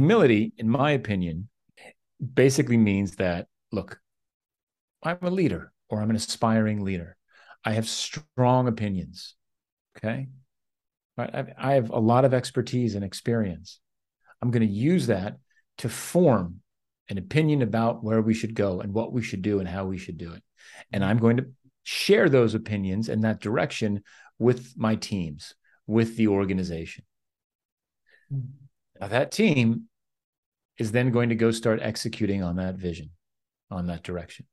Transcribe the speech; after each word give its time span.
Humility, 0.00 0.54
in 0.56 0.66
my 0.66 0.92
opinion, 0.92 1.50
basically 2.34 2.78
means 2.78 3.16
that, 3.16 3.48
look, 3.70 4.00
I'm 5.02 5.18
a 5.20 5.28
leader 5.28 5.74
or 5.90 6.00
I'm 6.00 6.08
an 6.08 6.16
aspiring 6.16 6.82
leader. 6.82 7.18
I 7.66 7.72
have 7.72 7.86
strong 7.86 8.66
opinions. 8.66 9.34
Okay. 9.98 10.28
I 11.18 11.74
have 11.74 11.90
a 11.90 11.98
lot 11.98 12.24
of 12.24 12.32
expertise 12.32 12.94
and 12.94 13.04
experience. 13.04 13.78
I'm 14.40 14.50
going 14.50 14.66
to 14.66 14.72
use 14.72 15.08
that 15.08 15.36
to 15.78 15.90
form 15.90 16.62
an 17.10 17.18
opinion 17.18 17.60
about 17.60 18.02
where 18.02 18.22
we 18.22 18.32
should 18.32 18.54
go 18.54 18.80
and 18.80 18.94
what 18.94 19.12
we 19.12 19.20
should 19.20 19.42
do 19.42 19.58
and 19.58 19.68
how 19.68 19.84
we 19.84 19.98
should 19.98 20.16
do 20.16 20.32
it. 20.32 20.42
And 20.94 21.04
I'm 21.04 21.18
going 21.18 21.36
to 21.36 21.50
share 21.82 22.30
those 22.30 22.54
opinions 22.54 23.10
and 23.10 23.22
that 23.24 23.42
direction 23.42 24.02
with 24.38 24.72
my 24.78 24.94
teams, 24.94 25.54
with 25.86 26.16
the 26.16 26.28
organization. 26.28 27.04
Hmm. 28.30 28.40
Now, 28.98 29.08
that 29.08 29.30
team 29.30 29.88
is 30.80 30.92
then 30.92 31.10
going 31.10 31.28
to 31.28 31.34
go 31.34 31.50
start 31.50 31.78
executing 31.82 32.42
on 32.42 32.56
that 32.56 32.76
vision, 32.76 33.10
on 33.70 33.86
that 33.86 34.02
direction. 34.02 34.46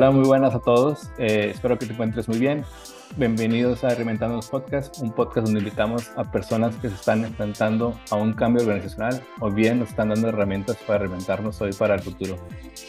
Hola, 0.00 0.12
muy 0.12 0.24
buenas 0.24 0.54
a 0.54 0.60
todos. 0.60 1.10
Eh, 1.18 1.50
espero 1.50 1.78
que 1.78 1.84
te 1.84 1.92
encuentres 1.92 2.26
muy 2.26 2.38
bien. 2.38 2.64
Bienvenidos 3.18 3.84
a 3.84 3.90
Reinventando 3.90 4.40
Podcast, 4.40 4.98
un 5.02 5.12
podcast 5.12 5.44
donde 5.44 5.60
invitamos 5.60 6.10
a 6.16 6.24
personas 6.32 6.74
que 6.76 6.88
se 6.88 6.94
están 6.94 7.22
enfrentando 7.22 8.00
a 8.10 8.16
un 8.16 8.32
cambio 8.32 8.62
organizacional 8.62 9.22
o 9.40 9.50
bien 9.50 9.78
nos 9.78 9.90
están 9.90 10.08
dando 10.08 10.30
herramientas 10.30 10.78
para 10.86 11.00
reinventarnos 11.00 11.60
hoy 11.60 11.74
para 11.74 11.96
el 11.96 12.00
futuro. 12.00 12.38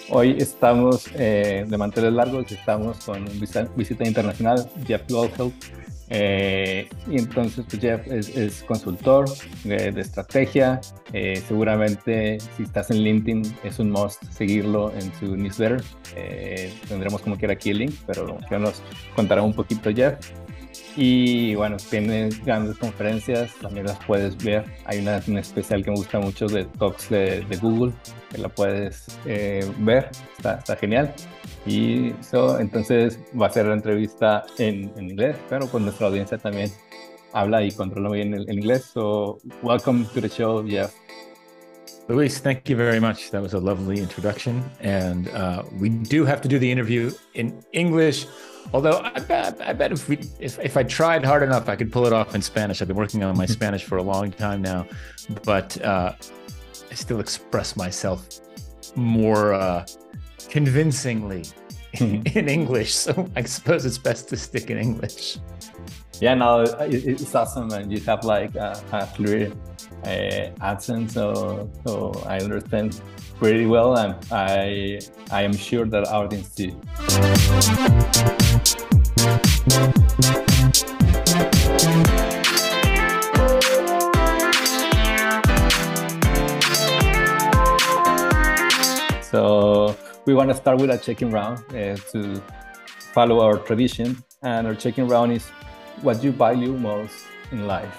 Hoy 0.10 0.38
estamos 0.40 1.10
eh, 1.16 1.66
de 1.68 1.78
manteles 1.78 2.14
largos, 2.14 2.50
estamos 2.50 3.04
con 3.04 3.24
un 3.24 3.40
visita, 3.76 4.08
internacional, 4.08 4.72
Jeff 4.88 5.02
Goldfeld, 5.10 5.52
eh, 6.14 6.90
y 7.10 7.18
entonces 7.18 7.66
pues 7.70 7.82
Jeff 7.82 8.06
es, 8.08 8.64
consultor 8.64 9.30
de, 9.64 9.90
estrategia. 10.02 10.82
Eh, 11.14 11.42
seguramente 11.48 12.38
si 12.58 12.64
estás 12.64 12.92
en 12.92 12.98
LinkedIn 12.98 13.56
es 13.64 13.80
un 13.80 13.92
must 13.92 14.22
seguirlo 14.26 14.92
en 14.94 15.14
su 15.16 15.38
newsletter. 15.38 15.82
Eh, 16.16 16.74
tendremos 16.90 17.22
como 17.22 17.38
quiera 17.38 17.54
aquí 17.54 17.70
el 17.70 17.80
link, 17.80 17.96
pero 18.06 18.38
que 18.50 18.60
nos 18.60 18.82
contará 19.16 19.42
un 19.42 19.54
poquito 19.54 19.90
Jeff. 19.90 20.16
Y 20.98 21.56
bueno, 21.56 21.78
tiene 21.90 22.28
grandes 22.44 22.78
conferencias, 22.78 23.56
también 23.62 23.86
las 23.86 23.98
puedes 24.06 24.36
ver. 24.44 24.66
Hay 24.84 25.00
una, 25.00 25.22
una 25.26 25.40
especial 25.40 25.82
que 25.86 25.92
me 25.92 25.96
gusta 25.96 26.20
mucho 26.20 26.48
de 26.48 26.66
Talks 26.66 27.10
de, 27.10 27.46
de 27.46 27.58
Google, 27.58 27.94
que 28.30 28.38
la 28.40 28.50
puedes 28.50 29.08
ver, 29.24 30.10
está, 30.38 30.56
está 30.56 30.76
genial. 30.76 31.14
Y 31.66 32.14
eso, 32.20 32.60
entonces 32.60 33.20
va 33.40 33.48
a 33.48 33.50
ser 33.52 33.68
la 33.68 33.74
entrevista 33.74 34.46
en, 34.58 34.92
en, 34.98 35.12
inglés, 35.12 35.36
pero 35.48 35.68
con 35.68 35.84
nuestra 35.84 36.08
audiencia 36.08 36.38
también 36.38 36.72
habla 37.34 37.62
y 37.62 37.72
controla 37.72 38.10
bien 38.10 38.34
el, 38.34 38.50
el 38.50 38.60
inglés. 38.60 38.86
So, 38.86 39.40
welcome 39.62 40.06
to 40.14 40.22
the 40.22 40.30
show, 40.30 40.66
Jeff. 40.68 40.94
Luis, 42.08 42.40
thank 42.40 42.68
you 42.68 42.76
very 42.76 43.00
much. 43.00 43.32
That 43.32 43.42
was 43.42 43.54
a 43.54 43.60
lovely 43.60 44.00
introduction. 44.00 44.64
And 44.82 45.30
uh, 45.30 45.64
we 45.80 45.90
do 45.90 46.26
have 46.26 46.42
to 46.42 46.48
do 46.48 46.60
the 46.60 46.70
interview 46.70 47.12
in 47.36 47.64
English. 47.74 48.26
Although 48.74 49.00
I 49.00 49.20
bet, 49.20 49.62
I 49.62 49.74
bet 49.74 49.92
if 49.92 50.10
we 50.10 50.20
if, 50.40 50.60
if 50.60 50.78
I 50.78 50.84
tried 50.84 51.24
hard 51.24 51.44
enough, 51.44 51.70
I 51.70 51.76
could 51.76 51.92
pull 51.92 52.06
it 52.06 52.14
off 52.14 52.36
in 52.36 52.42
Spanish. 52.42 52.82
I've 52.82 52.88
been 52.88 52.98
working 52.98 53.24
on 53.24 53.38
my 53.38 53.46
Spanish 53.58 53.84
for 53.84 53.98
a 53.98 54.04
long 54.04 54.32
time 54.32 54.62
now, 54.62 54.88
but 55.44 55.80
uh, 55.82 56.14
I 56.90 56.94
still 56.94 57.20
express 57.20 57.76
myself 57.76 58.28
more 58.96 59.54
uh, 59.54 59.86
convincingly 60.50 61.46
hmm. 61.96 62.22
in 62.36 62.50
English. 62.50 62.94
So 62.94 63.28
I 63.36 63.44
suppose 63.44 63.86
it's 63.86 63.98
best 63.98 64.30
to 64.30 64.38
stick 64.38 64.70
in 64.70 64.78
English. 64.78 65.38
Yeah, 66.20 66.36
no, 66.36 66.62
it's 66.82 67.34
awesome, 67.34 67.72
and 67.72 67.92
you 67.92 68.00
have 68.02 68.24
like 68.24 68.54
a, 68.54 68.80
a 68.92 69.08
clear 69.16 69.52
uh, 70.06 70.50
accent, 70.62 71.10
so 71.12 71.68
so 71.84 72.12
I 72.28 72.38
understand 72.38 73.02
pretty 73.40 73.66
well, 73.66 73.98
and 73.98 74.14
I 74.32 75.00
I 75.32 75.42
am 75.42 75.54
sure 75.54 75.86
that 75.88 76.08
our 76.08 76.26
audience 76.26 76.54
too. 76.54 76.78
So 89.32 89.96
we 90.26 90.34
want 90.34 90.50
to 90.50 90.56
start 90.56 90.80
with 90.80 90.90
a 90.90 90.98
checking 90.98 91.32
round 91.32 91.60
uh, 91.70 91.96
to 92.12 92.42
follow 93.14 93.42
our 93.42 93.58
tradition. 93.58 94.24
And 94.44 94.68
our 94.68 94.76
checking 94.76 95.08
round 95.08 95.32
is 95.32 95.48
what 96.02 96.24
you 96.24 96.32
value 96.32 96.78
most 96.78 97.26
in 97.52 97.68
life? 97.68 97.96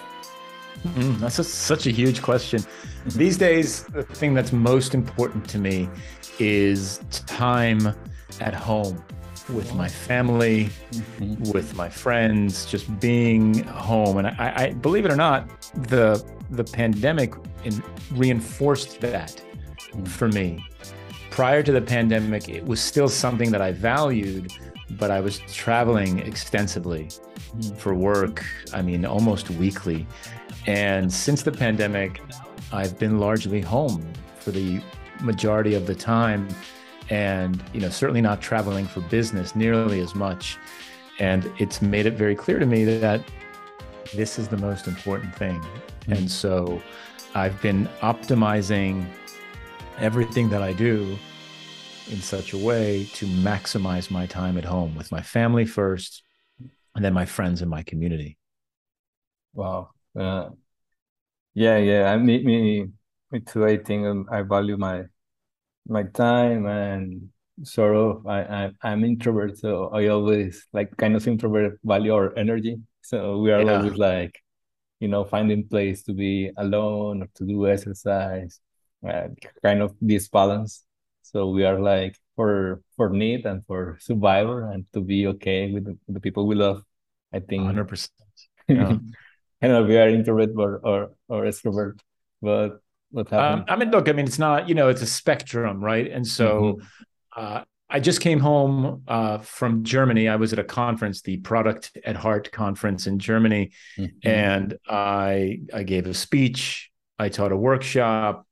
Mm, 0.84 1.18
that's 1.18 1.38
a, 1.38 1.44
such 1.44 1.86
a 1.86 1.90
huge 1.90 2.22
question. 2.22 2.60
Mm-hmm. 2.60 3.18
These 3.18 3.36
days, 3.36 3.84
the 3.84 4.02
thing 4.02 4.34
that's 4.34 4.52
most 4.52 4.94
important 4.94 5.48
to 5.50 5.58
me 5.58 5.88
is 6.38 7.00
time 7.26 7.94
at 8.40 8.54
home 8.54 9.02
with 9.52 9.74
my 9.74 9.88
family, 9.88 10.70
mm-hmm. 10.92 11.50
with 11.52 11.74
my 11.76 11.88
friends, 11.88 12.64
just 12.66 12.98
being 13.00 13.64
home. 13.64 14.18
And 14.18 14.28
I, 14.28 14.52
I, 14.56 14.72
believe 14.72 15.04
it 15.04 15.12
or 15.12 15.16
not, 15.16 15.48
the 15.74 16.24
the 16.50 16.64
pandemic 16.64 17.34
in, 17.64 17.82
reinforced 18.12 19.00
that 19.00 19.42
mm-hmm. 19.92 20.04
for 20.04 20.28
me 20.28 20.64
prior 21.32 21.62
to 21.62 21.72
the 21.72 21.80
pandemic, 21.80 22.50
it 22.50 22.64
was 22.64 22.78
still 22.78 23.08
something 23.08 23.50
that 23.50 23.62
I 23.62 23.72
valued, 23.72 24.52
but 24.90 25.10
I 25.10 25.20
was 25.20 25.38
traveling 25.52 26.18
extensively 26.18 27.08
for 27.78 27.94
work. 27.94 28.44
I 28.74 28.82
mean, 28.82 29.06
almost 29.06 29.48
weekly. 29.50 30.06
And 30.66 31.10
since 31.10 31.42
the 31.42 31.50
pandemic, 31.50 32.20
I've 32.70 32.98
been 32.98 33.18
largely 33.18 33.62
home 33.62 34.06
for 34.38 34.50
the 34.50 34.82
majority 35.22 35.74
of 35.74 35.86
the 35.86 35.94
time. 35.94 36.48
And, 37.08 37.62
you 37.72 37.80
know, 37.80 37.88
certainly 37.88 38.20
not 38.20 38.42
traveling 38.42 38.86
for 38.86 39.00
business 39.00 39.56
nearly 39.56 40.00
as 40.00 40.14
much. 40.14 40.58
And 41.18 41.50
it's 41.58 41.80
made 41.80 42.04
it 42.04 42.12
very 42.12 42.34
clear 42.34 42.58
to 42.58 42.66
me 42.66 42.84
that 42.84 43.24
this 44.14 44.38
is 44.38 44.48
the 44.48 44.58
most 44.58 44.86
important 44.86 45.34
thing. 45.34 45.60
Mm-hmm. 45.60 46.12
And 46.12 46.30
so 46.30 46.82
I've 47.34 47.60
been 47.62 47.88
optimizing 48.02 49.06
everything 49.98 50.48
that 50.50 50.62
I 50.62 50.72
do 50.72 51.18
in 52.10 52.20
such 52.20 52.52
a 52.52 52.58
way 52.58 53.04
to 53.14 53.26
maximize 53.26 54.10
my 54.10 54.26
time 54.26 54.58
at 54.58 54.64
home 54.64 54.94
with 54.94 55.12
my 55.12 55.22
family 55.22 55.64
first 55.64 56.22
and 56.94 57.04
then 57.04 57.12
my 57.12 57.24
friends 57.24 57.62
and 57.62 57.70
my 57.70 57.82
community. 57.82 58.36
Wow. 59.54 59.90
Uh, 60.18 60.50
yeah, 61.54 61.78
yeah. 61.78 62.10
I 62.10 62.16
me, 62.16 62.42
me 62.44 62.86
me 63.30 63.40
too. 63.40 63.64
I 63.64 63.78
think 63.78 64.28
I 64.30 64.42
value 64.42 64.76
my 64.76 65.04
my 65.88 66.04
time 66.04 66.66
and 66.66 67.28
sort 67.62 67.96
of 67.96 68.26
I, 68.26 68.40
I 68.42 68.70
I'm 68.82 69.04
introvert, 69.04 69.58
so 69.58 69.88
I 69.88 70.08
always 70.08 70.66
like 70.72 70.96
kind 70.96 71.16
of 71.16 71.26
introvert 71.26 71.78
value 71.84 72.14
our 72.14 72.36
energy. 72.36 72.78
So 73.02 73.38
we 73.38 73.52
are 73.52 73.62
yeah. 73.62 73.76
always 73.76 73.94
like, 73.94 74.38
you 75.00 75.08
know, 75.08 75.24
finding 75.24 75.68
place 75.68 76.02
to 76.04 76.12
be 76.14 76.50
alone 76.56 77.22
or 77.22 77.28
to 77.34 77.44
do 77.44 77.68
exercise 77.68 78.60
uh, 79.06 79.28
kind 79.62 79.82
of 79.82 79.94
this 80.00 80.28
balance. 80.28 80.84
So 81.22 81.48
we 81.48 81.64
are 81.64 81.80
like 81.80 82.16
for 82.36 82.82
for 82.96 83.10
need 83.10 83.46
and 83.46 83.64
for 83.66 83.98
survivor 84.00 84.70
and 84.70 84.84
to 84.92 85.00
be 85.00 85.26
okay 85.28 85.72
with 85.72 85.84
the, 85.84 85.98
the 86.08 86.20
people 86.20 86.46
we 86.46 86.54
love. 86.54 86.82
I 87.32 87.40
think 87.40 87.64
100. 87.64 87.88
percent 87.88 88.12
Yeah. 88.68 88.96
I 89.62 89.68
don't 89.68 89.76
know 89.76 89.82
if 89.82 89.88
we 89.88 89.96
are 89.96 90.08
introvert 90.08 90.50
or 90.56 90.80
or, 90.84 91.10
or 91.28 91.42
extrovert, 91.44 92.00
but 92.40 92.80
what 93.10 93.28
happened? 93.28 93.70
Um, 93.70 93.74
I 93.74 93.76
mean, 93.76 93.90
look, 93.90 94.08
I 94.08 94.12
mean, 94.12 94.26
it's 94.26 94.38
not 94.38 94.68
you 94.68 94.74
know, 94.74 94.88
it's 94.88 95.02
a 95.02 95.06
spectrum, 95.06 95.82
right? 95.82 96.10
And 96.10 96.26
so. 96.26 96.78
Mm-hmm. 96.78 96.86
Uh, 97.34 97.64
I 97.92 98.00
just 98.00 98.22
came 98.22 98.40
home 98.40 99.02
uh, 99.06 99.38
from 99.38 99.84
Germany. 99.84 100.26
I 100.26 100.36
was 100.36 100.54
at 100.54 100.58
a 100.58 100.64
conference, 100.64 101.20
the 101.20 101.36
Product 101.36 101.94
at 102.06 102.16
Heart 102.16 102.50
conference 102.50 103.06
in 103.06 103.18
Germany, 103.18 103.72
mm-hmm. 103.98 104.26
and 104.26 104.78
I 104.88 105.60
I 105.74 105.82
gave 105.82 106.06
a 106.06 106.14
speech. 106.14 106.90
I 107.18 107.28
taught 107.28 107.52
a 107.52 107.56
workshop. 107.56 108.46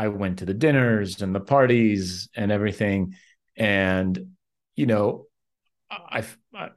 I 0.00 0.08
went 0.08 0.38
to 0.38 0.46
the 0.46 0.54
dinners 0.54 1.20
and 1.20 1.34
the 1.34 1.40
parties 1.40 2.30
and 2.34 2.50
everything. 2.50 3.16
And, 3.54 4.34
you 4.74 4.86
know, 4.86 5.26
I, 5.90 6.24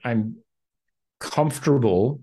I'm 0.04 0.38
comfortable 1.22 2.22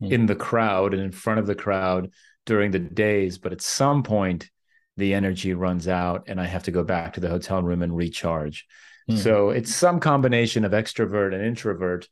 mm-hmm. 0.00 0.12
in 0.12 0.26
the 0.26 0.36
crowd 0.36 0.94
and 0.94 1.02
in 1.02 1.10
front 1.10 1.40
of 1.40 1.48
the 1.48 1.56
crowd 1.56 2.12
during 2.46 2.70
the 2.70 2.78
days, 2.78 3.38
but 3.38 3.52
at 3.52 3.60
some 3.60 4.04
point, 4.04 4.48
the 4.96 5.14
energy 5.14 5.52
runs 5.52 5.88
out 5.88 6.26
and 6.28 6.40
I 6.40 6.44
have 6.44 6.62
to 6.64 6.70
go 6.70 6.84
back 6.84 7.14
to 7.14 7.20
the 7.20 7.28
hotel 7.28 7.60
room 7.60 7.82
and 7.82 7.96
recharge. 7.96 8.66
Mm. 9.10 9.18
So 9.18 9.50
it's 9.50 9.74
some 9.74 9.98
combination 9.98 10.64
of 10.64 10.70
extrovert 10.70 11.34
and 11.34 11.44
introvert, 11.44 12.06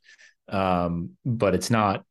um, 0.49 1.11
but 1.25 1.55
it's 1.55 1.69
not, 1.69 2.03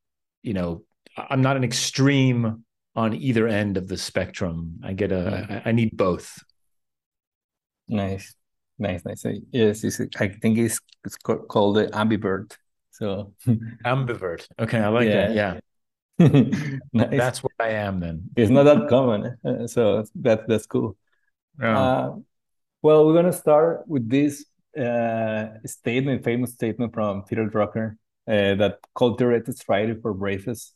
you 0.43 0.55
know, 0.55 0.85
I'm 1.19 1.43
not 1.43 1.59
an 1.59 1.65
extreme 1.65 2.65
on 2.95 3.15
either 3.15 3.49
end 3.49 3.77
of 3.77 3.89
the 3.89 3.97
spectrum. 3.97 4.81
I 4.85 4.93
get 4.93 5.13
a, 5.13 5.63
I, 5.65 5.71
I 5.71 5.73
need 5.73 5.97
both. 5.97 6.43
Nice, 7.89 8.35
nice, 8.79 9.05
nice. 9.05 9.25
Yes, 9.51 9.85
it's, 9.85 10.01
I 10.19 10.29
think 10.29 10.59
it's, 10.59 10.81
it's 11.05 11.17
called 11.17 11.77
the 11.77 11.87
ambivert. 11.89 12.57
So 12.91 13.33
ambivert. 13.85 14.47
Okay, 14.59 14.79
I 14.79 14.89
like 14.89 15.09
yeah. 15.09 15.29
that. 15.29 15.35
Yeah. 15.35 15.61
nice. 16.93 17.11
That's 17.11 17.43
what 17.43 17.53
I 17.59 17.71
am 17.71 18.01
then. 18.01 18.31
It's 18.37 18.51
not 18.51 18.65
that 18.65 18.89
common, 18.89 19.37
uh, 19.45 19.67
so 19.67 20.05
that 20.17 20.47
that's 20.47 20.67
cool. 20.67 20.97
Yeah. 21.59 21.79
Uh, 21.79 22.17
well, 22.83 23.07
we're 23.07 23.15
gonna 23.15 23.33
start 23.33 23.89
with 23.89 24.09
this 24.09 24.45
uh, 24.79 25.47
statement, 25.65 26.23
famous 26.23 26.53
statement 26.53 26.95
from 26.95 27.25
Peter 27.25 27.47
Drucker, 27.49 27.97
uh, 28.29 28.55
that 28.55 28.79
culture 28.95 29.33
is 29.33 29.63
right 29.69 30.01
for 30.01 30.15
braces. 30.15 30.75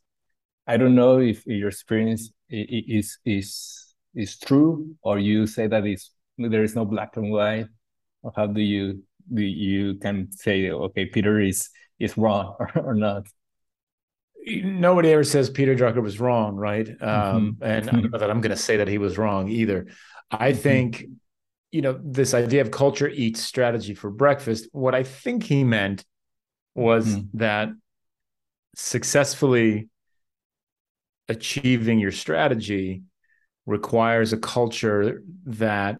I 0.66 0.76
don't 0.76 0.94
know 0.94 1.18
if 1.18 1.46
your 1.46 1.68
experience 1.68 2.30
is 2.48 3.18
is 3.24 3.94
is 4.14 4.38
true, 4.38 4.96
or 5.02 5.18
you 5.18 5.46
say 5.46 5.66
that 5.66 5.86
is 5.86 6.10
there 6.38 6.64
is 6.64 6.74
no 6.74 6.84
black 6.84 7.16
and 7.16 7.30
white, 7.30 7.66
or 8.22 8.32
how 8.34 8.46
do 8.46 8.60
you 8.60 9.02
do 9.32 9.42
you 9.42 9.94
can 9.96 10.30
say 10.32 10.70
okay, 10.70 11.06
Peter 11.06 11.40
is 11.40 11.68
is 11.98 12.16
wrong 12.16 12.56
or, 12.60 12.70
or 12.76 12.94
not? 12.94 13.26
nobody 14.46 15.10
ever 15.10 15.24
says 15.24 15.50
Peter 15.50 15.74
Drucker 15.74 16.02
was 16.02 16.20
wrong, 16.20 16.54
right? 16.56 16.88
Um, 17.00 17.56
mm-hmm. 17.56 17.64
And 17.64 17.88
I 17.88 17.92
don't 17.92 18.12
know 18.12 18.18
that 18.18 18.30
I'm 18.30 18.40
going 18.40 18.54
to 18.54 18.62
say 18.62 18.76
that 18.76 18.88
he 18.88 18.98
was 18.98 19.18
wrong 19.18 19.48
either. 19.48 19.88
I 20.30 20.52
mm-hmm. 20.52 20.60
think, 20.60 21.04
you 21.72 21.82
know, 21.82 21.98
this 22.02 22.34
idea 22.34 22.60
of 22.60 22.70
culture 22.70 23.08
eats 23.08 23.40
strategy 23.40 23.94
for 23.94 24.10
breakfast. 24.10 24.68
What 24.72 24.94
I 24.94 25.02
think 25.02 25.42
he 25.42 25.64
meant 25.64 26.04
was 26.74 27.06
mm-hmm. 27.06 27.38
that 27.38 27.70
successfully 28.76 29.88
achieving 31.28 31.98
your 31.98 32.12
strategy 32.12 33.02
requires 33.66 34.32
a 34.32 34.38
culture 34.38 35.22
that 35.44 35.98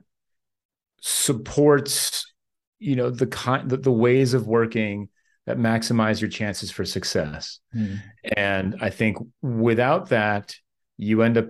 supports, 1.01 2.33
you 2.79 2.97
know, 2.97 3.11
the 3.11 3.27
kind 3.27 3.69
the, 3.69 3.77
the 3.77 3.93
ways 3.93 4.35
of 4.35 4.47
working 4.47 5.09
that 5.47 5.59
maximize 5.59 6.21
your 6.21 6.31
chances 6.31 6.71
for 6.71 6.85
success. 6.85 7.61
Mm. 7.75 8.01
And 8.37 8.77
I 8.81 8.91
think 8.91 9.19
without 9.43 10.09
that, 10.09 10.55
you 10.97 11.23
end 11.23 11.39
up 11.39 11.47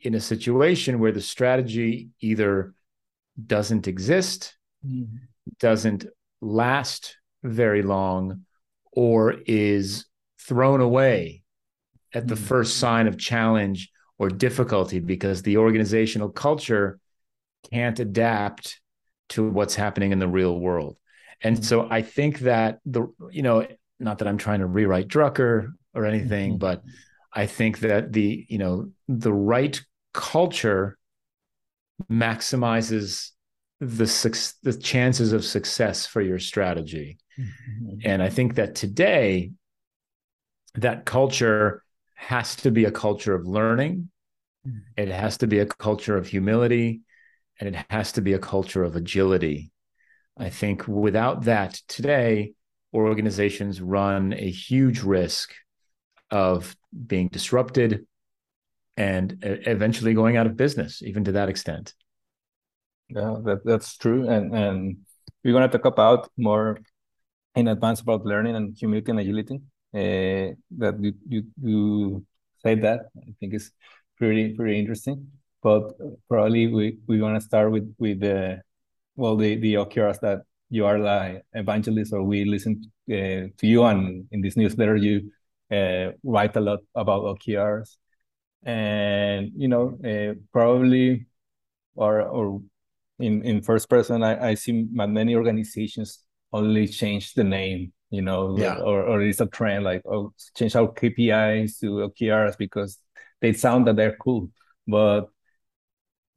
in 0.00 0.14
a 0.14 0.20
situation 0.20 0.98
where 0.98 1.12
the 1.12 1.20
strategy 1.20 2.10
either 2.20 2.74
doesn't 3.46 3.88
exist, 3.88 4.56
mm. 4.86 5.08
doesn't 5.58 6.06
last 6.40 7.16
very 7.42 7.82
long, 7.82 8.44
or 8.92 9.36
is 9.46 10.06
thrown 10.40 10.80
away 10.80 11.42
at 12.14 12.26
the 12.26 12.34
mm. 12.34 12.38
first 12.38 12.78
sign 12.78 13.06
of 13.06 13.18
challenge 13.18 13.90
or 14.18 14.28
difficulty 14.28 14.98
because 14.98 15.42
the 15.42 15.56
organizational 15.56 16.28
culture 16.28 16.98
can't 17.70 17.98
adapt 18.00 18.80
to 19.30 19.48
what's 19.48 19.74
happening 19.74 20.12
in 20.12 20.18
the 20.18 20.28
real 20.28 20.58
world. 20.58 20.96
And 21.42 21.56
mm-hmm. 21.56 21.64
so 21.64 21.88
I 21.88 22.02
think 22.02 22.40
that 22.40 22.80
the, 22.84 23.06
you 23.30 23.42
know, 23.42 23.66
not 24.00 24.18
that 24.18 24.28
I'm 24.28 24.38
trying 24.38 24.60
to 24.60 24.66
rewrite 24.66 25.08
Drucker 25.08 25.72
or 25.94 26.04
anything, 26.04 26.52
mm-hmm. 26.52 26.58
but 26.58 26.82
I 27.32 27.46
think 27.46 27.80
that 27.80 28.12
the, 28.12 28.46
you 28.48 28.58
know, 28.58 28.90
the 29.06 29.32
right 29.32 29.80
culture 30.14 30.98
maximizes 32.10 33.30
the 33.80 34.56
the 34.62 34.72
chances 34.72 35.32
of 35.32 35.44
success 35.44 36.06
for 36.06 36.20
your 36.20 36.38
strategy. 36.38 37.18
Mm-hmm. 37.38 37.98
And 38.04 38.22
I 38.22 38.28
think 38.28 38.56
that 38.56 38.74
today 38.74 39.52
that 40.74 41.04
culture 41.04 41.84
has 42.18 42.56
to 42.56 42.70
be 42.72 42.84
a 42.84 42.90
culture 42.90 43.32
of 43.32 43.46
learning. 43.46 44.10
Mm-hmm. 44.66 44.78
It 44.96 45.08
has 45.08 45.38
to 45.38 45.46
be 45.46 45.60
a 45.60 45.66
culture 45.66 46.16
of 46.16 46.26
humility 46.26 47.02
and 47.60 47.68
it 47.74 47.86
has 47.90 48.10
to 48.12 48.20
be 48.20 48.32
a 48.32 48.40
culture 48.40 48.82
of 48.82 48.96
agility. 48.96 49.70
I 50.36 50.50
think 50.50 50.88
without 50.88 51.44
that 51.44 51.74
today, 51.86 52.54
organizations 52.92 53.80
run 53.80 54.32
a 54.32 54.50
huge 54.50 55.00
risk 55.00 55.54
of 56.30 56.76
being 57.06 57.28
disrupted 57.28 58.06
and 58.96 59.38
eventually 59.42 60.12
going 60.12 60.36
out 60.36 60.46
of 60.46 60.56
business, 60.56 61.02
even 61.02 61.22
to 61.24 61.32
that 61.32 61.48
extent. 61.48 61.94
Yeah, 63.08 63.36
that, 63.44 63.64
that's 63.64 63.96
true. 63.96 64.28
And, 64.28 64.52
and 64.52 64.96
we're 65.44 65.52
going 65.52 65.68
to 65.68 65.78
talk 65.78 65.86
about 65.86 66.28
more 66.36 66.80
in 67.54 67.68
advance 67.68 68.00
about 68.00 68.24
learning 68.24 68.56
and 68.56 68.76
humility 68.76 69.12
and 69.12 69.20
agility. 69.20 69.60
Uh, 69.94 70.52
that 70.76 70.96
you, 71.00 71.14
you, 71.26 71.44
you 71.62 72.26
say 72.62 72.74
that, 72.74 73.08
I 73.16 73.34
think 73.40 73.54
is 73.54 73.72
pretty, 74.16 74.54
pretty 74.54 74.78
interesting. 74.78 75.28
But 75.62 75.92
probably 76.28 76.66
we, 76.68 76.98
we 77.06 77.20
want 77.20 77.36
to 77.36 77.40
start 77.40 77.72
with, 77.72 77.94
with 77.98 78.20
the 78.20 78.62
well 79.16 79.36
the 79.36 79.56
the 79.56 79.74
OKRs 79.74 80.20
that 80.20 80.42
you 80.70 80.86
are 80.86 80.98
like 80.98 81.42
evangelist 81.52 82.12
or 82.12 82.22
we 82.22 82.44
listen 82.44 82.90
uh, 83.10 83.50
to 83.58 83.66
you 83.66 83.84
and 83.84 84.26
in 84.30 84.40
this 84.40 84.56
newsletter 84.56 84.96
you 84.96 85.30
uh, 85.72 86.12
write 86.22 86.56
a 86.56 86.60
lot 86.60 86.80
about 86.94 87.22
OKRs 87.24 87.96
and 88.64 89.50
you 89.56 89.68
know 89.68 89.98
uh, 90.04 90.34
probably 90.52 91.26
or 91.94 92.22
or 92.22 92.62
in 93.18 93.42
in 93.42 93.62
first 93.62 93.88
person 93.90 94.22
I, 94.22 94.50
I 94.50 94.54
see 94.54 94.86
many 94.92 95.34
organizations 95.34 96.24
only 96.52 96.86
change 96.86 97.34
the 97.34 97.44
name 97.44 97.92
you 98.10 98.22
know 98.22 98.56
yeah. 98.58 98.76
or, 98.76 99.02
or 99.02 99.20
it's 99.22 99.40
a 99.40 99.46
trend 99.46 99.84
like 99.84 100.02
oh 100.06 100.32
change 100.56 100.74
our 100.76 100.88
KPIs 100.88 101.78
to 101.80 102.08
OKRs 102.08 102.56
because 102.56 102.98
they 103.40 103.52
sound 103.52 103.86
that 103.86 103.96
they're 103.96 104.16
cool 104.16 104.50
but 104.88 105.28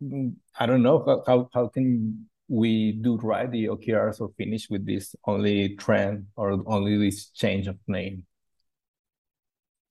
mm, 0.04 0.34
I 0.60 0.66
don't 0.66 0.84
know 0.84 1.04
how, 1.06 1.24
how, 1.26 1.50
how 1.54 1.68
can 1.70 2.28
we 2.50 2.92
do 2.92 3.16
right 3.16 3.50
the 3.50 3.68
OKRs 3.68 4.20
or 4.20 4.30
finish 4.38 4.70
with 4.70 4.86
this 4.86 5.16
only 5.26 5.76
trend 5.78 6.28
or 6.36 6.62
only 6.66 6.98
this 6.98 7.30
change 7.30 7.68
of 7.68 7.78
name? 7.88 8.26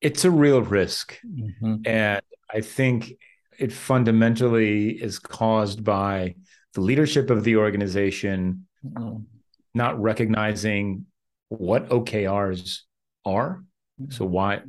It's 0.03 0.27
a 0.27 0.31
real 0.31 0.61
risk. 0.61 1.19
Mm-hmm. 1.27 1.77
And 1.87 2.21
I 2.53 2.61
think 2.61 3.15
it 3.59 3.73
fundamentally 3.73 4.91
is 4.91 5.19
caused 5.19 5.83
by 5.83 6.35
the 6.75 6.83
leadership 6.83 7.31
of 7.31 7.45
the 7.45 7.57
organization 7.57 8.67
mm-hmm. 8.85 9.23
not 9.75 10.01
recognizing 10.01 11.07
what 11.51 11.89
OKRs 11.91 12.81
are. 13.27 13.63
Mm-hmm. 14.01 14.13
So 14.13 14.25
why 14.25 14.63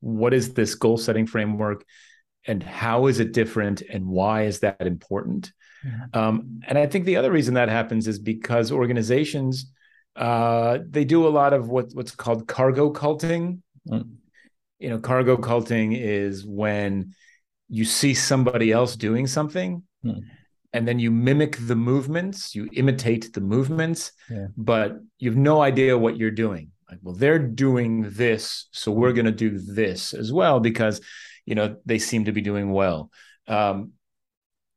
what 0.00 0.34
is 0.34 0.52
this 0.52 0.74
goal 0.74 0.98
setting 0.98 1.26
framework 1.26 1.84
and 2.46 2.62
how 2.62 3.06
is 3.06 3.18
it 3.18 3.32
different 3.32 3.80
and 3.80 4.06
why 4.06 4.42
is 4.42 4.60
that 4.60 4.82
important? 4.82 5.52
Mm-hmm. 5.84 6.18
Um, 6.18 6.60
and 6.66 6.76
I 6.78 6.86
think 6.86 7.06
the 7.06 7.16
other 7.16 7.32
reason 7.32 7.54
that 7.54 7.68
happens 7.68 8.06
is 8.06 8.18
because 8.18 8.70
organizations 8.70 9.72
uh, 10.16 10.78
they 10.88 11.04
do 11.04 11.26
a 11.26 11.28
lot 11.28 11.52
of 11.52 11.68
what, 11.68 11.90
what's 11.92 12.14
called 12.14 12.48
cargo 12.48 12.90
culting. 12.90 13.62
Mm. 13.88 14.16
You 14.78 14.90
know, 14.90 14.98
cargo 14.98 15.36
culting 15.36 15.92
is 15.92 16.44
when 16.44 17.14
you 17.68 17.84
see 17.84 18.14
somebody 18.14 18.72
else 18.72 18.96
doing 18.96 19.26
something 19.26 19.82
mm. 20.04 20.20
And 20.76 20.86
then 20.86 20.98
you 20.98 21.10
mimic 21.10 21.56
the 21.58 21.74
movements, 21.74 22.54
you 22.54 22.68
imitate 22.74 23.32
the 23.32 23.40
movements, 23.40 24.12
yeah. 24.30 24.48
but 24.58 24.98
you 25.18 25.30
have 25.30 25.38
no 25.38 25.62
idea 25.62 25.96
what 25.96 26.18
you're 26.18 26.30
doing. 26.30 26.70
Like, 26.90 26.98
well, 27.02 27.14
they're 27.14 27.38
doing 27.38 28.10
this, 28.10 28.68
so 28.72 28.92
we're 28.92 29.14
going 29.14 29.24
to 29.24 29.32
do 29.32 29.58
this 29.58 30.12
as 30.12 30.30
well 30.34 30.60
because, 30.60 31.00
you 31.46 31.54
know, 31.54 31.76
they 31.86 31.98
seem 31.98 32.26
to 32.26 32.32
be 32.32 32.42
doing 32.42 32.70
well. 32.70 33.10
Um, 33.48 33.92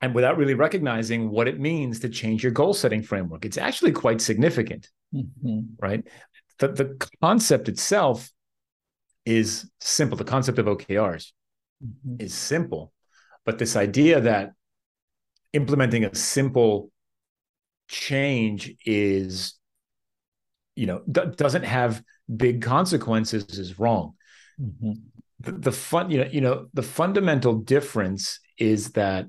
and 0.01 0.15
without 0.15 0.37
really 0.37 0.53
recognizing 0.53 1.29
what 1.29 1.49
it 1.49 1.59
means 1.59 1.99
to 1.99 2.09
change 2.09 2.43
your 2.43 2.53
goal 2.53 2.73
setting 2.73 3.03
framework. 3.03 3.43
It's 3.43 3.57
actually 3.57 3.91
quite 3.91 4.21
significant, 4.21 4.89
mm-hmm. 5.13 5.59
right? 5.77 6.07
The, 6.59 6.69
the 6.69 7.09
concept 7.21 7.67
itself 7.67 8.31
is 9.25 9.69
simple. 9.81 10.17
The 10.17 10.23
concept 10.23 10.59
of 10.59 10.65
OKRs 10.67 11.33
mm-hmm. 11.83 12.15
is 12.19 12.33
simple, 12.33 12.93
but 13.43 13.59
this 13.59 13.75
idea 13.75 14.21
that 14.21 14.53
implementing 15.53 16.05
a 16.05 16.15
simple 16.15 16.91
change 17.87 18.75
is, 18.85 19.55
you 20.75 20.85
know, 20.85 21.01
d- 21.09 21.21
doesn't 21.35 21.65
have 21.65 22.03
big 22.33 22.61
consequences 22.61 23.57
is 23.57 23.79
wrong. 23.79 24.13
Mm-hmm. 24.61 24.93
The, 25.41 25.51
the 25.53 25.71
fun, 25.71 26.11
you 26.11 26.19
know, 26.19 26.29
you 26.31 26.41
know, 26.41 26.67
the 26.73 26.83
fundamental 26.83 27.53
difference 27.55 28.39
is 28.57 28.91
that 28.91 29.27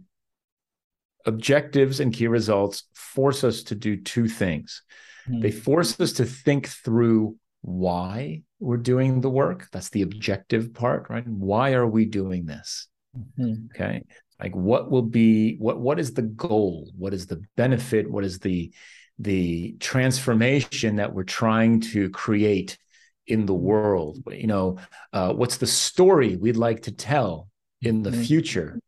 objectives 1.26 2.00
and 2.00 2.12
key 2.12 2.26
results 2.26 2.84
force 2.94 3.44
us 3.44 3.62
to 3.64 3.74
do 3.74 3.96
two 3.96 4.28
things. 4.28 4.82
Mm-hmm. 5.28 5.40
They 5.40 5.50
force 5.50 5.98
us 6.00 6.12
to 6.14 6.24
think 6.24 6.68
through 6.68 7.36
why 7.62 8.42
we're 8.58 8.76
doing 8.76 9.20
the 9.20 9.30
work. 9.30 9.68
That's 9.72 9.90
the 9.90 10.02
objective 10.02 10.74
part, 10.74 11.08
right? 11.08 11.26
Why 11.26 11.72
are 11.72 11.86
we 11.86 12.04
doing 12.06 12.46
this? 12.46 12.88
Mm-hmm. 13.16 13.66
Okay. 13.74 14.02
Like 14.40 14.54
what 14.54 14.90
will 14.90 15.02
be 15.02 15.56
what 15.56 15.80
what 15.80 15.98
is 15.98 16.14
the 16.14 16.22
goal? 16.22 16.90
What 16.96 17.12
is 17.12 17.26
the 17.26 17.42
benefit? 17.56 18.10
What 18.10 18.24
is 18.24 18.38
the 18.38 18.72
the 19.18 19.76
transformation 19.80 20.96
that 20.96 21.12
we're 21.12 21.24
trying 21.24 21.80
to 21.80 22.08
create 22.10 22.78
in 23.26 23.46
the 23.46 23.54
world 23.54 24.18
you 24.32 24.46
know 24.46 24.76
uh, 25.12 25.32
what's 25.32 25.58
the 25.58 25.66
story 25.66 26.36
we'd 26.36 26.56
like 26.56 26.82
to 26.82 26.92
tell 26.92 27.48
in 27.82 28.02
the 28.02 28.10
mm-hmm. 28.10 28.22
future 28.22 28.80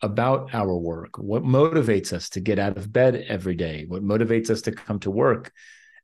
about 0.00 0.54
our 0.54 0.76
work 0.76 1.18
what 1.18 1.42
motivates 1.42 2.12
us 2.12 2.30
to 2.30 2.40
get 2.40 2.58
out 2.58 2.76
of 2.76 2.92
bed 2.92 3.24
every 3.28 3.54
day 3.54 3.84
what 3.86 4.02
motivates 4.02 4.48
us 4.48 4.62
to 4.62 4.72
come 4.72 4.98
to 4.98 5.10
work 5.10 5.52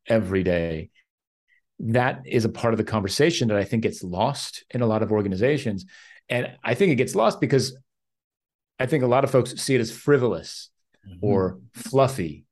every 0.07 0.43
day 0.43 0.91
that 1.79 2.21
is 2.27 2.45
a 2.45 2.51
part 2.51 2.75
of 2.75 2.79
the 2.79 2.85
conversation 2.85 3.49
that 3.49 3.57
i 3.57 3.65
think 3.65 3.83
gets 3.83 4.03
lost 4.03 4.65
in 4.71 4.83
a 4.83 4.87
lot 4.87 5.03
of 5.03 5.13
organizations 5.13 5.87
and 6.29 6.51
i 6.65 6.75
think 6.75 6.93
it 6.93 6.97
gets 6.97 7.15
lost 7.15 7.41
because 7.41 7.77
i 8.81 8.87
think 8.87 9.05
a 9.05 9.09
lot 9.09 9.25
of 9.25 9.31
folks 9.31 9.55
see 9.61 9.75
it 9.75 9.81
as 9.81 9.93
frivolous 9.93 10.71
mm-hmm. 11.07 11.19
or 11.23 11.61
fluffy 11.75 12.45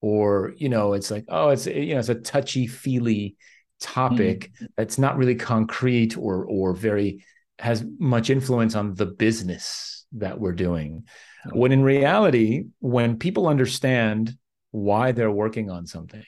or 0.00 0.52
you 0.56 0.68
know 0.68 0.92
it's 0.92 1.10
like 1.10 1.24
oh 1.28 1.50
it's 1.50 1.66
you 1.66 1.94
know 1.94 2.00
it's 2.00 2.08
a 2.08 2.14
touchy 2.14 2.66
feely 2.66 3.36
topic 3.80 4.50
mm-hmm. 4.52 4.66
that's 4.76 4.98
not 4.98 5.16
really 5.16 5.34
concrete 5.34 6.16
or 6.16 6.44
or 6.44 6.72
very 6.72 7.24
has 7.58 7.84
much 7.98 8.30
influence 8.30 8.74
on 8.74 8.94
the 8.94 9.06
business 9.06 10.06
that 10.12 10.38
we're 10.38 10.52
doing 10.52 11.04
when 11.52 11.72
in 11.72 11.82
reality 11.82 12.64
when 12.80 13.18
people 13.18 13.46
understand 13.46 14.36
why 14.70 15.12
they're 15.12 15.30
working 15.30 15.70
on 15.70 15.86
something 15.86 16.24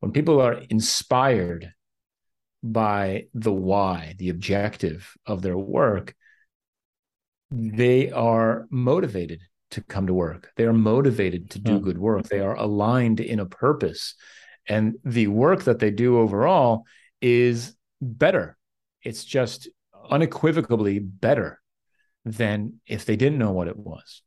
when 0.00 0.12
people 0.12 0.40
are 0.40 0.54
inspired 0.70 1.72
by 2.62 3.26
the 3.34 3.52
why 3.52 4.14
the 4.18 4.30
objective 4.30 5.14
of 5.26 5.42
their 5.42 5.56
work 5.56 6.14
they 7.50 8.10
are 8.10 8.66
motivated 8.70 9.40
to 9.72 9.82
come 9.82 10.06
to 10.06 10.14
work. 10.14 10.50
They 10.56 10.64
are 10.64 10.72
motivated 10.72 11.50
to 11.50 11.58
do 11.58 11.78
hmm. 11.78 11.84
good 11.84 11.98
work. 11.98 12.28
They 12.28 12.40
are 12.40 12.54
aligned 12.54 13.20
in 13.20 13.40
a 13.40 13.46
purpose. 13.46 14.14
And 14.68 14.94
the 15.04 15.26
work 15.26 15.64
that 15.64 15.78
they 15.78 15.90
do 15.90 16.18
overall 16.18 16.84
is 17.20 17.74
better. 18.00 18.56
It's 19.02 19.24
just 19.24 19.68
unequivocally 20.10 20.98
better 20.98 21.60
than 22.24 22.80
if 22.86 23.04
they 23.04 23.16
didn't 23.16 23.38
know 23.38 23.52
what 23.52 23.68
it 23.68 23.76
was. 23.76 24.22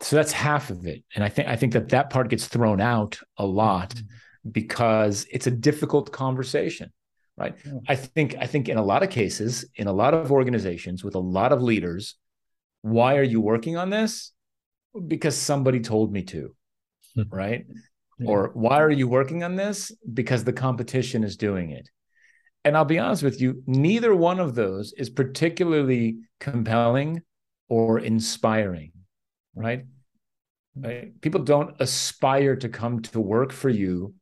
So 0.00 0.16
that's 0.16 0.32
half 0.32 0.70
of 0.70 0.86
it. 0.86 1.04
And 1.14 1.22
I 1.22 1.28
think 1.28 1.48
I 1.48 1.56
think 1.56 1.72
that 1.74 1.90
that 1.90 2.10
part 2.10 2.28
gets 2.28 2.46
thrown 2.46 2.80
out 2.80 3.18
a 3.36 3.44
lot 3.44 3.90
mm-hmm. 3.90 4.50
because 4.50 5.26
it's 5.30 5.46
a 5.46 5.50
difficult 5.50 6.12
conversation, 6.12 6.92
right? 7.40 7.56
Yeah. 7.64 7.78
I 7.88 7.96
think 7.96 8.36
I 8.38 8.46
think 8.46 8.68
in 8.68 8.76
a 8.76 8.84
lot 8.84 9.02
of 9.02 9.10
cases, 9.10 9.64
in 9.74 9.86
a 9.86 9.92
lot 9.92 10.14
of 10.14 10.30
organizations 10.30 11.02
with 11.02 11.14
a 11.14 11.20
lot 11.20 11.52
of 11.52 11.62
leaders, 11.62 12.16
why 12.82 13.16
are 13.16 13.24
you 13.24 13.40
working 13.40 13.76
on 13.76 13.90
this? 13.90 14.32
because 15.06 15.36
somebody 15.36 15.80
told 15.80 16.12
me 16.12 16.22
to, 16.22 16.54
hmm. 17.14 17.22
right? 17.30 17.66
Yeah. 18.18 18.28
Or 18.28 18.50
why 18.54 18.80
are 18.80 18.90
you 18.90 19.08
working 19.08 19.44
on 19.44 19.56
this? 19.56 19.92
Because 20.12 20.44
the 20.44 20.52
competition 20.52 21.24
is 21.24 21.36
doing 21.36 21.70
it. 21.70 21.88
And 22.64 22.76
I'll 22.76 22.84
be 22.84 22.98
honest 22.98 23.22
with 23.22 23.40
you, 23.40 23.62
neither 23.66 24.14
one 24.14 24.38
of 24.38 24.54
those 24.54 24.92
is 24.92 25.08
particularly 25.08 26.18
compelling 26.40 27.22
or 27.68 27.98
inspiring, 28.00 28.92
right? 29.54 29.84
right? 30.76 31.18
People 31.22 31.42
don't 31.42 31.74
aspire 31.80 32.56
to 32.56 32.68
come 32.68 33.00
to 33.00 33.20
work 33.20 33.52
for 33.52 33.70
you 33.70 34.14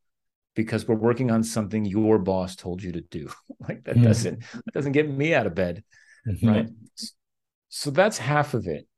because 0.58 0.88
we're 0.88 0.96
working 0.96 1.30
on 1.30 1.44
something 1.44 1.84
your 1.84 2.18
boss 2.18 2.56
told 2.56 2.82
you 2.82 2.90
to 2.90 3.00
do. 3.00 3.30
like 3.68 3.84
that 3.84 3.94
mm-hmm. 3.94 4.04
doesn't 4.04 4.40
that 4.52 4.74
doesn't 4.74 4.92
get 4.92 5.08
me 5.08 5.32
out 5.32 5.46
of 5.46 5.54
bed, 5.54 5.84
mm-hmm. 6.26 6.48
right? 6.48 6.68
So 7.68 7.90
that's 7.90 8.18
half 8.18 8.54
of 8.54 8.66
it 8.66 8.88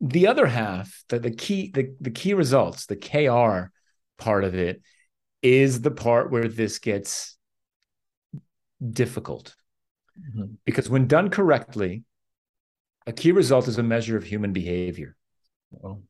the 0.00 0.26
other 0.26 0.46
half, 0.46 1.04
the, 1.08 1.18
the 1.18 1.30
key, 1.30 1.70
the, 1.72 1.94
the 2.00 2.10
key 2.10 2.34
results, 2.34 2.86
the 2.86 2.96
KR 2.96 3.70
part 4.22 4.44
of 4.44 4.54
it 4.54 4.82
is 5.42 5.82
the 5.82 5.90
part 5.90 6.30
where 6.30 6.48
this 6.48 6.78
gets 6.78 7.36
difficult. 8.86 9.54
Mm-hmm. 10.18 10.54
Because 10.64 10.88
when 10.88 11.06
done 11.06 11.28
correctly, 11.28 12.04
a 13.06 13.12
key 13.12 13.32
result 13.32 13.68
is 13.68 13.78
a 13.78 13.82
measure 13.82 14.16
of 14.16 14.24
human 14.24 14.52
behavior. 14.52 15.16
Oh. 15.84 16.02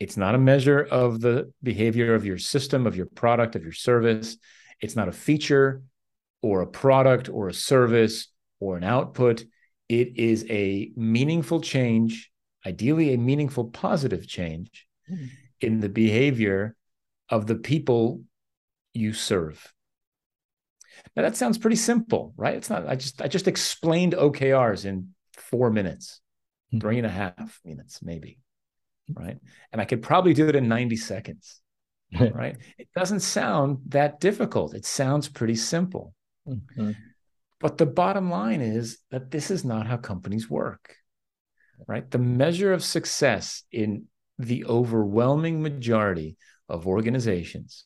It's 0.00 0.16
not 0.16 0.34
a 0.34 0.38
measure 0.38 0.80
of 0.82 1.20
the 1.20 1.52
behavior 1.62 2.14
of 2.14 2.24
your 2.24 2.38
system, 2.38 2.86
of 2.86 2.96
your 2.96 3.06
product, 3.06 3.56
of 3.56 3.62
your 3.62 3.72
service. 3.72 4.36
It's 4.80 4.96
not 4.96 5.08
a 5.08 5.12
feature 5.12 5.82
or 6.42 6.60
a 6.60 6.66
product 6.66 7.28
or 7.28 7.48
a 7.48 7.54
service 7.54 8.28
or 8.60 8.76
an 8.76 8.84
output. 8.84 9.44
It 9.88 10.16
is 10.16 10.44
a 10.50 10.90
meaningful 10.96 11.60
change 11.60 12.30
ideally 12.66 13.12
a 13.12 13.18
meaningful 13.18 13.66
positive 13.66 14.26
change 14.26 14.86
mm-hmm. 15.10 15.26
in 15.60 15.80
the 15.80 15.88
behavior 15.88 16.76
of 17.28 17.46
the 17.46 17.54
people 17.54 18.22
you 18.92 19.12
serve. 19.12 19.72
Now 21.16 21.22
that 21.22 21.36
sounds 21.36 21.58
pretty 21.58 21.76
simple, 21.76 22.32
right? 22.36 22.54
It's 22.54 22.70
not, 22.70 22.86
I 22.86 22.96
just 22.96 23.20
I 23.20 23.28
just 23.28 23.48
explained 23.48 24.14
OKRs 24.14 24.84
in 24.84 25.14
four 25.32 25.70
minutes, 25.70 26.20
mm-hmm. 26.68 26.80
three 26.80 26.98
and 26.98 27.06
a 27.06 27.10
half 27.10 27.60
minutes, 27.64 28.00
maybe. 28.02 28.38
Right. 29.12 29.38
And 29.72 29.80
I 29.80 29.84
could 29.84 30.02
probably 30.02 30.34
do 30.34 30.48
it 30.48 30.56
in 30.56 30.68
90 30.68 30.96
seconds. 30.96 31.60
right. 32.20 32.56
It 32.78 32.88
doesn't 32.94 33.20
sound 33.20 33.78
that 33.88 34.20
difficult. 34.20 34.74
It 34.74 34.86
sounds 34.86 35.28
pretty 35.28 35.56
simple. 35.56 36.14
Mm-hmm. 36.48 36.92
But 37.60 37.78
the 37.78 37.86
bottom 37.86 38.30
line 38.30 38.60
is 38.60 38.98
that 39.10 39.30
this 39.30 39.50
is 39.50 39.64
not 39.64 39.86
how 39.86 39.96
companies 39.96 40.48
work 40.50 40.96
right? 41.86 42.10
The 42.10 42.18
measure 42.18 42.72
of 42.72 42.84
success 42.84 43.62
in 43.70 44.06
the 44.38 44.64
overwhelming 44.64 45.62
majority 45.62 46.36
of 46.68 46.86
organizations 46.86 47.84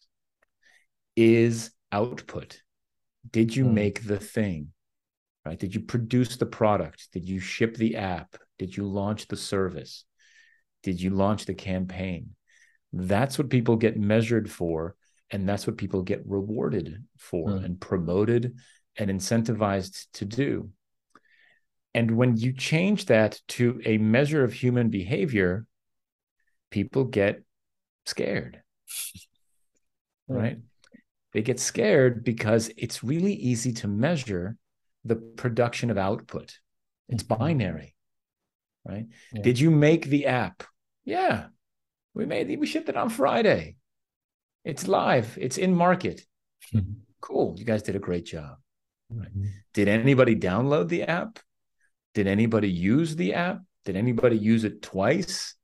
is 1.17 1.71
output. 1.93 2.63
Did 3.31 3.55
you 3.55 3.65
mm. 3.65 3.73
make 3.73 4.05
the 4.05 4.19
thing? 4.19 4.69
Right? 5.45 5.59
Did 5.59 5.75
you 5.75 5.81
produce 5.81 6.37
the 6.37 6.47
product? 6.47 7.09
Did 7.13 7.29
you 7.29 7.41
ship 7.41 7.77
the 7.77 7.97
app? 7.97 8.37
Did 8.59 8.77
you 8.77 8.87
launch 8.87 9.29
the 9.29 9.37
service? 9.37 10.05
Did 10.83 11.01
you 11.01 11.11
launch 11.11 11.47
the 11.47 11.55
campaign? 11.55 12.31
That's 12.93 13.39
what 13.39 13.51
people 13.51 13.77
get 13.77 13.99
measured 13.99 14.51
for. 14.51 14.97
And 15.31 15.47
that's 15.49 15.67
what 15.67 15.77
people 15.77 16.03
get 16.03 16.23
rewarded 16.27 17.05
for 17.19 17.51
mm. 17.51 17.65
and 17.65 17.81
promoted 17.81 18.57
and 18.97 19.11
incentivized 19.11 20.07
to 20.15 20.25
do. 20.25 20.71
And 21.95 22.17
when 22.17 22.37
you 22.37 22.53
change 22.53 23.07
that 23.07 23.41
to 23.49 23.81
a 23.85 23.99
measure 23.99 24.45
of 24.45 24.53
human 24.53 24.89
behavior, 24.89 25.67
people 26.71 27.05
get 27.05 27.43
scared. 28.07 28.63
right? 30.29 30.59
They 31.33 31.43
get 31.43 31.61
scared 31.61 32.25
because 32.25 32.71
it's 32.77 33.05
really 33.05 33.35
easy 33.35 33.73
to 33.75 33.89
measure 33.89 34.57
the 35.05 35.17
production 35.17 35.91
of 35.91 35.99
output. 35.99 36.59
It's 37.09 37.23
mm-hmm. 37.23 37.43
binary, 37.43 37.95
right? 38.89 39.07
Yeah. 39.33 39.43
Did 39.43 39.61
you 39.61 39.71
make 39.71 40.07
the 40.07 40.27
app? 40.27 40.65
Yeah, 41.05 41.47
we 42.15 42.27
made 42.27 42.51
it. 42.51 42.59
We 42.59 42.67
shipped 42.67 42.89
it 42.89 42.97
on 42.97 43.11
Friday. 43.11 43.77
It's 44.65 44.89
live. 44.89 45.39
It's 45.41 45.59
in 45.59 45.75
market. 45.75 46.23
Mm-hmm. 46.75 46.93
Cool. 47.21 47.55
You 47.59 47.65
guys 47.65 47.83
did 47.83 47.97
a 47.97 48.01
great 48.01 48.25
job. 48.25 48.57
Right? 49.11 49.29
Mm-hmm. 49.29 49.47
Did 49.75 49.89
anybody 49.89 50.37
download 50.37 50.89
the 50.89 51.05
app? 51.05 51.39
Did 52.15 52.27
anybody 52.27 52.71
use 52.71 53.17
the 53.17 53.35
app? 53.35 53.61
Did 53.85 53.97
anybody 53.97 54.37
use 54.37 54.65
it 54.65 54.83
twice? 54.83 55.55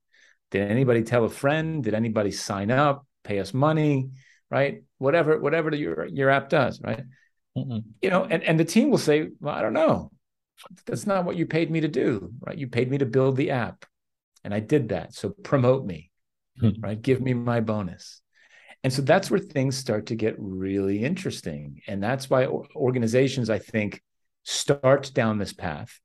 Did 0.51 0.71
anybody 0.71 1.03
tell 1.03 1.25
a 1.25 1.29
friend? 1.29 1.83
Did 1.83 1.95
anybody 1.95 2.31
sign 2.31 2.71
up, 2.71 3.07
pay 3.25 3.41
us 3.41 3.53
money, 3.53 4.11
right? 4.51 4.83
Whatever, 4.99 5.41
whatever 5.41 5.75
your 5.75 6.07
your 6.07 6.31
app 6.31 6.49
does, 6.49 6.81
right? 6.81 7.03
Mm-mm. 7.57 7.83
You 8.01 8.11
know, 8.11 8.25
and, 8.25 8.43
and 8.43 8.59
the 8.59 8.65
team 8.65 8.91
will 8.91 8.99
say, 8.99 9.29
Well, 9.41 9.55
I 9.55 9.63
don't 9.63 9.73
know. 9.73 10.11
That's 10.87 11.07
not 11.07 11.25
what 11.25 11.37
you 11.37 11.47
paid 11.47 11.71
me 11.71 11.81
to 11.81 11.89
do, 11.89 12.33
right? 12.41 12.57
You 12.57 12.69
paid 12.69 12.91
me 12.91 12.99
to 12.99 13.07
build 13.07 13.37
the 13.37 13.51
app. 13.51 13.85
And 14.45 14.53
I 14.53 14.61
did 14.61 14.91
that. 14.91 15.15
So 15.15 15.31
promote 15.31 15.85
me, 15.85 16.11
mm-hmm. 16.63 16.81
right? 16.81 17.01
Give 17.01 17.21
me 17.21 17.35
my 17.35 17.61
bonus. 17.61 18.21
And 18.83 18.93
so 18.93 19.03
that's 19.03 19.31
where 19.31 19.41
things 19.41 19.77
start 19.77 20.07
to 20.07 20.15
get 20.15 20.37
really 20.39 21.03
interesting. 21.03 21.81
And 21.87 22.03
that's 22.03 22.29
why 22.29 22.47
organizations, 22.47 23.49
I 23.49 23.59
think, 23.59 24.03
start 24.43 25.11
down 25.15 25.39
this 25.39 25.55
path 25.55 25.99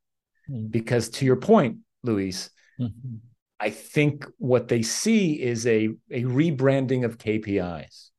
Mm-hmm. 0.50 0.68
Because 0.68 1.10
to 1.10 1.26
your 1.26 1.36
point, 1.36 1.78
Luis, 2.04 2.50
mm-hmm. 2.80 3.18
I 3.60 3.70
think 3.70 4.26
what 4.38 4.68
they 4.68 4.82
see 4.82 5.42
is 5.42 5.68
a, 5.68 5.90
a 6.10 6.24
rebranding 6.24 7.06
of 7.06 7.18
KPIs. 7.18 8.10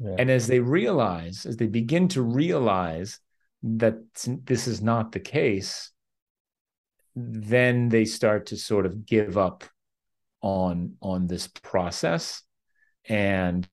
Yeah. 0.00 0.16
And 0.18 0.30
as 0.30 0.46
they 0.46 0.60
realize, 0.60 1.46
as 1.46 1.56
they 1.56 1.66
begin 1.66 2.08
to 2.08 2.22
realize 2.22 3.20
that 3.62 3.98
this 4.44 4.66
is 4.68 4.80
not 4.80 5.12
the 5.12 5.20
case, 5.20 5.90
then 7.14 7.88
they 7.88 8.04
start 8.04 8.46
to 8.46 8.56
sort 8.56 8.86
of 8.86 9.04
give 9.06 9.36
up 9.36 9.64
on 10.40 10.94
on 11.02 11.26
this 11.26 11.48
process 11.48 12.42
and 13.08 13.66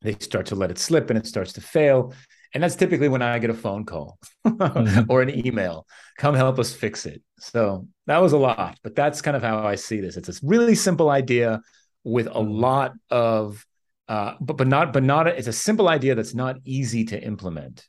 they 0.00 0.14
start 0.20 0.46
to 0.46 0.54
let 0.54 0.70
it 0.70 0.78
slip 0.78 1.10
and 1.10 1.18
it 1.18 1.26
starts 1.26 1.54
to 1.54 1.60
fail 1.60 2.12
and 2.54 2.62
that's 2.62 2.76
typically 2.76 3.08
when 3.08 3.22
I 3.22 3.38
get 3.38 3.50
a 3.50 3.54
phone 3.54 3.84
call 3.84 4.18
or 5.08 5.22
an 5.22 5.46
email. 5.46 5.86
Come 6.18 6.34
help 6.34 6.58
us 6.58 6.72
fix 6.72 7.06
it. 7.06 7.22
So 7.38 7.88
that 8.06 8.20
was 8.20 8.32
a 8.32 8.38
lot, 8.38 8.78
but 8.82 8.94
that's 8.94 9.22
kind 9.22 9.36
of 9.36 9.42
how 9.42 9.66
I 9.66 9.76
see 9.76 10.00
this. 10.00 10.16
It's 10.16 10.28
a 10.28 10.34
really 10.42 10.74
simple 10.74 11.08
idea 11.08 11.60
with 12.04 12.26
a 12.26 12.30
mm-hmm. 12.30 12.50
lot 12.50 12.92
of 13.10 13.64
uh, 14.08 14.34
but 14.40 14.58
but 14.58 14.66
not 14.66 14.92
but 14.92 15.02
not 15.02 15.26
a, 15.26 15.36
it's 15.36 15.46
a 15.46 15.52
simple 15.52 15.88
idea 15.88 16.14
that's 16.14 16.34
not 16.34 16.56
easy 16.64 17.04
to 17.06 17.22
implement. 17.22 17.86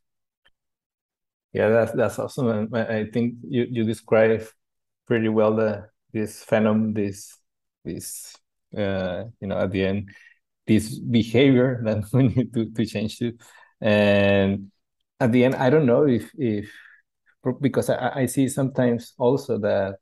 Yeah, 1.54 1.70
that's 1.70 1.92
that's 1.94 2.18
awesome. 2.20 2.70
I 2.74 3.06
think 3.14 3.36
you 3.44 3.68
you 3.70 3.84
describe 3.84 4.44
pretty 5.08 5.30
well 5.30 5.56
the 5.56 5.90
this 6.12 6.44
phenomenon, 6.44 6.94
this 6.94 7.38
this 7.86 8.36
uh, 8.78 9.26
you 9.40 9.48
know 9.48 9.58
at 9.60 9.72
the 9.72 9.86
end 9.86 10.10
this 10.68 10.98
behavior 11.00 11.82
that 11.86 12.06
we 12.14 12.30
need 12.30 12.54
to, 12.54 12.72
to 12.72 12.86
change 12.86 13.20
to, 13.20 13.34
and 13.82 14.72
at 15.20 15.32
the 15.32 15.44
end 15.46 15.56
I 15.56 15.70
don't 15.70 15.86
know 15.86 16.08
if 16.08 16.32
if 16.38 16.72
because 17.62 17.90
I, 17.90 18.22
I 18.22 18.26
see 18.28 18.48
sometimes 18.50 19.14
also 19.18 19.58
that 19.60 19.96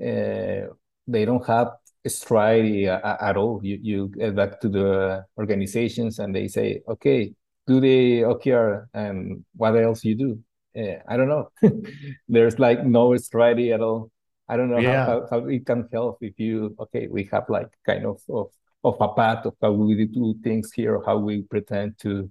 uh, 0.00 0.74
they 1.06 1.24
don't 1.24 1.46
have 1.46 1.68
strategy 2.06 2.86
at 2.88 3.36
all. 3.36 3.60
You 3.62 3.78
you 3.82 4.08
get 4.08 4.36
back 4.36 4.60
to 4.62 4.68
the 4.68 5.24
organizations 5.38 6.18
and 6.20 6.34
they 6.34 6.48
say, 6.48 6.82
okay, 6.88 7.34
do 7.66 7.80
the 7.80 8.24
OKR 8.24 8.88
and 8.94 9.44
what 9.56 9.76
else 9.76 10.04
you 10.04 10.14
do? 10.16 10.40
Uh, 10.78 11.02
I 11.08 11.16
don't 11.16 11.28
know. 11.28 11.50
There's 12.28 12.58
like 12.58 12.84
no 12.84 13.16
strategy 13.16 13.72
at 13.72 13.80
all. 13.80 14.10
I 14.48 14.56
don't 14.56 14.70
know 14.70 14.78
yeah. 14.78 15.04
how, 15.04 15.26
how, 15.30 15.40
how 15.40 15.46
it 15.46 15.66
can 15.66 15.88
help 15.92 16.18
if 16.22 16.38
you 16.38 16.74
okay 16.80 17.06
we 17.08 17.28
have 17.32 17.44
like 17.48 17.68
kind 17.84 18.06
of 18.06 18.20
of 18.28 18.50
of 18.84 18.96
a 19.00 19.12
path 19.12 19.44
of 19.44 19.54
how 19.60 19.72
we 19.72 20.06
do 20.06 20.34
things 20.42 20.72
here, 20.72 21.02
how 21.04 21.18
we 21.18 21.42
pretend 21.42 21.98
to 22.00 22.30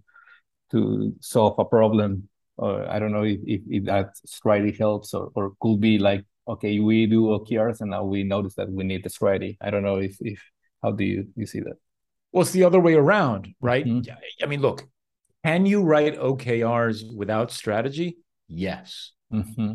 to 0.72 1.14
solve 1.20 1.60
a 1.60 1.66
problem. 1.66 2.30
Or 2.58 2.90
I 2.90 2.98
don't 2.98 3.12
know 3.12 3.24
if, 3.24 3.40
if, 3.46 3.62
if 3.70 3.84
that 3.86 4.18
strategy 4.26 4.76
helps 4.78 5.14
or, 5.14 5.30
or 5.36 5.52
could 5.62 5.80
be 5.80 6.00
like 6.00 6.26
okay, 6.48 6.80
we 6.80 7.06
do 7.06 7.26
OKRs 7.26 7.82
and 7.82 7.92
now 7.92 8.06
we 8.06 8.24
notice 8.24 8.56
that 8.56 8.72
we 8.72 8.84
need 8.86 9.04
the 9.04 9.10
strategy. 9.10 9.58
I 9.62 9.70
don't 9.70 9.84
know 9.84 9.98
if 9.98 10.18
if 10.22 10.42
how 10.82 10.92
do 10.92 11.04
you 11.04 11.28
you 11.36 11.46
see 11.46 11.60
that? 11.60 11.78
Well, 12.32 12.42
it's 12.42 12.52
the 12.52 12.64
other 12.64 12.80
way 12.80 12.94
around, 12.94 13.54
right? 13.62 13.86
Mm-hmm. 13.86 14.44
I 14.44 14.46
mean, 14.48 14.62
look, 14.62 14.88
can 15.44 15.66
you 15.66 15.84
write 15.84 16.20
OKRs 16.20 17.16
without 17.16 17.52
strategy? 17.52 18.18
Yes. 18.48 19.12
Mm-hmm. 19.32 19.74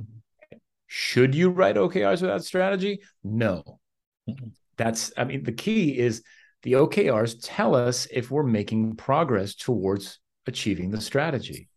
Should 0.87 1.35
you 1.35 1.51
write 1.51 1.77
OKRs 1.77 2.23
without 2.23 2.45
strategy? 2.45 3.01
No. 3.25 3.81
Mm-hmm. 4.29 4.49
That's, 4.77 5.13
I 5.17 5.25
mean, 5.25 5.45
the 5.45 5.53
key 5.53 5.99
is 5.99 6.23
the 6.63 6.73
OKRs 6.75 7.37
tell 7.43 7.75
us 7.75 8.07
if 8.11 8.31
we're 8.31 8.43
making 8.43 8.97
progress 8.97 9.55
towards 9.55 10.19
achieving 10.47 10.91
the 10.91 11.01
strategy. 11.01 11.69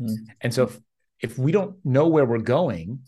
Mm-hmm. 0.00 0.14
And 0.40 0.54
so 0.54 0.64
if, 0.64 0.80
if 1.20 1.38
we 1.38 1.52
don't 1.52 1.76
know 1.84 2.08
where 2.08 2.24
we're 2.24 2.38
going, 2.38 3.00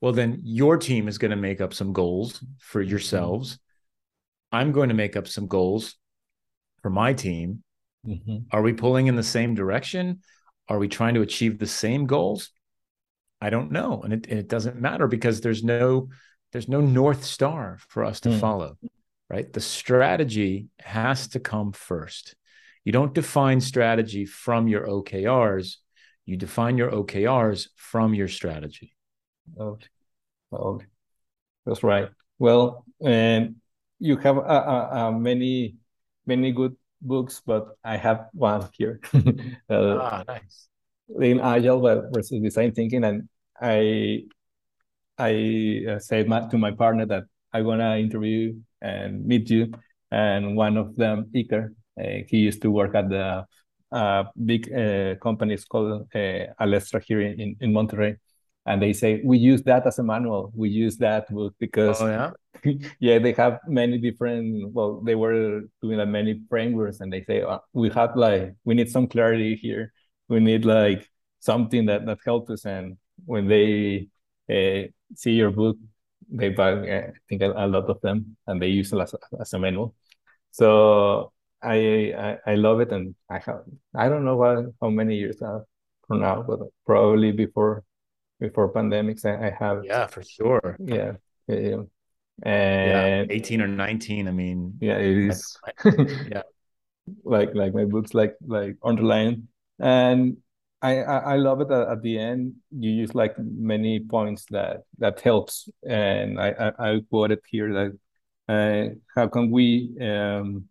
well, 0.00 0.12
then 0.12 0.40
your 0.44 0.76
team 0.76 1.08
is 1.08 1.18
going 1.18 1.30
to 1.30 1.36
make 1.36 1.60
up 1.60 1.74
some 1.74 1.92
goals 1.92 2.44
for 2.58 2.80
mm-hmm. 2.80 2.90
yourselves. 2.90 3.58
I'm 4.52 4.72
going 4.72 4.88
to 4.88 4.94
make 4.94 5.16
up 5.16 5.28
some 5.28 5.46
goals 5.46 5.96
for 6.82 6.90
my 6.90 7.12
team. 7.12 7.62
Mm-hmm. 8.06 8.36
Are 8.52 8.62
we 8.62 8.72
pulling 8.72 9.08
in 9.08 9.16
the 9.16 9.22
same 9.22 9.54
direction? 9.54 10.20
Are 10.68 10.78
we 10.78 10.88
trying 10.88 11.14
to 11.14 11.22
achieve 11.22 11.58
the 11.58 11.66
same 11.66 12.06
goals? 12.06 12.50
I 13.40 13.50
don't 13.50 13.70
know, 13.70 14.02
and 14.02 14.12
it, 14.12 14.26
it 14.28 14.48
doesn't 14.48 14.80
matter 14.80 15.06
because 15.06 15.40
there's 15.40 15.62
no 15.62 16.08
there's 16.52 16.68
no 16.68 16.80
north 16.80 17.24
star 17.24 17.78
for 17.88 18.04
us 18.04 18.20
to 18.20 18.30
mm. 18.30 18.40
follow, 18.40 18.78
right? 19.28 19.52
The 19.52 19.60
strategy 19.60 20.68
has 20.78 21.28
to 21.28 21.40
come 21.40 21.72
first. 21.72 22.34
You 22.84 22.92
don't 22.92 23.12
define 23.12 23.60
strategy 23.60 24.24
from 24.24 24.68
your 24.68 24.86
OKRs. 24.86 25.76
You 26.24 26.36
define 26.36 26.78
your 26.78 26.90
OKRs 26.90 27.68
from 27.76 28.14
your 28.14 28.28
strategy. 28.28 28.94
Okay. 29.58 29.86
okay. 30.52 30.86
That's 31.66 31.82
right. 31.82 32.08
Well, 32.38 32.84
and 33.04 33.56
you 33.98 34.16
have 34.18 34.38
uh, 34.38 34.40
uh, 34.40 35.10
many, 35.10 35.76
many 36.26 36.52
good 36.52 36.76
books, 37.00 37.42
but 37.44 37.76
I 37.84 37.96
have 37.96 38.26
one 38.32 38.68
here. 38.72 39.00
uh, 39.70 39.98
ah, 40.00 40.24
nice. 40.26 40.68
Lean 41.08 41.40
Agile 41.40 42.10
versus 42.12 42.40
Design 42.40 42.72
Thinking, 42.72 43.04
and 43.04 43.28
I, 43.60 44.24
I 45.18 45.84
uh, 45.88 45.98
said 45.98 46.28
my, 46.28 46.48
to 46.48 46.58
my 46.58 46.72
partner 46.72 47.06
that 47.06 47.24
I 47.52 47.62
wanna 47.62 47.96
interview 47.96 48.54
and 48.82 49.24
meet 49.24 49.48
you, 49.50 49.72
and 50.10 50.56
one 50.56 50.76
of 50.76 50.96
them, 50.96 51.30
Iker, 51.34 51.74
uh, 52.00 52.24
he 52.28 52.38
used 52.38 52.62
to 52.62 52.70
work 52.70 52.94
at 52.94 53.08
the 53.08 53.46
uh, 53.92 54.24
big 54.44 54.72
uh, 54.72 55.14
companies 55.16 55.64
called 55.64 56.08
uh, 56.14 56.18
Alestra 56.60 57.02
here 57.02 57.20
in, 57.20 57.56
in 57.60 57.72
Monterrey 57.72 58.16
and 58.66 58.82
they 58.82 58.92
say 58.92 59.22
we 59.24 59.38
use 59.38 59.62
that 59.62 59.86
as 59.86 59.98
a 59.98 60.02
manual. 60.02 60.52
We 60.54 60.68
use 60.68 60.96
that 60.98 61.32
book 61.32 61.54
because 61.58 62.00
oh, 62.00 62.06
yeah? 62.06 62.30
yeah 63.00 63.18
they 63.18 63.32
have 63.32 63.60
many 63.68 63.98
different 63.98 64.72
well 64.72 65.00
they 65.00 65.14
were 65.14 65.62
doing 65.80 65.98
like 65.98 66.08
many 66.08 66.40
frameworks 66.48 67.00
and 67.00 67.12
they 67.12 67.22
say 67.22 67.42
oh, 67.42 67.60
we 67.72 67.90
have 67.90 68.16
like 68.16 68.54
we 68.64 68.74
need 68.74 68.90
some 68.90 69.06
clarity 69.06 69.54
here. 69.54 69.92
We 70.28 70.40
need 70.40 70.64
like 70.64 71.08
something 71.40 71.86
that 71.86 72.06
that 72.06 72.18
helps 72.24 72.50
us. 72.50 72.64
And 72.66 72.96
when 73.24 73.46
they 73.46 74.08
uh, 74.50 74.88
see 75.14 75.32
your 75.32 75.50
book 75.50 75.76
they 76.28 76.48
buy 76.48 76.72
uh, 76.72 77.06
i 77.06 77.12
think 77.28 77.42
a, 77.42 77.52
a, 77.52 77.66
lot 77.66 77.88
of 77.88 78.00
them 78.00 78.36
and 78.46 78.60
they 78.60 78.68
use 78.68 78.92
it 78.92 78.98
as, 78.98 79.14
as 79.40 79.52
a 79.52 79.58
manual. 79.58 79.94
So 80.50 81.32
I, 81.62 82.12
I, 82.18 82.52
I 82.52 82.54
love 82.56 82.80
it 82.80 82.92
and 82.92 83.14
i 83.30 83.38
have 83.38 83.62
i 83.94 84.08
don't 84.08 84.24
know 84.24 84.36
what, 84.36 84.66
how 84.80 84.90
many 84.90 85.16
years 85.16 85.40
I 85.42 85.52
have 85.52 85.62
from 86.06 86.20
now 86.20 86.42
but 86.42 86.60
probably 86.84 87.32
before 87.32 87.84
before 88.40 88.72
pandemics 88.72 89.24
I, 89.24 89.48
I 89.48 89.50
have 89.58 89.84
yeah 89.84 90.06
for 90.06 90.22
sure. 90.22 90.76
Yeah 90.78 91.12
yeah 91.48 91.82
and 92.42 93.30
yeah, 93.30 93.34
18 93.34 93.62
or 93.62 93.66
19 93.66 94.28
i 94.28 94.30
mean 94.30 94.76
yeah 94.80 94.98
it 94.98 95.16
is. 95.30 95.56
yeah. 96.30 96.42
Like 97.24 97.54
like 97.54 97.72
my 97.72 97.84
books 97.84 98.14
like 98.14 98.34
like 98.46 98.76
underline. 98.82 99.48
And 99.78 100.38
I, 100.82 101.02
I, 101.02 101.18
I 101.18 101.36
love 101.36 101.60
it 101.60 101.70
at, 101.70 101.88
at, 101.88 102.02
the 102.02 102.18
end 102.18 102.56
you 102.70 102.90
use 102.90 103.14
like 103.14 103.34
many 103.38 104.00
points 104.00 104.44
that 104.50 104.82
that 104.98 105.20
helps. 105.20 105.68
And 105.88 106.38
i 106.38 106.50
i, 106.50 106.90
I 106.90 107.00
quoted 107.08 107.40
here 107.48 107.72
that 107.72 107.98
uh, 108.48 108.94
how 109.14 109.28
can 109.28 109.50
we 109.50 109.96
um, 110.00 110.68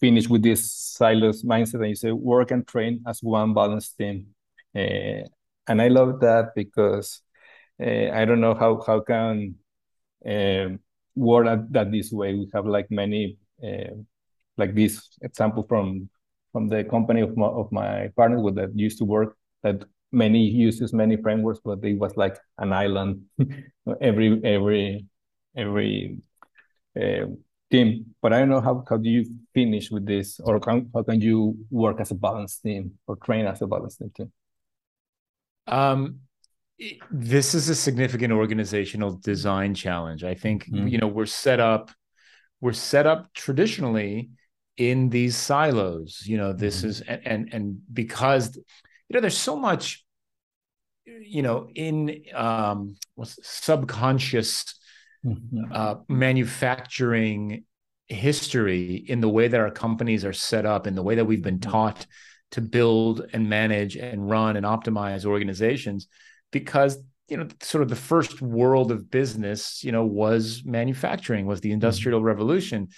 finish 0.00 0.28
with 0.28 0.42
this 0.42 0.72
silos 0.72 1.42
mindset? 1.42 1.80
And 1.80 1.88
you 1.88 1.94
say 1.94 2.12
work 2.12 2.50
and 2.50 2.66
train 2.66 3.02
as 3.06 3.22
one 3.22 3.54
balanced 3.54 3.96
team. 3.96 4.28
Uh, 4.74 5.26
and 5.68 5.82
I 5.82 5.88
love 5.88 6.20
that 6.20 6.54
because 6.54 7.20
uh, 7.80 8.10
I 8.12 8.24
don't 8.24 8.40
know 8.40 8.54
how 8.54 8.82
how 8.86 9.00
can 9.00 9.54
uh, 10.26 10.76
word 11.14 11.46
that, 11.46 11.72
that 11.72 11.92
this 11.92 12.10
way. 12.12 12.34
We 12.34 12.48
have 12.54 12.66
like 12.66 12.90
many 12.90 13.38
uh, 13.62 13.94
like 14.56 14.74
this 14.74 15.16
example 15.22 15.64
from 15.68 16.08
from 16.52 16.68
the 16.68 16.84
company 16.84 17.20
of 17.20 17.36
my, 17.36 17.46
of 17.46 17.70
my 17.70 18.08
partner 18.16 18.40
with 18.40 18.56
that 18.56 18.76
used 18.76 18.98
to 18.98 19.04
work 19.04 19.36
that 19.62 19.84
many 20.12 20.44
uses 20.48 20.92
many 20.92 21.16
frameworks, 21.16 21.60
but 21.64 21.84
it 21.84 21.98
was 21.98 22.16
like 22.16 22.38
an 22.58 22.72
island 22.72 23.22
every 24.00 24.40
every 24.44 25.06
every 25.56 26.18
team. 27.70 28.14
But 28.22 28.32
I 28.32 28.40
don't 28.40 28.48
know 28.48 28.60
how 28.60 28.84
how 28.88 28.96
do 28.96 29.08
you 29.08 29.24
finish 29.54 29.90
with 29.90 30.06
this, 30.06 30.40
or 30.40 30.60
how, 30.64 30.82
how 30.94 31.02
can 31.02 31.20
you 31.20 31.56
work 31.70 32.00
as 32.00 32.10
a 32.10 32.14
balanced 32.14 32.62
team 32.62 32.98
or 33.06 33.16
train 33.16 33.46
as 33.46 33.62
a 33.62 33.66
balanced 33.66 34.02
team? 34.16 34.32
Um, 35.68 36.20
this 37.10 37.54
is 37.54 37.68
a 37.68 37.74
significant 37.74 38.32
organizational 38.32 39.16
design 39.16 39.74
challenge. 39.74 40.22
I 40.24 40.34
think 40.34 40.66
mm-hmm. 40.66 40.88
you 40.88 40.98
know 40.98 41.08
we're 41.08 41.26
set 41.26 41.60
up 41.60 41.90
we're 42.60 42.72
set 42.72 43.06
up 43.06 43.32
traditionally 43.34 44.30
in 44.76 45.10
these 45.10 45.36
silos. 45.36 46.22
You 46.24 46.36
know, 46.36 46.52
this 46.52 46.78
mm-hmm. 46.78 46.88
is 46.88 47.00
and, 47.02 47.26
and 47.26 47.54
and 47.54 47.78
because 47.92 48.56
you 48.56 49.14
know 49.14 49.20
there's 49.20 49.36
so 49.36 49.56
much 49.56 50.04
you 51.06 51.42
know 51.42 51.68
in 51.74 52.22
um 52.34 52.96
what's 53.14 53.38
subconscious 53.42 54.78
mm-hmm. 55.24 55.72
uh, 55.72 55.96
manufacturing 56.08 57.64
history 58.06 58.94
in 58.94 59.20
the 59.20 59.28
way 59.28 59.48
that 59.48 59.60
our 59.60 59.70
companies 59.70 60.24
are 60.24 60.32
set 60.32 60.64
up 60.64 60.86
in 60.86 60.94
the 60.94 61.02
way 61.02 61.16
that 61.16 61.24
we've 61.24 61.42
been 61.42 61.58
mm-hmm. 61.58 61.70
taught 61.70 62.06
to 62.52 62.60
build 62.60 63.26
and 63.32 63.48
manage 63.48 63.96
and 63.96 64.28
run 64.28 64.56
and 64.56 64.64
optimize 64.64 65.24
organizations 65.24 66.08
because 66.50 66.98
you 67.28 67.36
know 67.36 67.46
sort 67.60 67.82
of 67.82 67.88
the 67.88 67.96
first 67.96 68.40
world 68.40 68.90
of 68.90 69.10
business 69.10 69.84
you 69.84 69.92
know 69.92 70.04
was 70.04 70.62
manufacturing 70.64 71.46
was 71.46 71.60
the 71.60 71.68
mm-hmm. 71.68 71.74
industrial 71.74 72.22
revolution. 72.22 72.88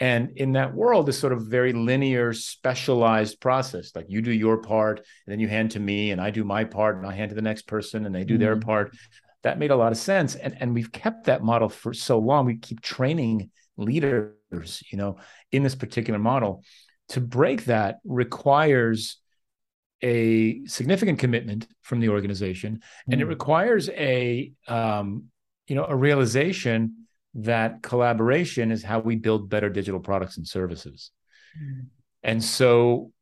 And 0.00 0.30
in 0.36 0.52
that 0.52 0.74
world 0.74 1.08
is 1.10 1.18
sort 1.18 1.34
of 1.34 1.46
very 1.46 1.74
linear 1.74 2.32
specialized 2.32 3.40
process 3.40 3.94
like 3.94 4.06
you 4.08 4.22
do 4.22 4.32
your 4.32 4.58
part 4.58 4.98
and 4.98 5.32
then 5.32 5.38
you 5.38 5.48
hand 5.48 5.72
to 5.72 5.80
me 5.80 6.12
and 6.12 6.20
i 6.20 6.30
do 6.30 6.44
my 6.44 6.64
part 6.64 6.96
and 6.96 7.06
i 7.06 7.12
hand 7.12 7.28
to 7.28 7.34
the 7.34 7.42
next 7.42 7.66
person 7.66 8.06
and 8.06 8.14
they 8.14 8.24
do 8.24 8.34
mm-hmm. 8.34 8.42
their 8.42 8.56
part. 8.56 8.96
That 9.42 9.58
made 9.58 9.72
a 9.72 9.76
lot 9.76 9.92
of 9.92 9.98
sense. 9.98 10.34
And 10.34 10.56
and 10.60 10.72
we've 10.72 10.92
kept 10.92 11.26
that 11.26 11.42
model 11.42 11.68
for 11.68 11.92
so 11.92 12.18
long. 12.18 12.46
We 12.46 12.56
keep 12.56 12.80
training 12.80 13.50
leaders 13.76 14.82
you 14.90 14.98
know 14.98 15.16
in 15.50 15.62
this 15.62 15.74
particular 15.74 16.18
model 16.18 16.62
to 17.12 17.20
break 17.20 17.64
that 17.64 18.00
requires 18.04 19.18
a 20.02 20.64
significant 20.66 21.18
commitment 21.18 21.66
from 21.80 22.00
the 22.00 22.08
organization 22.08 22.80
and 23.10 23.20
it 23.20 23.24
hmm. 23.24 23.30
requires 23.30 23.88
a 23.90 24.52
um, 24.66 25.24
you 25.66 25.76
know 25.76 25.86
a 25.86 25.94
realization 25.94 27.06
that 27.34 27.82
collaboration 27.82 28.70
is 28.70 28.82
how 28.82 28.98
we 28.98 29.16
build 29.16 29.48
better 29.48 29.70
digital 29.70 30.00
products 30.00 30.36
and 30.36 30.46
services 30.46 31.12
Mm. 31.60 31.86
And 32.22 32.42
so 32.42 33.12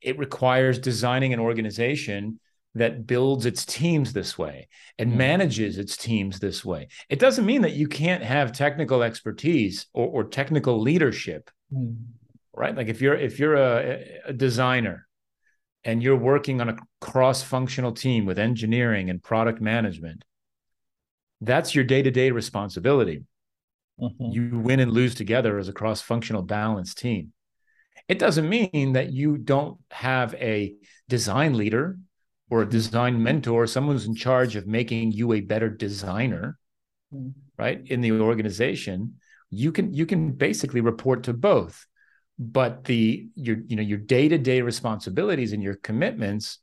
it 0.00 0.18
requires 0.18 0.78
designing 0.78 1.32
an 1.32 1.40
organization 1.40 2.40
that 2.74 3.06
builds 3.06 3.46
its 3.46 3.64
teams 3.64 4.12
this 4.12 4.36
way 4.36 4.68
and 4.98 5.12
mm. 5.12 5.16
manages 5.16 5.78
its 5.78 5.96
teams 5.96 6.40
this 6.40 6.64
way. 6.64 6.88
It 7.08 7.20
doesn't 7.20 7.46
mean 7.46 7.62
that 7.62 7.74
you 7.74 7.86
can't 7.86 8.22
have 8.22 8.52
technical 8.52 9.02
expertise 9.02 9.86
or, 9.94 10.08
or 10.08 10.24
technical 10.24 10.80
leadership, 10.80 11.50
mm. 11.72 11.96
Right? 12.54 12.76
Like 12.76 12.88
if 12.88 13.00
you're 13.00 13.16
if 13.16 13.38
you're 13.38 13.56
a, 13.56 14.04
a 14.26 14.32
designer 14.32 15.06
and 15.84 16.02
you're 16.02 16.16
working 16.16 16.60
on 16.60 16.70
a 16.70 16.76
cross-functional 17.00 17.92
team 17.92 18.24
with 18.24 18.38
engineering 18.38 19.10
and 19.10 19.22
product 19.22 19.60
management, 19.60 20.24
that's 21.40 21.74
your 21.74 21.84
day-to-day 21.84 22.30
responsibility. 22.30 23.24
Mm-hmm. 24.00 24.30
You 24.32 24.58
win 24.60 24.80
and 24.80 24.90
lose 24.92 25.14
together 25.14 25.58
as 25.58 25.68
a 25.68 25.72
cross-functional 25.72 26.42
balanced 26.42 26.98
team. 26.98 27.32
It 28.08 28.18
doesn't 28.18 28.48
mean 28.48 28.92
that 28.94 29.12
you 29.12 29.36
don't 29.36 29.78
have 29.90 30.34
a 30.34 30.74
design 31.08 31.56
leader 31.56 31.98
or 32.50 32.62
a 32.62 32.68
design 32.68 33.22
mentor, 33.22 33.66
someone 33.66 33.96
who's 33.96 34.06
in 34.06 34.14
charge 34.14 34.56
of 34.56 34.66
making 34.66 35.12
you 35.12 35.32
a 35.32 35.40
better 35.40 35.68
designer, 35.68 36.58
mm-hmm. 37.12 37.30
right? 37.58 37.80
In 37.86 38.00
the 38.00 38.12
organization, 38.12 39.16
you 39.50 39.70
can 39.70 39.94
you 39.94 40.06
can 40.06 40.32
basically 40.32 40.80
report 40.80 41.24
to 41.24 41.32
both. 41.32 41.86
But 42.38 42.84
the 42.84 43.28
your 43.34 43.58
you 43.66 43.76
know 43.76 43.82
your 43.82 43.98
day-to-day 43.98 44.62
responsibilities 44.62 45.52
and 45.52 45.62
your 45.62 45.76
commitments 45.76 46.58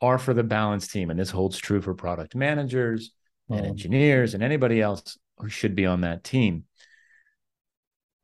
are 0.00 0.18
for 0.18 0.34
the 0.34 0.44
balance 0.44 0.88
team. 0.88 1.10
And 1.10 1.18
this 1.18 1.30
holds 1.30 1.58
true 1.58 1.80
for 1.80 1.94
product 1.94 2.34
managers 2.34 3.12
and 3.48 3.60
mm-hmm. 3.60 3.66
engineers 3.68 4.34
and 4.34 4.42
anybody 4.42 4.80
else 4.80 5.18
who 5.38 5.48
should 5.48 5.74
be 5.74 5.86
on 5.86 6.02
that 6.02 6.24
team 6.24 6.64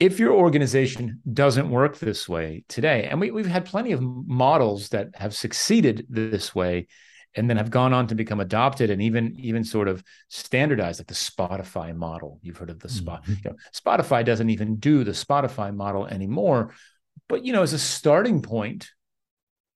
if 0.03 0.19
your 0.19 0.33
organization 0.33 1.21
doesn't 1.33 1.71
work 1.71 1.97
this 2.01 2.29
way 2.29 2.65
today, 2.67 3.05
and 3.05 3.21
we, 3.21 3.31
we've 3.31 3.47
had 3.47 3.65
plenty 3.65 3.93
of 3.93 4.01
models 4.03 4.89
that 4.89 5.11
have 5.15 5.33
succeeded 5.33 6.05
this 6.09 6.53
way 6.53 6.89
and 7.35 7.49
then 7.49 7.57
have 7.57 7.71
gone 7.71 7.93
on 7.93 8.07
to 8.07 8.15
become 8.15 8.41
adopted 8.41 8.91
and 8.91 9.03
even 9.03 9.35
even 9.39 9.65
sort 9.65 9.89
of 9.89 10.03
standardized 10.29 11.01
like 11.01 11.07
the 11.07 11.15
spotify 11.15 11.95
model 11.95 12.39
you've 12.43 12.57
heard 12.57 12.71
of 12.71 12.81
the 12.81 12.89
spot 12.89 13.23
mm-hmm. 13.23 13.35
you 13.45 13.51
know, 13.51 13.57
spotify 13.75 14.25
doesn't 14.25 14.51
even 14.51 14.77
do 14.77 15.05
the 15.05 15.13
spotify 15.13 15.75
model 15.75 16.07
anymore 16.07 16.73
but 17.29 17.45
you 17.45 17.53
know 17.53 17.63
as 17.63 17.73
a 17.73 17.79
starting 17.79 18.43
point 18.43 18.91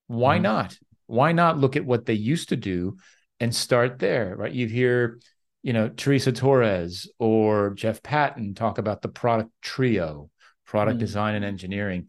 why 0.07 0.35
mm-hmm. 0.35 0.43
not 0.43 0.77
why 1.05 1.31
not 1.31 1.57
look 1.57 1.75
at 1.75 1.85
what 1.85 2.05
they 2.05 2.13
used 2.13 2.49
to 2.49 2.55
do 2.55 2.97
and 3.39 3.53
start 3.53 3.99
there 3.99 4.35
right 4.35 4.53
you 4.53 4.67
hear 4.67 5.19
you 5.67 5.73
know, 5.73 5.89
Teresa 5.89 6.31
Torres 6.31 7.09
or 7.19 7.71
Jeff 7.71 8.01
Patton 8.01 8.53
talk 8.53 8.77
about 8.77 9.01
the 9.01 9.09
product 9.09 9.49
trio, 9.61 10.29
product 10.65 10.95
mm. 10.95 11.01
design 11.01 11.35
and 11.35 11.43
engineering. 11.43 12.07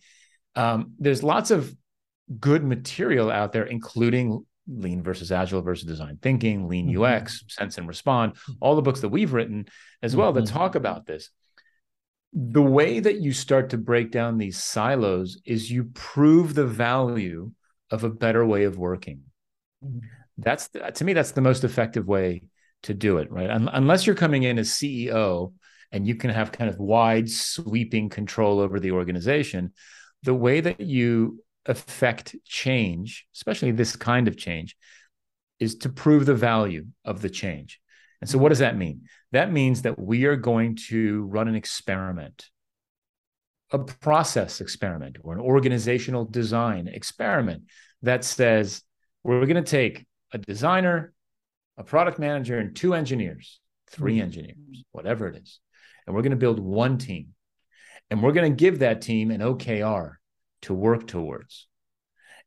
Um, 0.54 0.92
there's 1.00 1.24
lots 1.24 1.50
of 1.50 1.74
good 2.38 2.62
material 2.62 3.32
out 3.32 3.50
there, 3.50 3.64
including 3.64 4.46
lean 4.68 5.02
versus 5.02 5.32
agile 5.32 5.62
versus 5.62 5.86
design 5.86 6.18
thinking, 6.20 6.68
lean 6.68 6.88
mm-hmm. 6.88 7.02
UX, 7.02 7.44
sense 7.48 7.78
and 7.78 7.88
respond, 7.88 8.34
all 8.60 8.76
the 8.76 8.82
books 8.82 9.00
that 9.00 9.08
we've 9.08 9.32
written 9.32 9.66
as 10.02 10.14
well 10.14 10.32
mm-hmm. 10.32 10.44
that 10.44 10.52
talk 10.52 10.74
about 10.74 11.06
this. 11.06 11.30
The 12.32 12.62
way 12.62 13.00
that 13.00 13.20
you 13.20 13.32
start 13.32 13.70
to 13.70 13.78
break 13.78 14.10
down 14.10 14.36
these 14.36 14.62
silos 14.62 15.40
is 15.46 15.70
you 15.70 15.84
prove 15.94 16.54
the 16.54 16.66
value 16.66 17.52
of 17.90 18.04
a 18.04 18.10
better 18.10 18.44
way 18.44 18.64
of 18.64 18.78
working. 18.78 19.22
Mm-hmm. 19.84 20.00
That's 20.36 20.68
to 20.68 21.04
me, 21.04 21.14
that's 21.14 21.32
the 21.32 21.40
most 21.40 21.64
effective 21.64 22.06
way 22.06 22.42
to 22.84 22.94
do 22.94 23.18
it, 23.18 23.30
right? 23.30 23.50
Un- 23.50 23.70
unless 23.72 24.06
you're 24.06 24.14
coming 24.14 24.44
in 24.44 24.58
as 24.58 24.70
CEO 24.70 25.52
and 25.90 26.06
you 26.06 26.14
can 26.14 26.30
have 26.30 26.52
kind 26.52 26.70
of 26.70 26.78
wide 26.78 27.28
sweeping 27.30 28.08
control 28.08 28.60
over 28.60 28.78
the 28.78 28.92
organization, 28.92 29.72
the 30.22 30.34
way 30.34 30.60
that 30.60 30.80
you 30.80 31.42
affect 31.68 32.34
change, 32.44 33.26
especially 33.34 33.70
this 33.70 33.94
kind 33.94 34.26
of 34.26 34.36
change, 34.36 34.76
is 35.60 35.76
to 35.76 35.88
prove 35.88 36.26
the 36.26 36.34
value 36.34 36.86
of 37.04 37.20
the 37.22 37.30
change. 37.30 37.80
And 38.20 38.28
so, 38.28 38.38
what 38.38 38.48
does 38.48 38.58
that 38.58 38.76
mean? 38.76 39.02
That 39.32 39.52
means 39.52 39.82
that 39.82 39.98
we 39.98 40.24
are 40.24 40.36
going 40.36 40.76
to 40.88 41.24
run 41.24 41.46
an 41.46 41.54
experiment, 41.54 42.46
a 43.70 43.78
process 43.78 44.60
experiment, 44.60 45.18
or 45.22 45.34
an 45.34 45.40
organizational 45.40 46.24
design 46.24 46.88
experiment 46.88 47.64
that 48.02 48.24
says 48.24 48.82
we're 49.22 49.46
going 49.46 49.62
to 49.62 49.70
take 49.70 50.06
a 50.32 50.38
designer, 50.38 51.12
a 51.76 51.84
product 51.84 52.18
manager 52.18 52.58
and 52.58 52.74
two 52.74 52.94
engineers, 52.94 53.60
three 53.90 54.14
mm-hmm. 54.16 54.24
engineers, 54.24 54.84
whatever 54.92 55.28
it 55.28 55.36
is. 55.36 55.60
And 56.06 56.14
we're 56.14 56.22
going 56.22 56.30
to 56.30 56.36
build 56.36 56.58
one 56.58 56.98
team. 56.98 57.34
And 58.10 58.22
we're 58.22 58.32
going 58.32 58.50
to 58.50 58.56
give 58.56 58.78
that 58.78 59.02
team 59.02 59.30
an 59.30 59.40
OKR 59.40 60.14
to 60.62 60.74
work 60.74 61.06
towards. 61.06 61.66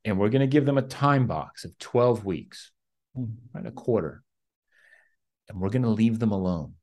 And 0.04 0.20
we're 0.20 0.30
going 0.30 0.42
to 0.42 0.48
give 0.48 0.66
them 0.66 0.78
a 0.78 0.84
time 0.84 1.28
box 1.28 1.64
of 1.64 1.78
12 1.78 2.26
weeks, 2.26 2.72
mm-hmm. 3.18 3.34
right, 3.54 3.66
a 3.66 3.72
quarter. 3.72 4.24
And 5.50 5.60
we're 5.60 5.70
going 5.70 5.84
to 5.84 5.90
leave 5.90 6.20
them 6.20 6.32
alone 6.32 6.74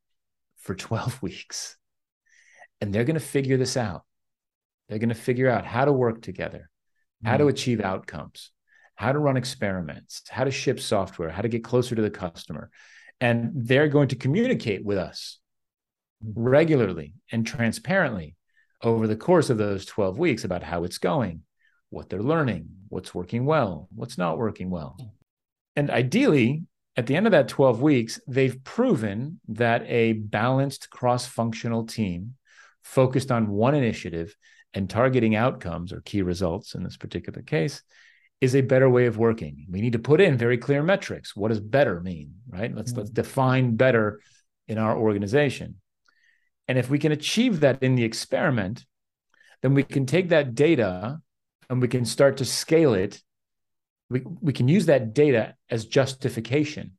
for 0.57 0.75
12 0.75 1.21
weeks. 1.21 1.77
And 2.81 2.93
they're 2.93 3.03
going 3.03 3.19
to 3.19 3.25
figure 3.25 3.57
this 3.57 3.75
out. 3.75 4.03
They're 4.87 4.99
going 4.99 5.09
to 5.09 5.15
figure 5.15 5.49
out 5.49 5.65
how 5.65 5.85
to 5.85 5.91
work 5.91 6.21
together, 6.21 6.69
how 7.23 7.37
to 7.37 7.43
mm-hmm. 7.43 7.49
achieve 7.49 7.81
outcomes 7.81 8.51
how 8.99 9.13
to 9.13 9.19
run 9.19 9.37
experiments, 9.37 10.23
how 10.29 10.43
to 10.43 10.51
ship 10.51 10.77
software, 10.77 11.29
how 11.29 11.41
to 11.41 11.47
get 11.47 11.63
closer 11.63 11.95
to 11.95 12.01
the 12.01 12.09
customer. 12.09 12.69
And 13.21 13.51
they're 13.55 13.87
going 13.87 14.09
to 14.09 14.17
communicate 14.17 14.83
with 14.83 14.97
us 14.97 15.39
regularly 16.21 17.13
and 17.31 17.47
transparently 17.47 18.35
over 18.81 19.07
the 19.07 19.15
course 19.15 19.49
of 19.49 19.57
those 19.57 19.85
12 19.85 20.17
weeks 20.17 20.43
about 20.43 20.63
how 20.63 20.83
it's 20.83 20.97
going, 20.97 21.41
what 21.89 22.09
they're 22.09 22.21
learning, 22.21 22.69
what's 22.89 23.13
working 23.13 23.45
well, 23.45 23.87
what's 23.93 24.17
not 24.17 24.37
working 24.37 24.69
well. 24.69 24.97
And 25.75 25.89
ideally, 25.89 26.63
at 26.95 27.07
the 27.07 27.15
end 27.15 27.27
of 27.27 27.31
that 27.31 27.47
12 27.47 27.81
weeks, 27.81 28.19
they've 28.27 28.61
proven 28.63 29.39
that 29.49 29.83
a 29.87 30.13
balanced 30.13 30.89
cross 30.89 31.25
functional 31.25 31.85
team 31.85 32.35
focused 32.83 33.31
on 33.31 33.49
one 33.49 33.75
initiative 33.75 34.35
and 34.73 34.89
targeting 34.89 35.35
outcomes 35.35 35.93
or 35.93 36.01
key 36.01 36.21
results 36.21 36.75
in 36.75 36.83
this 36.83 36.97
particular 36.97 37.41
case 37.41 37.81
is 38.41 38.55
a 38.55 38.61
better 38.61 38.89
way 38.89 39.05
of 39.05 39.17
working. 39.17 39.65
We 39.69 39.81
need 39.81 39.93
to 39.93 39.99
put 39.99 40.21
in 40.21 40.37
very 40.37 40.57
clear 40.57 40.81
metrics. 40.81 41.35
What 41.35 41.49
does 41.49 41.59
better 41.59 41.99
mean, 41.99 42.35
right? 42.47 42.73
Let's 42.73 42.91
mm-hmm. 42.91 43.01
let's 43.01 43.11
define 43.11 43.75
better 43.75 44.21
in 44.67 44.77
our 44.77 44.97
organization. 44.97 45.75
And 46.69 46.77
if 46.77 46.87
we 46.87 46.99
can 46.99 47.11
achieve 47.11 47.61
that 47.61 47.81
in 47.81 47.95
the 47.95 48.03
experiment, 48.03 48.85
then 49.63 49.73
we 49.73 49.81
can 49.81 50.05
take 50.05 50.29
that 50.29 50.53
data 50.53 51.19
and 51.67 51.81
we 51.81 51.87
can 51.87 52.05
start 52.05 52.37
to 52.37 52.45
scale 52.45 52.93
it. 52.93 53.19
We, 54.11 54.21
we 54.39 54.53
can 54.53 54.67
use 54.67 54.85
that 54.85 55.15
data 55.15 55.55
as 55.71 55.85
justification 55.85 56.91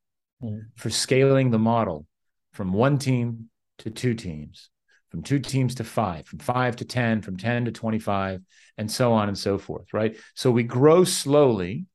mm-hmm. 0.43 0.59
for 0.75 0.91
scaling 0.91 1.53
the 1.53 1.61
model 1.61 2.05
from 2.53 2.73
one 2.73 2.99
team 2.99 3.49
to 3.79 3.91
two 3.91 4.15
teams, 4.15 4.71
from 5.09 5.23
two 5.23 5.39
teams 5.39 5.77
to 5.77 5.85
five, 5.85 6.27
from 6.27 6.41
five 6.41 6.75
to 6.77 6.85
10, 6.85 7.23
from 7.23 7.37
10 7.37 7.67
to 7.67 7.71
25, 7.71 8.41
and 8.77 8.91
so 8.91 9.13
on 9.13 9.29
and 9.29 9.39
so 9.39 9.57
forth, 9.57 9.95
right? 9.95 10.17
So 10.35 10.51
we 10.51 10.65
grow 10.65 11.05
slowly 11.05 11.87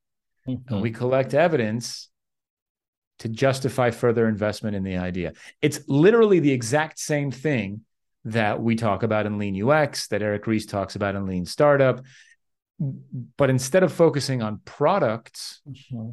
mm-hmm. 0.47 0.73
and 0.73 0.81
we 0.81 0.91
collect 0.91 1.33
evidence 1.33 2.09
to 3.19 3.29
justify 3.29 3.91
further 3.91 4.27
investment 4.27 4.75
in 4.75 4.83
the 4.83 4.97
idea. 4.97 5.33
It's 5.61 5.79
literally 5.87 6.39
the 6.39 6.51
exact 6.51 6.99
same 6.99 7.31
thing 7.31 7.81
that 8.25 8.61
we 8.61 8.75
talk 8.75 9.03
about 9.03 9.25
in 9.25 9.37
Lean 9.37 9.61
UX, 9.63 10.07
that 10.07 10.21
Eric 10.21 10.47
Ries 10.47 10.65
talks 10.65 10.95
about 10.95 11.15
in 11.15 11.25
Lean 11.25 11.45
Startup. 11.45 12.03
But 13.37 13.49
instead 13.49 13.83
of 13.83 13.93
focusing 13.93 14.41
on 14.41 14.59
products, 14.65 15.61
mm-hmm. 15.67 16.09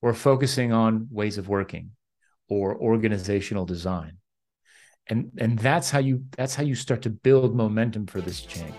we're 0.00 0.14
focusing 0.14 0.72
on 0.72 1.08
ways 1.10 1.38
of 1.38 1.48
working 1.48 1.90
or 2.48 2.76
organizational 2.76 3.66
design 3.66 4.18
and 5.08 5.30
and 5.38 5.58
that's 5.58 5.90
how 5.90 5.98
you 5.98 6.24
that's 6.36 6.54
how 6.54 6.62
you 6.62 6.74
start 6.74 7.02
to 7.02 7.10
build 7.10 7.54
momentum 7.54 8.06
for 8.06 8.20
this 8.20 8.40
change 8.40 8.74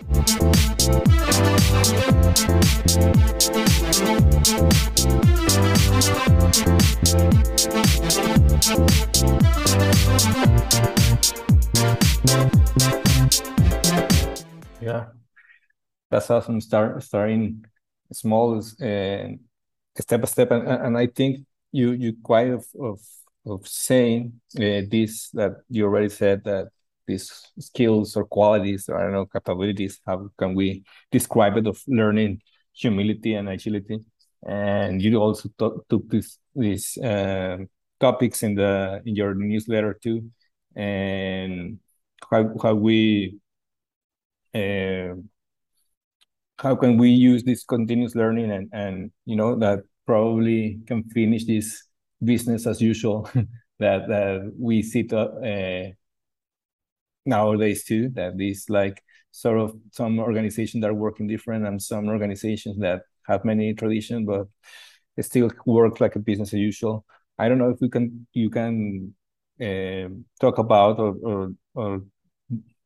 yeah. 14.81 15.05
That's 16.09 16.29
awesome. 16.29 16.61
Start 16.61 17.01
starting 17.01 17.65
small 18.11 18.57
uh, 18.59 18.61
step 19.99 20.21
by 20.21 20.27
step. 20.27 20.51
And, 20.51 20.67
and 20.67 20.97
i 20.97 21.07
think 21.07 21.45
you 21.71 21.91
you 21.91 22.13
quite 22.21 22.49
of, 22.49 22.65
of 22.79 22.99
of 23.45 23.67
saying 23.67 24.33
uh, 24.57 24.81
this 24.89 25.29
that 25.31 25.51
you 25.69 25.85
already 25.85 26.09
said 26.09 26.43
that 26.45 26.69
these 27.07 27.29
skills 27.59 28.15
or 28.15 28.25
qualities 28.25 28.87
or 28.87 28.97
I 28.97 29.03
don't 29.03 29.11
know 29.11 29.25
capabilities 29.25 29.99
how 30.05 30.29
can 30.37 30.55
we 30.55 30.83
describe 31.11 31.57
it 31.57 31.67
of 31.67 31.81
learning 31.87 32.41
humility 32.73 33.33
and 33.35 33.49
agility? 33.49 33.99
And 34.45 35.01
you 35.01 35.17
also 35.17 35.49
took 35.57 36.09
this 36.09 36.37
these 36.55 36.97
uh, 36.97 37.57
topics 37.99 38.43
in 38.43 38.55
the 38.55 39.01
in 39.05 39.15
your 39.15 39.33
newsletter 39.33 39.97
too. 40.01 40.31
And 40.75 41.79
how 42.29 42.53
how 42.61 42.75
we 42.75 43.39
uh, 44.53 45.15
how 46.57 46.75
can 46.75 46.97
we 46.97 47.09
use 47.09 47.43
this 47.43 47.63
continuous 47.63 48.15
learning 48.15 48.51
and 48.51 48.69
and 48.73 49.11
you 49.25 49.35
know 49.35 49.55
that 49.59 49.83
probably 50.05 50.79
can 50.87 51.03
finish 51.09 51.45
this 51.45 51.83
business 52.23 52.67
as 52.67 52.81
usual 52.81 53.29
that 53.79 54.07
that 54.07 54.53
we 54.57 54.81
see 54.83 55.03
to, 55.03 55.19
uh, 55.19 55.91
nowadays 57.25 57.83
too 57.85 58.09
that 58.09 58.37
these 58.37 58.69
like 58.69 59.01
sort 59.31 59.57
of 59.57 59.75
some 59.91 60.19
organizations 60.19 60.81
that 60.81 60.89
are 60.89 60.93
working 60.93 61.27
different 61.27 61.65
and 61.65 61.81
some 61.81 62.07
organizations 62.07 62.77
that 62.79 63.01
have 63.25 63.45
many 63.45 63.73
traditions 63.73 64.27
but 64.27 64.47
it 65.17 65.23
still 65.23 65.51
work 65.65 66.01
like 66.01 66.15
a 66.15 66.19
business 66.19 66.53
as 66.53 66.59
usual. 66.59 67.05
I 67.37 67.47
don't 67.49 67.57
know 67.57 67.69
if 67.69 67.81
you 67.81 67.89
can 67.89 68.27
you 68.33 68.49
can 68.49 69.13
uh, 69.61 70.09
talk 70.39 70.57
about 70.57 70.99
or, 70.99 71.15
or, 71.23 71.49
or 71.75 72.01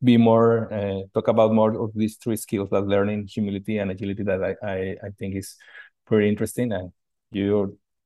be 0.02 0.16
more 0.16 0.72
uh, 0.72 1.02
talk 1.14 1.28
about 1.28 1.52
more 1.52 1.82
of 1.82 1.90
these 1.94 2.16
three 2.16 2.36
skills 2.36 2.70
that 2.70 2.86
learning 2.86 3.26
humility 3.26 3.78
and 3.78 3.90
agility 3.90 4.22
that 4.24 4.42
I, 4.42 4.66
I, 4.66 4.76
I 5.04 5.10
think 5.18 5.36
is 5.36 5.56
pretty 6.06 6.28
interesting. 6.28 6.72
And 6.72 6.92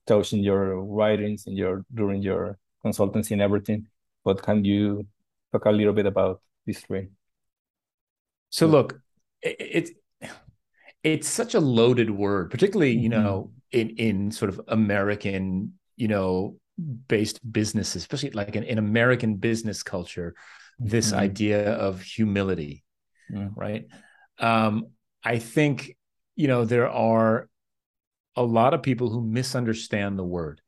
you're 0.08 0.18
touching 0.18 0.42
your 0.42 0.82
writings 0.82 1.46
and 1.46 1.56
your 1.56 1.84
during 1.94 2.22
your 2.22 2.58
consultancy 2.84 3.32
and 3.32 3.42
everything 3.42 3.86
but 4.24 4.42
can 4.42 4.64
you 4.64 5.06
talk 5.52 5.64
a 5.66 5.70
little 5.70 5.92
bit 5.92 6.06
about 6.06 6.40
these 6.66 6.80
three 6.80 7.08
so 8.50 8.66
look 8.66 9.00
it's 9.42 9.90
it's 11.02 11.28
such 11.28 11.54
a 11.54 11.60
loaded 11.60 12.10
word 12.10 12.50
particularly 12.50 12.92
you 12.92 13.10
mm-hmm. 13.10 13.22
know 13.22 13.50
in 13.70 13.90
in 13.90 14.30
sort 14.30 14.48
of 14.48 14.60
american 14.68 15.72
you 15.96 16.08
know 16.08 16.56
based 17.08 17.40
businesses 17.52 18.02
especially 18.02 18.30
like 18.30 18.56
in, 18.56 18.64
in 18.64 18.78
american 18.78 19.36
business 19.36 19.82
culture 19.82 20.34
this 20.78 21.10
mm-hmm. 21.10 21.20
idea 21.20 21.72
of 21.74 22.00
humility 22.00 22.82
mm. 23.30 23.50
right 23.54 23.86
um 24.38 24.86
i 25.24 25.38
think 25.38 25.96
you 26.34 26.48
know 26.48 26.64
there 26.64 26.90
are 26.90 27.48
a 28.36 28.42
lot 28.42 28.74
of 28.74 28.82
people 28.82 29.10
who 29.10 29.20
misunderstand 29.20 30.18
the 30.18 30.24
word. 30.24 30.60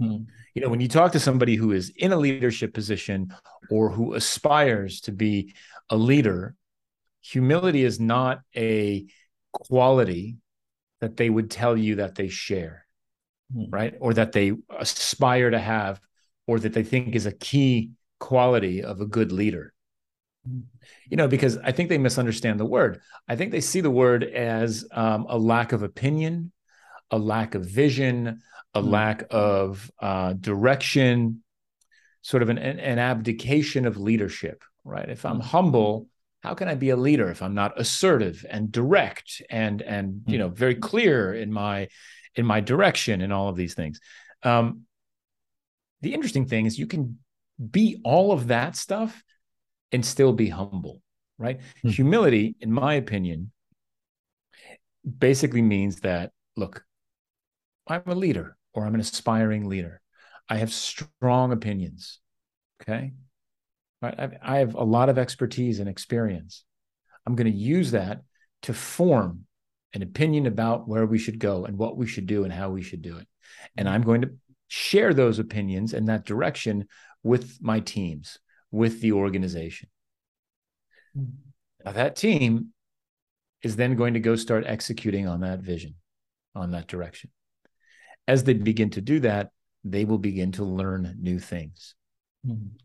Mm. 0.00 0.28
you 0.54 0.62
know 0.62 0.70
when 0.70 0.80
you 0.80 0.88
talk 0.88 1.12
to 1.12 1.20
somebody 1.20 1.56
who 1.56 1.72
is 1.72 1.92
in 1.94 2.10
a 2.12 2.16
leadership 2.16 2.72
position 2.72 3.34
or 3.70 3.90
who 3.90 4.14
aspires 4.14 5.02
to 5.02 5.12
be 5.12 5.52
a 5.90 5.96
leader 5.96 6.54
humility 7.20 7.84
is 7.84 8.00
not 8.00 8.40
a 8.56 9.04
quality 9.52 10.38
that 11.02 11.18
they 11.18 11.28
would 11.28 11.50
tell 11.50 11.76
you 11.76 11.96
that 11.96 12.14
they 12.14 12.28
share 12.28 12.86
mm. 13.54 13.66
right? 13.70 13.94
Or 14.00 14.14
that 14.14 14.32
they 14.32 14.52
aspire 14.78 15.50
to 15.50 15.58
have 15.58 16.00
or 16.46 16.58
that 16.58 16.72
they 16.72 16.82
think 16.82 17.14
is 17.14 17.26
a 17.26 17.32
key 17.32 17.90
quality 18.18 18.82
of 18.82 19.00
a 19.00 19.06
good 19.06 19.32
leader. 19.32 19.72
You 21.10 21.18
know 21.18 21.28
because 21.28 21.58
i 21.58 21.70
think 21.70 21.90
they 21.90 21.98
misunderstand 21.98 22.58
the 22.58 22.64
word. 22.64 23.02
I 23.28 23.36
think 23.36 23.52
they 23.52 23.60
see 23.60 23.82
the 23.82 23.90
word 23.90 24.24
as 24.24 24.86
um, 24.90 25.26
a 25.28 25.38
lack 25.38 25.72
of 25.72 25.82
opinion 25.82 26.50
a 27.10 27.18
lack 27.18 27.54
of 27.54 27.64
vision 27.64 28.42
a 28.74 28.82
mm. 28.82 28.90
lack 28.90 29.24
of 29.30 29.90
uh, 30.00 30.32
direction 30.34 31.42
sort 32.22 32.42
of 32.42 32.50
an, 32.50 32.58
an 32.58 32.98
abdication 32.98 33.86
of 33.86 33.96
leadership 33.96 34.62
right 34.84 35.08
if 35.08 35.24
i'm 35.24 35.40
mm. 35.40 35.44
humble 35.44 36.08
how 36.42 36.54
can 36.54 36.68
i 36.68 36.74
be 36.74 36.90
a 36.90 36.96
leader 36.96 37.30
if 37.30 37.42
i'm 37.42 37.54
not 37.54 37.78
assertive 37.78 38.44
and 38.48 38.72
direct 38.72 39.42
and 39.50 39.82
and 39.82 40.22
you 40.26 40.38
know 40.38 40.48
very 40.48 40.74
clear 40.74 41.34
in 41.34 41.52
my 41.52 41.88
in 42.34 42.46
my 42.46 42.60
direction 42.60 43.22
and 43.22 43.32
all 43.32 43.48
of 43.48 43.56
these 43.56 43.74
things 43.74 44.00
um, 44.42 44.82
the 46.00 46.14
interesting 46.14 46.46
thing 46.46 46.66
is 46.66 46.78
you 46.78 46.86
can 46.86 47.18
be 47.70 48.00
all 48.04 48.32
of 48.32 48.48
that 48.48 48.76
stuff 48.76 49.22
and 49.92 50.04
still 50.04 50.32
be 50.32 50.48
humble, 50.48 51.02
right? 51.38 51.60
Hmm. 51.82 51.88
Humility, 51.88 52.56
in 52.60 52.72
my 52.72 52.94
opinion, 52.94 53.52
basically 55.18 55.62
means 55.62 56.00
that, 56.00 56.32
look, 56.56 56.84
I'm 57.86 58.02
a 58.06 58.14
leader 58.14 58.56
or 58.72 58.84
I'm 58.84 58.94
an 58.94 59.00
aspiring 59.00 59.68
leader. 59.68 60.00
I 60.48 60.56
have 60.56 60.72
strong 60.72 61.52
opinions. 61.52 62.20
Okay. 62.82 63.12
Right. 64.02 64.32
I 64.42 64.58
have 64.58 64.74
a 64.74 64.84
lot 64.84 65.08
of 65.08 65.18
expertise 65.18 65.78
and 65.78 65.88
experience. 65.88 66.64
I'm 67.26 67.36
going 67.36 67.50
to 67.50 67.58
use 67.58 67.90
that 67.90 68.22
to 68.62 68.72
form 68.72 69.44
an 69.92 70.02
opinion 70.02 70.46
about 70.46 70.88
where 70.88 71.04
we 71.04 71.18
should 71.18 71.38
go 71.38 71.64
and 71.64 71.76
what 71.76 71.96
we 71.96 72.06
should 72.06 72.26
do 72.26 72.44
and 72.44 72.52
how 72.52 72.70
we 72.70 72.82
should 72.82 73.02
do 73.02 73.18
it. 73.18 73.26
And 73.76 73.88
I'm 73.88 74.02
going 74.02 74.22
to 74.22 74.30
share 74.68 75.12
those 75.12 75.38
opinions 75.38 75.92
and 75.92 76.08
that 76.08 76.24
direction 76.24 76.86
with 77.22 77.58
my 77.60 77.80
teams, 77.80 78.38
with 78.70 79.00
the 79.00 79.12
organization. 79.12 79.88
Now, 81.84 81.92
that 81.92 82.16
team 82.16 82.68
is 83.62 83.76
then 83.76 83.96
going 83.96 84.14
to 84.14 84.20
go 84.20 84.36
start 84.36 84.64
executing 84.66 85.26
on 85.26 85.40
that 85.40 85.60
vision, 85.60 85.96
on 86.54 86.70
that 86.70 86.86
direction. 86.86 87.30
As 88.28 88.44
they 88.44 88.54
begin 88.54 88.90
to 88.90 89.00
do 89.00 89.20
that, 89.20 89.50
they 89.84 90.04
will 90.04 90.18
begin 90.18 90.52
to 90.52 90.64
learn 90.64 91.16
new 91.20 91.38
things. 91.38 91.94
Mm-hmm. 92.46 92.76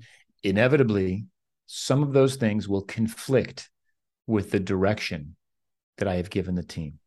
Inevitably, 0.43 1.26
some 1.65 2.04
of 2.04 2.13
those 2.13 2.36
things 2.36 2.67
will 2.67 2.84
conflict 2.84 3.69
with 4.28 4.52
the 4.52 4.60
direction 4.60 5.36
that 5.98 6.08
I 6.08 6.15
have 6.15 6.30
given 6.30 6.56
the 6.56 6.63
team 6.63 7.00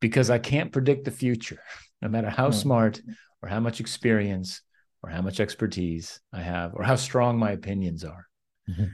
because 0.00 0.30
I 0.30 0.38
can't 0.38 0.72
predict 0.72 1.04
the 1.04 1.10
future, 1.10 1.62
no 2.02 2.08
matter 2.08 2.30
how 2.30 2.48
mm-hmm. 2.48 2.58
smart 2.58 3.00
or 3.42 3.48
how 3.48 3.60
much 3.60 3.80
experience 3.80 4.62
or 5.02 5.10
how 5.10 5.22
much 5.22 5.40
expertise 5.40 6.20
I 6.32 6.42
have 6.42 6.74
or 6.74 6.82
how 6.82 6.96
strong 6.96 7.38
my 7.38 7.52
opinions 7.52 8.04
are. 8.04 8.26
Mm-hmm. 8.68 8.84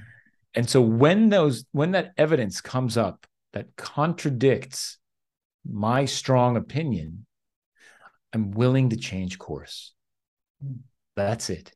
And 0.54 0.70
so 0.70 0.80
when 0.80 1.28
those 1.28 1.64
when 1.72 1.90
that 1.92 2.12
evidence 2.16 2.60
comes 2.60 2.96
up 2.96 3.26
that 3.52 3.76
contradicts 3.76 4.98
my 5.68 6.04
strong 6.04 6.56
opinion, 6.56 7.25
I'm 8.36 8.50
willing 8.50 8.90
to 8.90 8.98
change 8.98 9.38
course. 9.38 9.94
Hmm. 10.62 10.80
That's 11.16 11.48
it. 11.48 11.72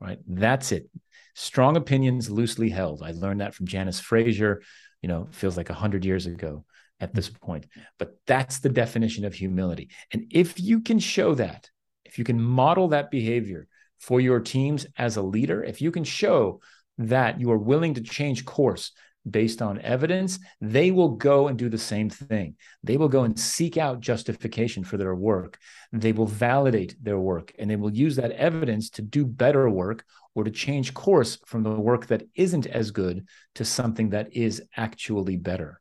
Right? 0.00 0.18
That's 0.26 0.72
it. 0.72 0.90
Strong 1.36 1.76
opinions 1.76 2.28
loosely 2.28 2.68
held. 2.68 3.00
I 3.04 3.12
learned 3.12 3.42
that 3.42 3.54
from 3.54 3.68
Janice 3.68 4.00
Fraser, 4.00 4.60
you 5.02 5.08
know, 5.08 5.28
feels 5.30 5.56
like 5.56 5.68
100 5.68 6.04
years 6.04 6.26
ago 6.26 6.64
at 6.98 7.14
this 7.14 7.28
point. 7.28 7.66
But 7.96 8.16
that's 8.26 8.58
the 8.58 8.70
definition 8.70 9.24
of 9.24 9.34
humility. 9.34 9.90
And 10.12 10.26
if 10.32 10.58
you 10.58 10.80
can 10.80 10.98
show 10.98 11.36
that, 11.36 11.70
if 12.04 12.18
you 12.18 12.24
can 12.24 12.42
model 12.42 12.88
that 12.88 13.12
behavior 13.12 13.68
for 14.00 14.20
your 14.20 14.40
teams 14.40 14.86
as 14.98 15.16
a 15.16 15.22
leader, 15.22 15.62
if 15.62 15.80
you 15.80 15.92
can 15.92 16.02
show 16.02 16.60
that 16.98 17.40
you 17.40 17.52
are 17.52 17.58
willing 17.58 17.94
to 17.94 18.00
change 18.00 18.44
course 18.44 18.90
based 19.28 19.60
on 19.60 19.80
evidence, 19.80 20.38
they 20.60 20.90
will 20.90 21.10
go 21.10 21.48
and 21.48 21.58
do 21.58 21.68
the 21.68 21.78
same 21.78 22.08
thing. 22.08 22.56
They 22.82 22.96
will 22.96 23.08
go 23.08 23.24
and 23.24 23.38
seek 23.38 23.76
out 23.76 24.00
justification 24.00 24.84
for 24.84 24.96
their 24.96 25.14
work. 25.14 25.58
They 25.92 26.12
will 26.12 26.26
validate 26.26 26.96
their 27.02 27.18
work 27.18 27.52
and 27.58 27.70
they 27.70 27.76
will 27.76 27.92
use 27.92 28.16
that 28.16 28.32
evidence 28.32 28.90
to 28.90 29.02
do 29.02 29.26
better 29.26 29.68
work 29.68 30.04
or 30.34 30.44
to 30.44 30.50
change 30.50 30.94
course 30.94 31.38
from 31.46 31.62
the 31.62 31.70
work 31.70 32.06
that 32.06 32.22
isn't 32.34 32.66
as 32.66 32.90
good 32.90 33.26
to 33.56 33.64
something 33.64 34.10
that 34.10 34.34
is 34.34 34.62
actually 34.76 35.36
better. 35.36 35.80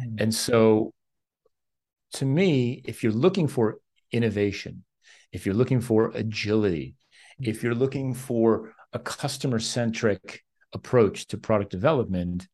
Mm-hmm. 0.00 0.16
And 0.18 0.34
so, 0.34 0.92
to 2.14 2.24
me, 2.24 2.80
if 2.84 3.02
you're 3.02 3.12
looking 3.12 3.48
for 3.48 3.78
innovation, 4.12 4.84
if 5.32 5.44
you're 5.44 5.54
looking 5.54 5.80
for 5.80 6.12
agility, 6.14 6.94
if 7.40 7.62
you're 7.62 7.74
looking 7.74 8.14
for 8.14 8.72
a 8.92 8.98
customer 8.98 9.58
centric 9.58 10.42
approach 10.76 11.26
to 11.28 11.38
product 11.38 11.70
development, 11.70 12.46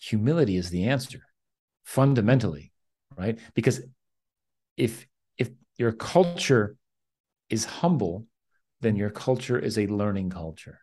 humility 0.00 0.56
is 0.56 0.70
the 0.70 0.84
answer 0.84 1.20
fundamentally, 1.84 2.72
right? 3.16 3.38
Because 3.54 3.82
if 4.76 5.06
if 5.36 5.50
your 5.76 5.92
culture 5.92 6.76
is 7.50 7.64
humble, 7.64 8.26
then 8.80 8.96
your 8.96 9.10
culture 9.10 9.58
is 9.58 9.76
a 9.78 9.86
learning 9.86 10.30
culture, 10.30 10.78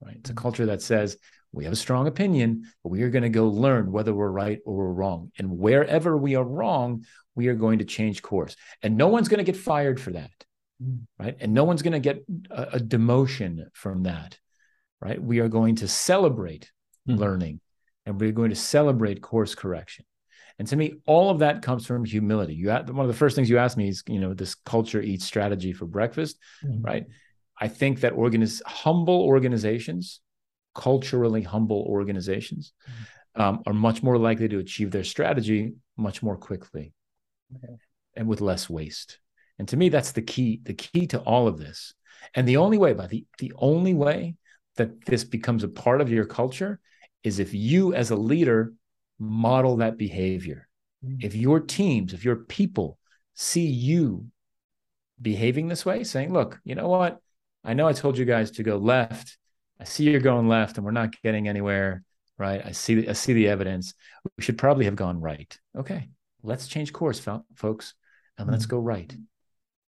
right? 0.00 0.16
It's 0.16 0.30
a 0.30 0.32
mm-hmm. 0.32 0.42
culture 0.42 0.66
that 0.66 0.82
says 0.82 1.16
we 1.52 1.64
have 1.64 1.72
a 1.72 1.84
strong 1.86 2.06
opinion, 2.06 2.64
but 2.82 2.90
we 2.90 3.02
are 3.02 3.10
going 3.10 3.24
to 3.24 3.28
go 3.40 3.48
learn 3.48 3.92
whether 3.92 4.14
we're 4.14 4.30
right 4.30 4.60
or 4.64 4.74
we're 4.76 4.92
wrong. 4.92 5.32
And 5.38 5.58
wherever 5.58 6.16
we 6.16 6.34
are 6.34 6.44
wrong, 6.44 7.04
we 7.34 7.48
are 7.48 7.54
going 7.54 7.80
to 7.80 7.84
change 7.84 8.22
course. 8.22 8.56
And 8.82 8.96
no 8.96 9.08
one's 9.08 9.28
going 9.28 9.44
to 9.44 9.52
get 9.52 9.60
fired 9.60 10.00
for 10.00 10.12
that 10.12 10.30
right? 11.18 11.36
And 11.40 11.54
no 11.54 11.64
one's 11.64 11.82
going 11.82 11.92
to 11.92 12.00
get 12.00 12.24
a, 12.50 12.62
a, 12.74 12.78
demotion 12.78 13.66
from 13.72 14.04
that, 14.04 14.38
right? 15.02 15.20
We 15.20 15.40
are 15.40 15.48
going 15.48 15.76
to 15.76 15.88
celebrate 15.88 16.70
mm-hmm. 17.08 17.18
learning 17.18 17.60
and 18.06 18.20
we're 18.20 18.32
going 18.32 18.50
to 18.50 18.56
celebrate 18.56 19.20
course 19.20 19.54
correction. 19.54 20.04
And 20.58 20.68
to 20.68 20.76
me, 20.76 20.94
all 21.06 21.30
of 21.30 21.40
that 21.40 21.62
comes 21.62 21.86
from 21.86 22.04
humility. 22.04 22.54
You 22.54 22.68
one 22.68 23.00
of 23.00 23.08
the 23.08 23.14
first 23.14 23.34
things 23.34 23.50
you 23.50 23.58
asked 23.58 23.76
me 23.76 23.88
is, 23.88 24.02
you 24.06 24.20
know, 24.20 24.34
this 24.34 24.54
culture 24.54 25.00
eats 25.00 25.24
strategy 25.24 25.72
for 25.72 25.86
breakfast, 25.86 26.38
mm-hmm. 26.64 26.82
right? 26.82 27.06
I 27.60 27.68
think 27.68 28.00
that 28.00 28.14
organiz- 28.14 28.62
humble 28.64 29.22
organizations, 29.22 30.20
culturally 30.74 31.42
humble 31.42 31.84
organizations, 31.88 32.72
mm-hmm. 32.88 33.42
um, 33.42 33.62
are 33.66 33.72
much 33.72 34.02
more 34.02 34.18
likely 34.18 34.48
to 34.48 34.58
achieve 34.58 34.90
their 34.90 35.04
strategy 35.04 35.72
much 35.96 36.22
more 36.22 36.36
quickly 36.36 36.92
okay. 37.56 37.74
and 38.16 38.28
with 38.28 38.40
less 38.40 38.70
waste. 38.70 39.18
And 39.58 39.68
to 39.68 39.76
me, 39.76 39.88
that's 39.88 40.12
the 40.12 40.22
key, 40.22 40.60
the 40.62 40.74
key 40.74 41.06
to 41.08 41.20
all 41.20 41.48
of 41.48 41.58
this. 41.58 41.94
And 42.34 42.46
the 42.46 42.58
only 42.58 42.78
way, 42.78 42.92
by 42.92 43.06
the, 43.06 43.24
the 43.38 43.52
only 43.56 43.94
way 43.94 44.36
that 44.76 45.04
this 45.04 45.24
becomes 45.24 45.64
a 45.64 45.68
part 45.68 46.00
of 46.00 46.10
your 46.10 46.24
culture 46.24 46.80
is 47.22 47.38
if 47.38 47.54
you 47.54 47.94
as 47.94 48.10
a 48.10 48.16
leader 48.16 48.72
model 49.18 49.76
that 49.76 49.96
behavior. 49.96 50.68
Mm. 51.04 51.24
if 51.24 51.34
your 51.34 51.60
teams, 51.60 52.12
if 52.12 52.24
your 52.24 52.36
people 52.36 52.98
see 53.34 53.66
you 53.66 54.26
behaving 55.20 55.68
this 55.68 55.84
way, 55.84 56.04
saying, 56.04 56.32
look, 56.32 56.60
you 56.64 56.74
know 56.74 56.88
what? 56.88 57.18
I 57.64 57.74
know 57.74 57.86
I 57.86 57.92
told 57.92 58.18
you 58.18 58.24
guys 58.24 58.52
to 58.52 58.62
go 58.62 58.76
left. 58.76 59.36
I 59.80 59.84
see 59.84 60.04
you're 60.04 60.20
going 60.20 60.48
left 60.48 60.76
and 60.76 60.84
we're 60.84 60.92
not 60.92 61.20
getting 61.22 61.48
anywhere, 61.48 62.04
right? 62.38 62.64
I 62.64 62.72
see 62.72 63.08
I 63.08 63.12
see 63.12 63.32
the 63.32 63.48
evidence. 63.48 63.94
We 64.36 64.44
should 64.44 64.58
probably 64.58 64.84
have 64.84 64.96
gone 64.96 65.20
right. 65.20 65.56
Okay. 65.76 66.08
Let's 66.44 66.66
change 66.66 66.92
course, 66.92 67.20
folks, 67.54 67.94
and 68.36 68.50
let's 68.50 68.66
mm. 68.66 68.70
go 68.70 68.78
right. 68.78 69.14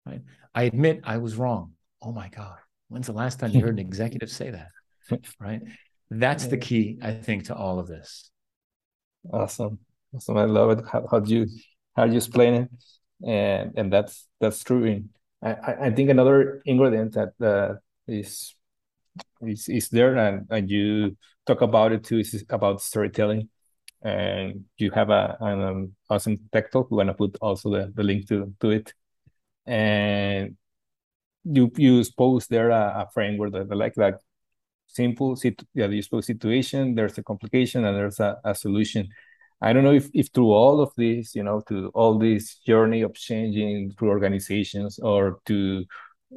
Right? 0.05 0.21
I 0.53 0.63
admit 0.63 1.01
I 1.03 1.17
was 1.17 1.35
wrong. 1.35 1.73
Oh 2.01 2.11
my 2.11 2.29
god. 2.29 2.57
When's 2.93 3.07
the 3.07 3.13
last 3.13 3.39
time 3.39 3.49
you 3.49 3.61
heard 3.61 3.79
an 3.79 3.79
executive 3.87 4.29
say 4.29 4.51
that? 4.51 4.69
Right? 5.39 5.61
That's 6.11 6.45
the 6.45 6.57
key, 6.57 6.99
I 7.01 7.11
think, 7.11 7.45
to 7.45 7.55
all 7.55 7.79
of 7.79 7.87
this. 7.87 8.29
Awesome. 9.33 9.79
Awesome. 10.13 10.37
I 10.37 10.45
love 10.45 10.77
it. 10.77 10.85
How, 10.85 11.07
how 11.09 11.19
do 11.19 11.33
you 11.33 11.47
how 11.95 12.05
do 12.05 12.11
you 12.11 12.17
explain 12.17 12.53
it? 12.53 12.69
And 13.27 13.73
and 13.75 13.91
that's 13.91 14.27
that's 14.39 14.63
true. 14.63 15.05
I, 15.41 15.87
I 15.87 15.89
think 15.89 16.11
another 16.11 16.61
ingredient 16.65 17.13
that 17.13 17.33
uh, 17.41 17.79
is 18.07 18.53
is 19.41 19.67
is 19.69 19.89
there 19.89 20.15
and, 20.15 20.45
and 20.51 20.69
you 20.69 21.17
talk 21.47 21.61
about 21.61 21.93
it 21.93 22.03
too 22.03 22.19
is 22.19 22.45
about 22.49 22.79
storytelling 22.79 23.49
and 24.03 24.65
you 24.77 24.91
have 24.91 25.09
a 25.09 25.35
an 25.39 25.61
um, 25.61 25.95
awesome 26.09 26.37
tech 26.51 26.71
talk 26.71 26.89
we're 26.89 26.99
gonna 26.99 27.13
put 27.13 27.37
also 27.41 27.69
the, 27.71 27.91
the 27.95 28.03
link 28.03 28.27
to 28.27 28.53
to 28.59 28.69
it 28.69 28.93
and 29.65 30.55
you 31.43 31.71
you 31.77 31.99
expose 31.99 32.47
there 32.47 32.69
a, 32.69 33.05
a 33.05 33.07
framework 33.13 33.51
that 33.53 33.75
like 33.75 33.95
that 33.95 34.19
simple 34.87 35.37
yeah 35.73 35.87
you 35.87 35.97
expose 35.97 36.25
situation 36.25 36.95
there's 36.95 37.17
a 37.17 37.23
complication 37.23 37.85
and 37.85 37.97
there's 37.97 38.19
a, 38.19 38.37
a 38.45 38.53
solution 38.53 39.07
I 39.63 39.71
don't 39.71 39.85
know 39.85 39.93
if, 39.93 40.09
if 40.13 40.27
through 40.27 40.51
all 40.51 40.81
of 40.81 40.91
this, 40.97 41.35
you 41.35 41.43
know, 41.43 41.61
to 41.69 41.87
all 41.93 42.19
this 42.19 42.57
journey 42.67 43.01
of 43.01 43.13
changing 43.13 43.91
through 43.91 44.09
organizations 44.09 44.99
or 44.99 45.39
to 45.45 45.85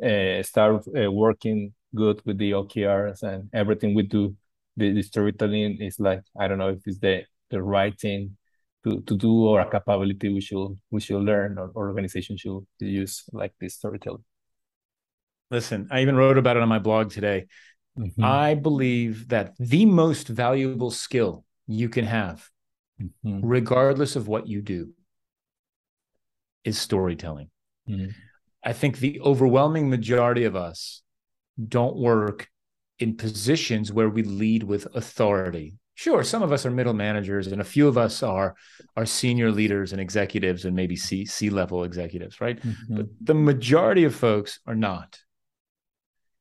uh, 0.00 0.44
start 0.44 0.86
uh, 0.96 1.10
working 1.10 1.74
good 1.92 2.22
with 2.24 2.38
the 2.38 2.52
OKRs 2.52 3.24
and 3.24 3.50
everything 3.52 3.96
we 3.96 4.04
do, 4.04 4.36
the, 4.76 4.92
the, 4.92 5.02
storytelling 5.02 5.78
is 5.80 5.98
like, 5.98 6.22
I 6.38 6.46
don't 6.46 6.58
know 6.58 6.68
if 6.68 6.86
it's 6.86 6.98
the, 6.98 7.24
the 7.50 7.60
right 7.60 7.98
thing 7.98 8.36
to, 8.84 9.00
to 9.00 9.16
do 9.16 9.46
or 9.48 9.58
a 9.60 9.68
capability 9.68 10.32
we 10.32 10.40
should 10.40 10.78
we 10.92 11.00
should 11.00 11.20
learn 11.20 11.58
or, 11.58 11.72
or 11.74 11.88
organization 11.88 12.36
should 12.36 12.64
use 12.78 13.24
like 13.32 13.54
this 13.60 13.74
storytelling. 13.74 14.22
Listen, 15.50 15.88
I 15.90 16.02
even 16.02 16.16
wrote 16.16 16.38
about 16.38 16.56
it 16.56 16.62
on 16.62 16.68
my 16.68 16.78
blog 16.78 17.10
today. 17.10 17.46
Mm-hmm. 17.98 18.24
I 18.24 18.54
believe 18.54 19.28
that 19.28 19.54
the 19.58 19.86
most 19.86 20.28
valuable 20.28 20.90
skill 20.90 21.44
you 21.66 21.88
can 21.88 22.04
have 22.04 22.48
mm-hmm. 23.00 23.46
regardless 23.46 24.16
of 24.16 24.28
what 24.28 24.46
you 24.46 24.62
do, 24.62 24.92
is 26.64 26.78
storytelling. 26.78 27.50
Mm-hmm. 27.88 28.10
I 28.64 28.72
think 28.72 28.98
the 28.98 29.20
overwhelming 29.20 29.88
majority 29.88 30.44
of 30.44 30.56
us 30.56 31.02
don't 31.68 31.96
work 31.96 32.48
in 32.98 33.16
positions 33.16 33.92
where 33.92 34.08
we 34.08 34.22
lead 34.22 34.62
with 34.62 34.88
authority. 34.94 35.74
Sure, 35.94 36.24
some 36.24 36.42
of 36.42 36.52
us 36.52 36.66
are 36.66 36.70
middle 36.70 36.92
managers, 36.92 37.46
and 37.46 37.60
a 37.60 37.64
few 37.64 37.88
of 37.88 37.96
us 37.96 38.22
are 38.22 38.54
are 38.96 39.06
senior 39.06 39.50
leaders 39.50 39.92
and 39.92 40.00
executives, 40.00 40.64
and 40.64 40.74
maybe 40.76 40.96
C 40.96 41.24
C 41.24 41.48
level 41.48 41.84
executives, 41.84 42.40
right? 42.40 42.60
Mm-hmm. 42.60 42.96
But 42.96 43.06
the 43.20 43.34
majority 43.34 44.04
of 44.04 44.14
folks 44.14 44.60
are 44.66 44.74
not. 44.74 45.18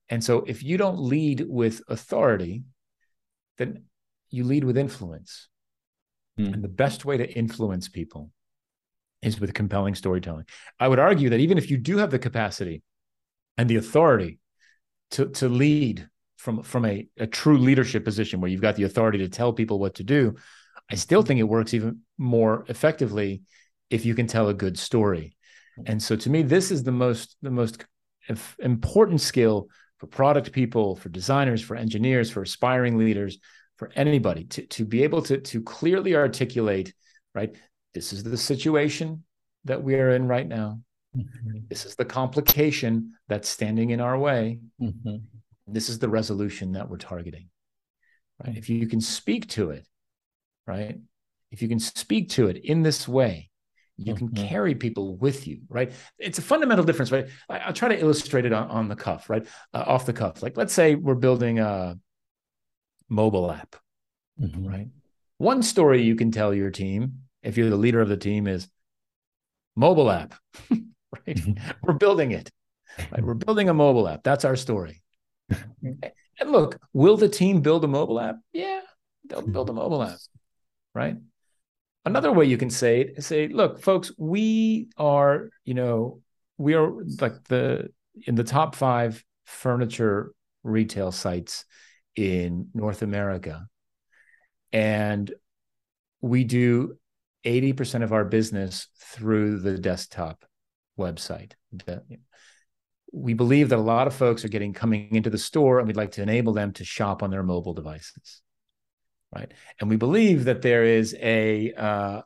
And 0.10 0.24
so, 0.24 0.44
if 0.46 0.64
you 0.64 0.78
don't 0.78 1.00
lead 1.00 1.46
with 1.48 1.82
authority, 1.88 2.64
then 3.58 3.86
you 4.30 4.44
lead 4.44 4.64
with 4.64 4.78
influence. 4.78 5.48
Mm. 6.40 6.54
And 6.54 6.64
the 6.64 6.70
best 6.70 7.06
way 7.06 7.18
to 7.18 7.32
influence 7.32 7.90
people 7.90 8.32
is 9.22 9.40
with 9.40 9.54
compelling 9.54 9.96
storytelling. 9.96 10.46
I 10.80 10.88
would 10.88 11.00
argue 11.00 11.30
that 11.30 11.40
even 11.40 11.58
if 11.58 11.72
you 11.72 11.78
do 11.78 11.98
have 11.98 12.12
the 12.12 12.20
capacity 12.20 12.84
and 13.58 13.70
the 13.70 13.78
authority 13.78 14.40
to, 15.12 15.28
to 15.28 15.50
lead 15.50 16.08
from, 16.38 16.62
from 16.62 16.86
a, 16.86 17.08
a 17.18 17.26
true 17.26 17.58
leadership 17.58 18.04
position 18.04 18.42
where 18.42 18.52
you've 18.52 18.62
got 18.62 18.76
the 18.76 18.84
authority 18.84 19.20
to 19.20 19.30
tell 19.30 19.54
people 19.54 19.80
what 19.80 19.96
to 19.96 20.04
do, 20.04 20.36
I 20.92 20.96
still 20.96 21.24
think 21.24 21.40
it 21.40 21.44
works 21.44 21.74
even 21.74 22.02
more 22.18 22.66
effectively 22.68 23.42
if 23.90 24.06
you 24.06 24.14
can 24.14 24.28
tell 24.28 24.50
a 24.50 24.54
good 24.54 24.78
story. 24.78 25.36
And 25.86 26.02
so 26.02 26.16
to 26.16 26.30
me, 26.30 26.42
this 26.42 26.72
is 26.72 26.84
the 26.84 26.92
most 26.92 27.36
the 27.42 27.52
most 27.52 27.84
important 28.60 29.22
skill 29.22 29.68
for 30.06 30.18
product 30.18 30.52
people, 30.52 30.96
for 30.96 31.10
designers, 31.10 31.62
for 31.62 31.76
engineers, 31.76 32.30
for 32.30 32.44
aspiring 32.44 32.98
leaders 32.98 33.40
for 33.78 33.92
anybody 33.96 34.46
to, 34.46 34.66
to 34.68 34.86
be 34.86 35.04
able 35.04 35.22
to, 35.22 35.38
to 35.38 35.62
clearly 35.62 36.16
articulate, 36.16 36.94
right? 37.34 37.56
This 37.94 38.14
is 38.14 38.24
the 38.24 38.38
situation 38.38 39.24
that 39.66 39.82
we 39.82 39.96
are 39.96 40.12
in 40.12 40.28
right 40.28 40.48
now. 40.48 40.80
Mm-hmm. 41.18 41.60
This 41.70 41.86
is 41.86 41.96
the 41.96 42.06
complication 42.06 43.14
that's 43.28 43.50
standing 43.50 43.90
in 43.90 44.00
our 44.00 44.18
way. 44.18 44.60
Mm-hmm. 44.82 45.18
This 45.68 45.90
is 45.90 46.00
the 46.00 46.10
resolution 46.10 46.74
that 46.74 46.90
we're 46.90 46.98
targeting. 46.98 47.50
Right. 48.46 48.58
If 48.58 48.70
you 48.70 48.88
can 48.88 49.02
speak 49.02 49.50
to 49.50 49.72
it, 49.72 49.88
right? 50.68 51.00
If 51.52 51.62
you 51.62 51.68
can 51.68 51.80
speak 51.80 52.30
to 52.32 52.48
it 52.48 52.58
in 52.58 52.84
this 52.84 53.08
way, 53.08 53.50
you 53.98 54.14
can 54.14 54.30
mm-hmm. 54.30 54.48
carry 54.48 54.76
people 54.76 55.16
with 55.16 55.48
you, 55.48 55.62
right? 55.70 55.92
It's 56.20 56.38
a 56.38 56.42
fundamental 56.42 56.84
difference, 56.84 57.12
right? 57.12 57.28
I, 57.48 57.68
will 57.68 57.74
try 57.74 57.88
to 57.90 58.00
illustrate 58.00 58.46
it 58.46 58.52
on, 58.52 58.68
on 58.70 58.88
the 58.90 58.96
cuff, 58.96 59.30
right? 59.30 59.48
Uh, 59.74 59.84
off 59.88 60.06
the 60.06 60.14
cuff. 60.14 60.44
Like, 60.44 60.58
let's 60.58 60.74
say 60.74 60.96
we're 60.96 61.16
building 61.16 61.60
a, 61.60 61.98
mobile 63.10 63.52
app, 63.52 63.76
mm-hmm. 64.40 64.68
right? 64.68 64.88
One 65.38 65.64
story 65.64 66.02
you 66.02 66.16
can 66.16 66.32
tell 66.32 66.54
your 66.54 66.72
team, 66.72 67.22
if 67.44 67.58
you're 67.58 67.70
the 67.70 67.76
leader 67.76 68.02
of 68.02 68.10
the 68.10 68.18
team, 68.18 68.48
is 68.48 68.68
mobile 69.76 70.10
app, 70.10 70.36
right? 70.70 70.82
Mm-hmm. 71.28 71.72
We're 71.84 71.94
building 71.94 72.32
it, 72.32 72.50
right? 73.12 73.24
We're 73.24 73.34
building 73.34 73.70
a 73.70 73.74
mobile 73.74 74.08
app. 74.08 74.24
That's 74.24 74.46
our 74.46 74.56
story. 74.56 75.02
and 75.50 76.52
look, 76.52 76.80
will 76.94 77.18
the 77.18 77.30
team 77.30 77.62
build 77.62 77.84
a 77.84 77.88
mobile 77.88 78.20
app? 78.20 78.38
Yeah, 78.54 78.82
they'll 79.28 79.42
build 79.42 79.70
a 79.70 79.74
mobile 79.74 80.04
app, 80.04 80.20
right? 80.94 81.18
Another 82.06 82.32
way 82.32 82.46
you 82.46 82.58
can 82.58 82.70
say 82.70 83.02
it 83.02 83.14
is 83.18 83.26
say, 83.26 83.48
look, 83.48 83.82
folks, 83.82 84.12
we 84.18 84.90
are, 84.98 85.50
you 85.64 85.74
know, 85.74 86.22
we 86.58 86.76
are 86.76 86.92
like 87.20 87.44
the 87.46 87.90
in 88.28 88.36
the 88.36 88.44
top 88.44 88.76
five 88.76 89.24
furniture 89.46 90.32
retail 90.64 91.12
sites 91.12 91.66
in 92.16 92.68
North 92.74 93.02
America. 93.02 93.68
And 94.72 95.34
we 96.22 96.44
do 96.44 96.98
80% 97.46 98.04
of 98.04 98.14
our 98.14 98.26
business 98.26 98.88
through 99.00 99.60
the 99.60 99.78
desktop 99.78 100.46
website. 101.00 101.54
We 103.12 103.34
believe 103.34 103.70
that 103.70 103.80
a 103.80 103.82
lot 103.82 104.08
of 104.08 104.16
folks 104.16 104.44
are 104.44 104.50
getting 104.50 104.74
coming 104.74 105.16
into 105.16 105.30
the 105.30 105.38
store 105.38 105.80
and 105.80 105.88
we'd 105.88 105.96
like 105.96 106.12
to 106.12 106.22
enable 106.22 106.54
them 106.54 106.74
to 106.74 106.86
shop 106.86 107.24
on 107.24 107.30
their 107.30 107.44
mobile 107.44 107.74
devices. 107.74 108.42
Right. 109.36 109.52
And 109.82 109.90
we 109.90 109.98
believe 109.98 110.46
that 110.46 110.62
there 110.62 110.86
is 110.86 111.14
a, 111.20 111.74
uh, 111.74 112.22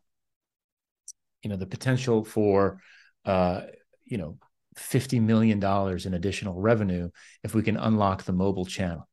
you 1.42 1.50
know, 1.50 1.56
the 1.56 1.66
potential 1.66 2.24
for, 2.24 2.82
uh, 3.26 3.62
you 4.06 4.18
know, 4.18 4.38
$50 4.78 5.22
million 5.22 5.64
in 6.06 6.14
additional 6.14 6.60
revenue 6.60 7.10
if 7.44 7.56
we 7.56 7.64
can 7.64 7.78
unlock 7.78 8.24
the 8.24 8.34
mobile 8.34 8.66
channel. 8.66 9.08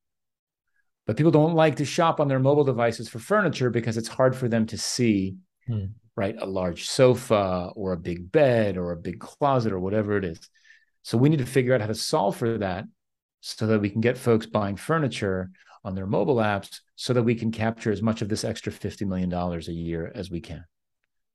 But 1.06 1.16
people 1.16 1.32
don't 1.32 1.54
like 1.54 1.76
to 1.76 1.84
shop 1.84 2.20
on 2.20 2.28
their 2.28 2.38
mobile 2.38 2.64
devices 2.64 3.08
for 3.08 3.18
furniture 3.18 3.70
because 3.70 3.96
it's 3.96 4.08
hard 4.08 4.36
for 4.36 4.48
them 4.48 4.66
to 4.66 4.78
see, 4.78 5.36
hmm. 5.66 5.86
right, 6.16 6.36
a 6.38 6.46
large 6.46 6.88
sofa 6.88 7.70
or 7.76 7.92
a 7.92 7.98
big 7.98 8.30
bed 8.30 8.76
or 8.76 8.92
a 8.92 8.96
big 8.96 9.20
closet 9.20 9.72
or 9.72 9.80
whatever 9.80 10.16
it 10.16 10.24
is. 10.24 10.40
So 11.02 11.16
we 11.16 11.28
need 11.28 11.38
to 11.38 11.46
figure 11.46 11.74
out 11.74 11.80
how 11.80 11.86
to 11.86 11.94
solve 11.94 12.36
for 12.36 12.58
that 12.58 12.84
so 13.40 13.68
that 13.68 13.80
we 13.80 13.88
can 13.88 14.00
get 14.00 14.18
folks 14.18 14.46
buying 14.46 14.76
furniture 14.76 15.50
on 15.86 15.94
their 15.94 16.06
mobile 16.06 16.36
apps 16.36 16.80
so 16.96 17.12
that 17.12 17.22
we 17.22 17.34
can 17.34 17.50
capture 17.50 17.92
as 17.92 18.02
much 18.02 18.22
of 18.22 18.28
this 18.28 18.44
extra 18.44 18.72
$50 18.72 19.06
million 19.06 19.32
a 19.32 19.58
year 19.72 20.12
as 20.14 20.30
we 20.30 20.40
can. 20.40 20.64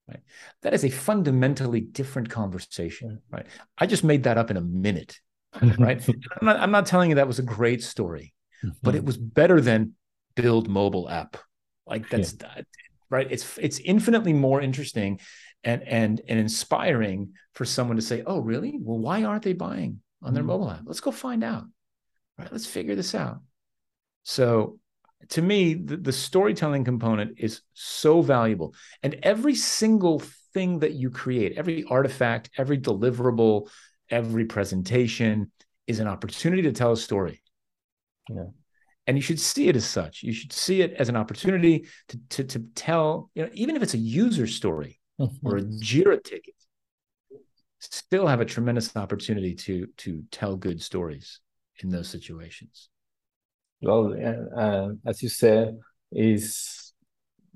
Right. 0.08 0.22
That 0.62 0.74
is 0.74 0.84
a 0.84 0.90
fundamentally 0.90 1.82
different 1.82 2.30
conversation. 2.30 3.22
Right. 3.32 3.46
I 3.78 3.86
just 3.86 4.04
made 4.04 4.24
that 4.24 4.38
up 4.38 4.52
in 4.52 4.58
a 4.58 4.62
minute. 4.62 5.20
Right. 5.62 6.06
I'm 6.42 6.46
not, 6.46 6.58
I'm 6.58 6.72
not 6.72 6.86
telling 6.86 7.10
you 7.10 7.16
that 7.16 7.28
was 7.28 7.40
a 7.40 7.44
great 7.44 7.84
story 7.84 8.34
mm-hmm. 8.64 8.76
but 8.82 8.96
it 8.96 9.00
mm-hmm. 9.00 9.08
was 9.08 9.18
better 9.18 9.62
than 9.62 9.94
build 10.36 10.70
mobile 10.70 11.10
app. 11.10 11.38
Like 11.86 12.10
that's 12.10 12.36
yeah. 12.40 12.62
right. 13.10 13.28
It's 13.30 13.58
it's 13.58 13.80
infinitely 13.80 14.34
more 14.34 14.62
interesting 14.62 15.20
and 15.64 15.84
and 15.84 16.22
and 16.28 16.40
inspiring 16.40 17.34
for 17.54 17.66
someone 17.66 17.98
to 17.98 18.02
say, 18.02 18.24
"Oh, 18.26 18.40
really? 18.40 18.80
Well, 18.80 19.00
why 19.00 19.24
aren't 19.24 19.44
they 19.44 19.54
buying 19.54 20.02
on 20.22 20.34
their 20.34 20.42
mm-hmm. 20.42 20.48
mobile 20.48 20.72
app? 20.72 20.84
Let's 20.86 21.02
go 21.02 21.12
find 21.12 21.44
out. 21.44 21.66
Right? 22.38 22.52
Let's 22.52 22.66
figure 22.66 22.96
this 22.96 23.16
out." 23.16 23.40
So, 24.24 24.80
to 25.30 25.42
me, 25.42 25.76
the, 25.76 25.98
the 25.98 26.12
storytelling 26.12 26.84
component 26.84 27.40
is 27.40 27.62
so 27.74 28.22
valuable, 28.22 28.76
and 29.04 29.16
every 29.24 29.56
single 29.56 30.22
thing 30.54 30.80
that 30.80 30.94
you 30.94 31.10
create, 31.10 31.58
every 31.58 31.84
artifact, 31.86 32.50
every 32.58 32.78
deliverable, 32.78 33.70
every 34.10 34.46
presentation 34.46 35.52
is 35.88 36.00
an 36.00 36.08
opportunity 36.08 36.64
to 36.64 36.72
tell 36.72 36.92
a 36.92 36.98
story. 36.98 37.42
Yeah. 38.30 38.46
And 39.08 39.18
you 39.18 39.22
should 39.22 39.40
see 39.40 39.68
it 39.68 39.76
as 39.76 39.86
such. 39.86 40.22
You 40.22 40.34
should 40.34 40.54
see 40.54 40.82
it 40.82 40.94
as 40.94 41.10
an 41.10 41.16
opportunity 41.16 41.88
to, 42.10 42.20
to, 42.30 42.44
to 42.44 42.60
tell, 42.76 43.32
you 43.34 43.44
know, 43.44 43.50
even 43.54 43.76
if 43.76 43.84
it's 43.84 43.94
a 43.94 43.98
user 43.98 44.48
story, 44.48 45.00
mm-hmm. 45.20 45.36
or 45.48 45.58
a 45.58 45.62
Jira 45.62 46.24
ticket 46.24 46.56
still 47.82 48.28
have 48.28 48.42
a 48.42 48.46
tremendous 48.46 48.96
opportunity 48.96 49.56
to 49.56 49.88
to 49.98 50.24
tell 50.32 50.56
good 50.56 50.82
stories 50.82 51.40
in 51.82 51.90
those 51.90 52.08
situations. 52.08 52.90
Well, 53.82 54.14
uh, 54.56 54.90
as 55.10 55.24
you 55.24 55.30
said, 55.30 55.80
is 56.12 56.94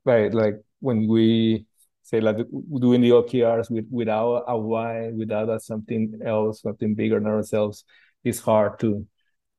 right. 0.06 0.34
Like 0.34 0.56
when 0.80 1.08
we 1.08 1.68
say 2.04 2.22
like 2.22 2.38
doing 2.80 3.02
the 3.02 3.12
OKRs 3.14 3.70
with, 3.72 3.88
without 3.92 4.46
a 4.48 4.58
why, 4.58 5.12
without 5.12 5.62
something 5.62 6.20
else, 6.26 6.62
something 6.62 6.96
bigger 6.96 7.20
than 7.20 7.28
ourselves, 7.30 7.86
it's 8.24 8.40
hard 8.40 8.80
to 8.80 9.08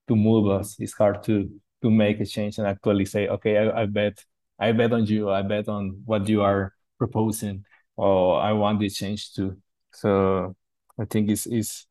to 0.08 0.16
move 0.16 0.48
us. 0.50 0.76
It's 0.80 0.94
hard 0.94 1.22
to 1.24 1.50
to 1.82 1.90
make 1.90 2.20
a 2.20 2.26
change 2.26 2.58
and 2.58 2.66
actually 2.68 3.06
say, 3.06 3.28
okay, 3.28 3.58
I, 3.58 3.82
I 3.82 3.86
bet 3.86 4.24
I 4.58 4.72
bet 4.72 4.92
on 4.92 5.06
you. 5.06 5.30
I 5.30 5.42
bet 5.42 5.68
on 5.68 6.02
what 6.06 6.28
you 6.28 6.42
are 6.42 6.74
proposing. 6.98 7.64
Or 7.96 8.40
I 8.40 8.52
want 8.52 8.80
this 8.80 8.96
change 8.96 9.32
too. 9.34 9.58
So 9.94 10.56
I 10.98 11.04
think 11.06 11.30
it's 11.30 11.46
is 11.46 11.86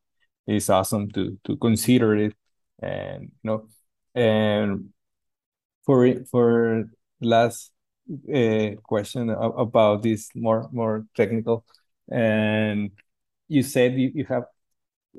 is 0.46 0.70
awesome 0.70 1.10
to 1.12 1.38
to 1.46 1.56
consider 1.56 2.16
it, 2.16 2.34
and 2.80 3.22
you 3.24 3.30
know, 3.44 3.68
and 4.16 4.90
for 5.84 6.24
for 6.30 6.90
last 7.20 7.72
uh, 8.34 8.70
question 8.82 9.30
about 9.30 10.02
this 10.02 10.30
more 10.34 10.68
more 10.72 11.06
technical, 11.16 11.64
and 12.10 12.90
you 13.48 13.62
said 13.62 13.94
you, 13.94 14.10
you 14.14 14.24
have 14.24 14.44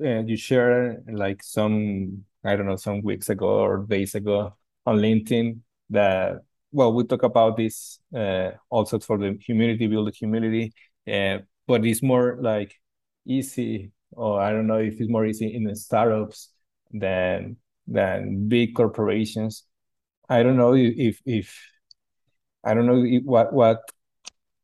uh, 0.04 0.22
you 0.24 0.36
share 0.36 1.02
like 1.10 1.42
some 1.42 2.24
I 2.44 2.56
don't 2.56 2.66
know 2.66 2.76
some 2.76 3.02
weeks 3.02 3.28
ago 3.28 3.48
or 3.60 3.84
days 3.88 4.14
ago 4.14 4.54
on 4.86 4.98
LinkedIn 4.98 5.60
that 5.90 6.40
well 6.72 6.92
we 6.92 7.04
talk 7.04 7.22
about 7.22 7.56
this 7.56 8.00
uh, 8.14 8.50
also 8.70 8.98
for 9.00 9.18
the 9.18 9.38
community 9.44 9.86
build 9.86 10.08
the 10.08 10.12
community 10.12 10.72
uh, 11.10 11.38
but 11.66 11.84
it's 11.84 12.02
more 12.02 12.38
like 12.40 12.74
easy 13.26 13.90
or 14.12 14.40
I 14.40 14.52
don't 14.52 14.66
know 14.66 14.78
if 14.78 15.00
it's 15.00 15.10
more 15.10 15.26
easy 15.26 15.54
in 15.54 15.64
the 15.64 15.76
startups 15.76 16.50
than 16.92 17.56
than 17.90 18.48
big 18.48 18.74
corporations. 18.74 19.64
I 20.28 20.42
don't 20.42 20.56
know 20.56 20.74
if 20.74 21.20
if 21.24 21.58
I 22.64 22.74
don't 22.74 22.86
know 22.86 23.02
if, 23.04 23.24
what 23.24 23.52
what 23.52 23.80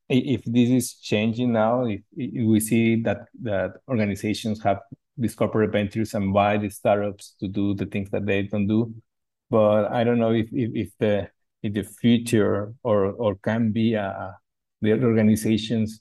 if 0.09 0.45
this 0.45 0.68
is 0.68 0.95
changing 0.95 1.53
now 1.53 1.87
if, 1.87 2.03
if 2.16 2.47
we 2.47 2.61
see 2.61 3.03
that 3.03 3.27
that 3.43 3.72
organizations 3.89 4.62
have 4.62 4.81
these 5.16 5.35
corporate 5.35 5.72
ventures 5.72 6.12
and 6.14 6.35
buy 6.35 6.59
the 6.59 6.68
startups 6.68 7.35
to 7.41 7.49
do 7.49 7.75
the 7.75 7.87
things 7.87 8.11
that 8.11 8.27
they 8.27 8.43
don't 8.43 8.66
do. 8.66 8.93
But 9.49 9.91
I 9.93 10.05
don't 10.05 10.18
know 10.18 10.33
if 10.33 10.49
if, 10.53 10.70
if 10.75 10.91
the 10.99 11.31
in 11.62 11.72
the 11.72 11.85
future 11.85 12.75
or 12.83 13.12
or 13.12 13.37
can 13.37 13.72
be 13.72 13.95
a 13.95 14.37
the 14.83 14.93
organizations 14.93 16.01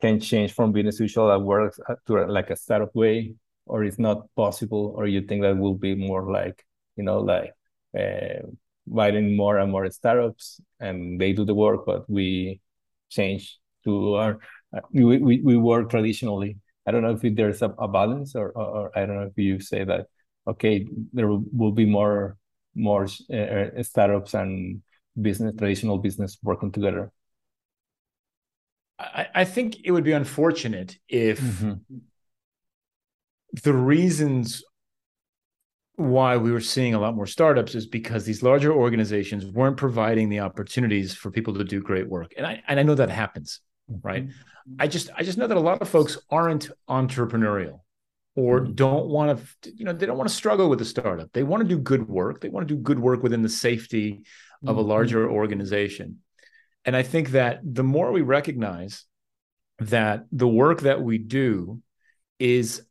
can 0.00 0.18
change 0.18 0.52
from 0.52 0.76
as 0.76 0.98
usual 0.98 1.28
that 1.28 1.40
works 1.40 1.78
uh, 1.88 1.94
to 2.06 2.26
like 2.26 2.50
a 2.50 2.56
startup 2.56 2.94
way 2.94 3.34
or 3.66 3.84
it's 3.84 3.98
not 3.98 4.26
possible 4.36 4.94
or 4.96 5.06
you 5.06 5.22
think 5.22 5.42
that 5.42 5.56
will 5.56 5.74
be 5.74 5.94
more 5.94 6.30
like 6.30 6.64
you 6.96 7.04
know 7.04 7.20
like 7.20 7.52
uh, 7.98 8.40
buying 8.86 9.36
more 9.36 9.58
and 9.58 9.72
more 9.72 9.90
startups 9.90 10.60
and 10.80 11.20
they 11.20 11.32
do 11.32 11.44
the 11.44 11.54
work 11.54 11.86
but 11.86 12.08
we 12.08 12.60
change 13.08 13.58
to 13.84 14.14
our 14.14 14.38
uh, 14.76 14.80
we, 14.92 15.18
we, 15.18 15.40
we 15.40 15.56
work 15.56 15.90
traditionally 15.90 16.58
i 16.86 16.90
don't 16.90 17.02
know 17.02 17.18
if 17.20 17.36
there's 17.36 17.62
a, 17.62 17.70
a 17.78 17.88
balance 17.88 18.34
or, 18.34 18.50
or, 18.50 18.66
or 18.66 18.98
i 18.98 19.06
don't 19.06 19.16
know 19.16 19.30
if 19.30 19.38
you 19.38 19.60
say 19.60 19.84
that 19.84 20.06
okay 20.46 20.86
there 21.12 21.28
will 21.28 21.72
be 21.72 21.86
more 21.86 22.36
more 22.74 23.06
uh, 23.32 23.82
startups 23.82 24.34
and 24.34 24.82
business, 25.20 25.54
traditional 25.56 25.98
business 25.98 26.38
working 26.42 26.72
together? 26.72 27.12
I, 28.98 29.26
I 29.34 29.44
think 29.44 29.84
it 29.84 29.90
would 29.90 30.04
be 30.04 30.12
unfortunate 30.12 30.98
if 31.08 31.40
mm-hmm. 31.40 31.72
The 33.62 33.72
reasons 33.72 34.62
why 35.96 36.36
we 36.36 36.50
were 36.50 36.60
seeing 36.60 36.94
a 36.94 36.98
lot 36.98 37.14
more 37.14 37.26
startups 37.26 37.74
is 37.74 37.86
because 37.86 38.24
these 38.24 38.42
larger 38.42 38.72
organizations 38.72 39.46
weren't 39.46 39.76
providing 39.76 40.28
the 40.28 40.40
opportunities 40.40 41.14
for 41.14 41.30
people 41.30 41.54
to 41.54 41.64
do 41.64 41.80
great 41.80 42.08
work. 42.08 42.32
And 42.36 42.46
I 42.46 42.62
and 42.66 42.80
I 42.80 42.82
know 42.82 42.96
that 42.96 43.10
happens, 43.10 43.60
right? 44.02 44.26
Mm-hmm. 44.26 44.74
I 44.80 44.88
just 44.88 45.10
I 45.16 45.22
just 45.22 45.38
know 45.38 45.46
that 45.46 45.56
a 45.56 45.60
lot 45.60 45.82
of 45.82 45.88
folks 45.88 46.18
aren't 46.30 46.70
entrepreneurial 46.88 47.80
or 48.34 48.60
mm-hmm. 48.60 48.72
don't 48.72 49.06
want 49.06 49.38
to 49.62 49.72
you 49.72 49.84
know 49.84 49.92
they 49.92 50.06
don't 50.06 50.18
want 50.18 50.28
to 50.28 50.34
struggle 50.34 50.68
with 50.68 50.80
a 50.80 50.84
startup. 50.84 51.32
They 51.32 51.44
want 51.44 51.62
to 51.62 51.68
do 51.68 51.78
good 51.78 52.08
work. 52.08 52.40
They 52.40 52.48
want 52.48 52.66
to 52.66 52.74
do 52.74 52.80
good 52.80 52.98
work 52.98 53.22
within 53.22 53.42
the 53.42 53.48
safety 53.48 54.24
of 54.66 54.76
a 54.76 54.80
mm-hmm. 54.80 54.90
larger 54.90 55.30
organization. 55.30 56.18
And 56.84 56.96
I 56.96 57.02
think 57.02 57.30
that 57.30 57.60
the 57.62 57.84
more 57.84 58.10
we 58.10 58.22
recognize 58.22 59.04
that 59.78 60.24
the 60.32 60.48
work 60.48 60.82
that 60.82 61.02
we 61.02 61.18
do 61.18 61.80
is 62.38 62.82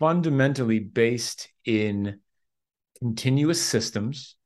fundamentally 0.00 0.80
based 0.80 1.48
in 1.64 2.18
continuous 2.98 3.62
systems 3.62 4.36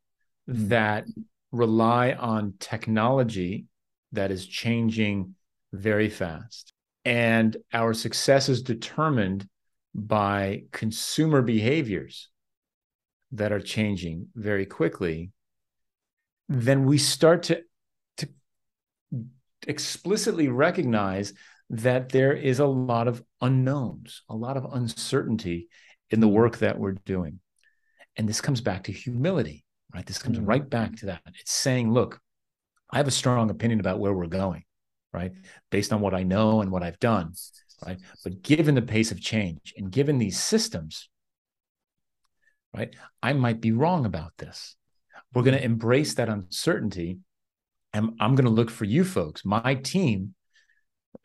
mm-hmm. 0.49 0.69
that 0.69 1.07
rely 1.53 2.13
on 2.13 2.55
technology 2.61 3.65
that 4.13 4.31
is 4.31 4.47
changing 4.47 5.35
very 5.73 6.11
fast. 6.11 6.73
And 7.07 7.57
our 7.73 7.95
success 7.95 8.51
is 8.51 8.63
determined 8.63 9.49
by 9.95 10.65
consumer 10.73 11.41
behaviors 11.41 12.29
that 13.33 13.53
are 13.53 13.61
changing 13.61 14.29
very 14.35 14.67
quickly 14.67 15.31
then 16.49 16.85
we 16.85 16.99
start 16.99 17.45
to, 17.45 17.63
to 18.19 18.29
explicitly 19.67 20.49
recognize 20.49 21.33
that 21.79 22.11
there 22.11 22.33
is 22.33 22.61
a 22.61 22.67
lot 22.67 23.09
of 23.09 23.23
unknowns, 23.41 24.23
a 24.29 24.35
lot 24.37 24.57
of 24.57 24.73
uncertainty 24.73 25.69
in 26.11 26.21
the 26.21 26.29
work 26.29 26.59
that 26.59 26.79
we're 26.79 26.93
doing. 26.93 27.41
And 28.17 28.29
this 28.29 28.41
comes 28.41 28.61
back 28.61 28.85
to 28.85 28.93
humility, 28.93 29.65
right? 29.93 30.07
This 30.07 30.19
comes 30.19 30.39
mm-hmm. 30.39 30.47
right 30.47 30.71
back 30.71 30.97
to 30.97 31.07
that. 31.07 31.23
It's 31.41 31.53
saying, 31.53 31.93
look, 31.93 32.21
I 32.91 32.99
have 32.99 33.09
a 33.09 33.13
strong 33.13 33.51
opinion 33.51 33.81
about 33.81 33.99
where 33.99 34.13
we're 34.13 34.27
going, 34.27 34.65
right? 35.13 35.33
Based 35.71 35.93
on 35.93 36.01
what 36.01 36.15
I 36.15 36.23
know 36.23 36.61
and 36.61 36.71
what 36.71 36.85
I've 36.85 37.01
done, 37.01 37.33
right? 37.85 37.99
But 38.23 38.43
given 38.43 38.77
the 38.77 38.83
pace 38.83 39.11
of 39.11 39.21
change 39.21 39.75
and 39.77 39.91
given 39.91 40.19
these 40.19 40.39
systems, 40.39 41.09
right, 42.73 42.95
I 43.23 43.33
might 43.33 43.61
be 43.61 43.73
wrong 43.73 44.07
about 44.07 44.33
this. 44.39 44.77
We're 45.33 45.43
going 45.43 45.59
to 45.59 45.65
embrace 45.65 46.15
that 46.15 46.29
uncertainty. 46.29 47.19
And 47.93 48.11
I'm 48.21 48.37
going 48.37 48.45
to 48.45 48.51
look 48.51 48.71
for 48.71 48.85
you 48.85 49.05
folks, 49.05 49.45
my 49.45 49.75
team, 49.75 50.35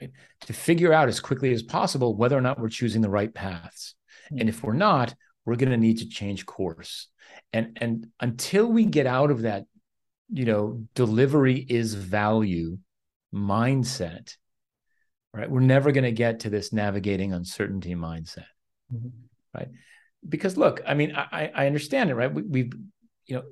right, 0.02 0.12
to 0.42 0.54
figure 0.54 0.94
out 0.94 1.08
as 1.08 1.20
quickly 1.20 1.52
as 1.54 1.64
possible 1.64 2.16
whether 2.16 2.38
or 2.38 2.42
not 2.42 2.60
we're 2.60 2.70
choosing 2.70 3.02
the 3.02 3.10
right 3.10 3.34
paths. 3.34 3.96
Mm-hmm. 4.26 4.40
And 4.40 4.50
if 4.50 4.64
we're 4.64 4.74
not, 4.74 5.14
we're 5.46 5.56
going 5.56 5.72
to 5.72 5.78
need 5.78 6.00
to 6.00 6.10
change 6.10 6.46
course. 6.46 7.08
And 7.54 7.78
and 7.82 8.08
until 8.20 8.68
we 8.68 8.86
get 8.86 9.08
out 9.08 9.32
of 9.32 9.42
that, 9.42 9.66
you 10.32 10.46
know, 10.46 10.84
delivery 10.94 11.56
is 11.58 11.94
value 11.94 12.78
mindset, 13.34 14.36
right? 15.34 15.50
We're 15.50 15.60
never 15.62 15.92
going 15.92 16.04
to 16.04 16.12
get 16.12 16.42
to 16.42 16.50
this 16.50 16.72
navigating 16.74 17.34
uncertainty 17.34 17.96
mindset, 17.96 18.46
mm-hmm. 18.94 19.10
right? 19.56 19.70
Because 20.28 20.58
look, 20.58 20.82
I 20.86 20.94
mean, 20.94 21.16
I, 21.16 21.52
I 21.56 21.66
understand 21.66 22.10
it, 22.10 22.16
right? 22.16 22.34
We, 22.34 22.42
we've, 22.44 22.74
you 23.26 23.36
know, 23.36 23.44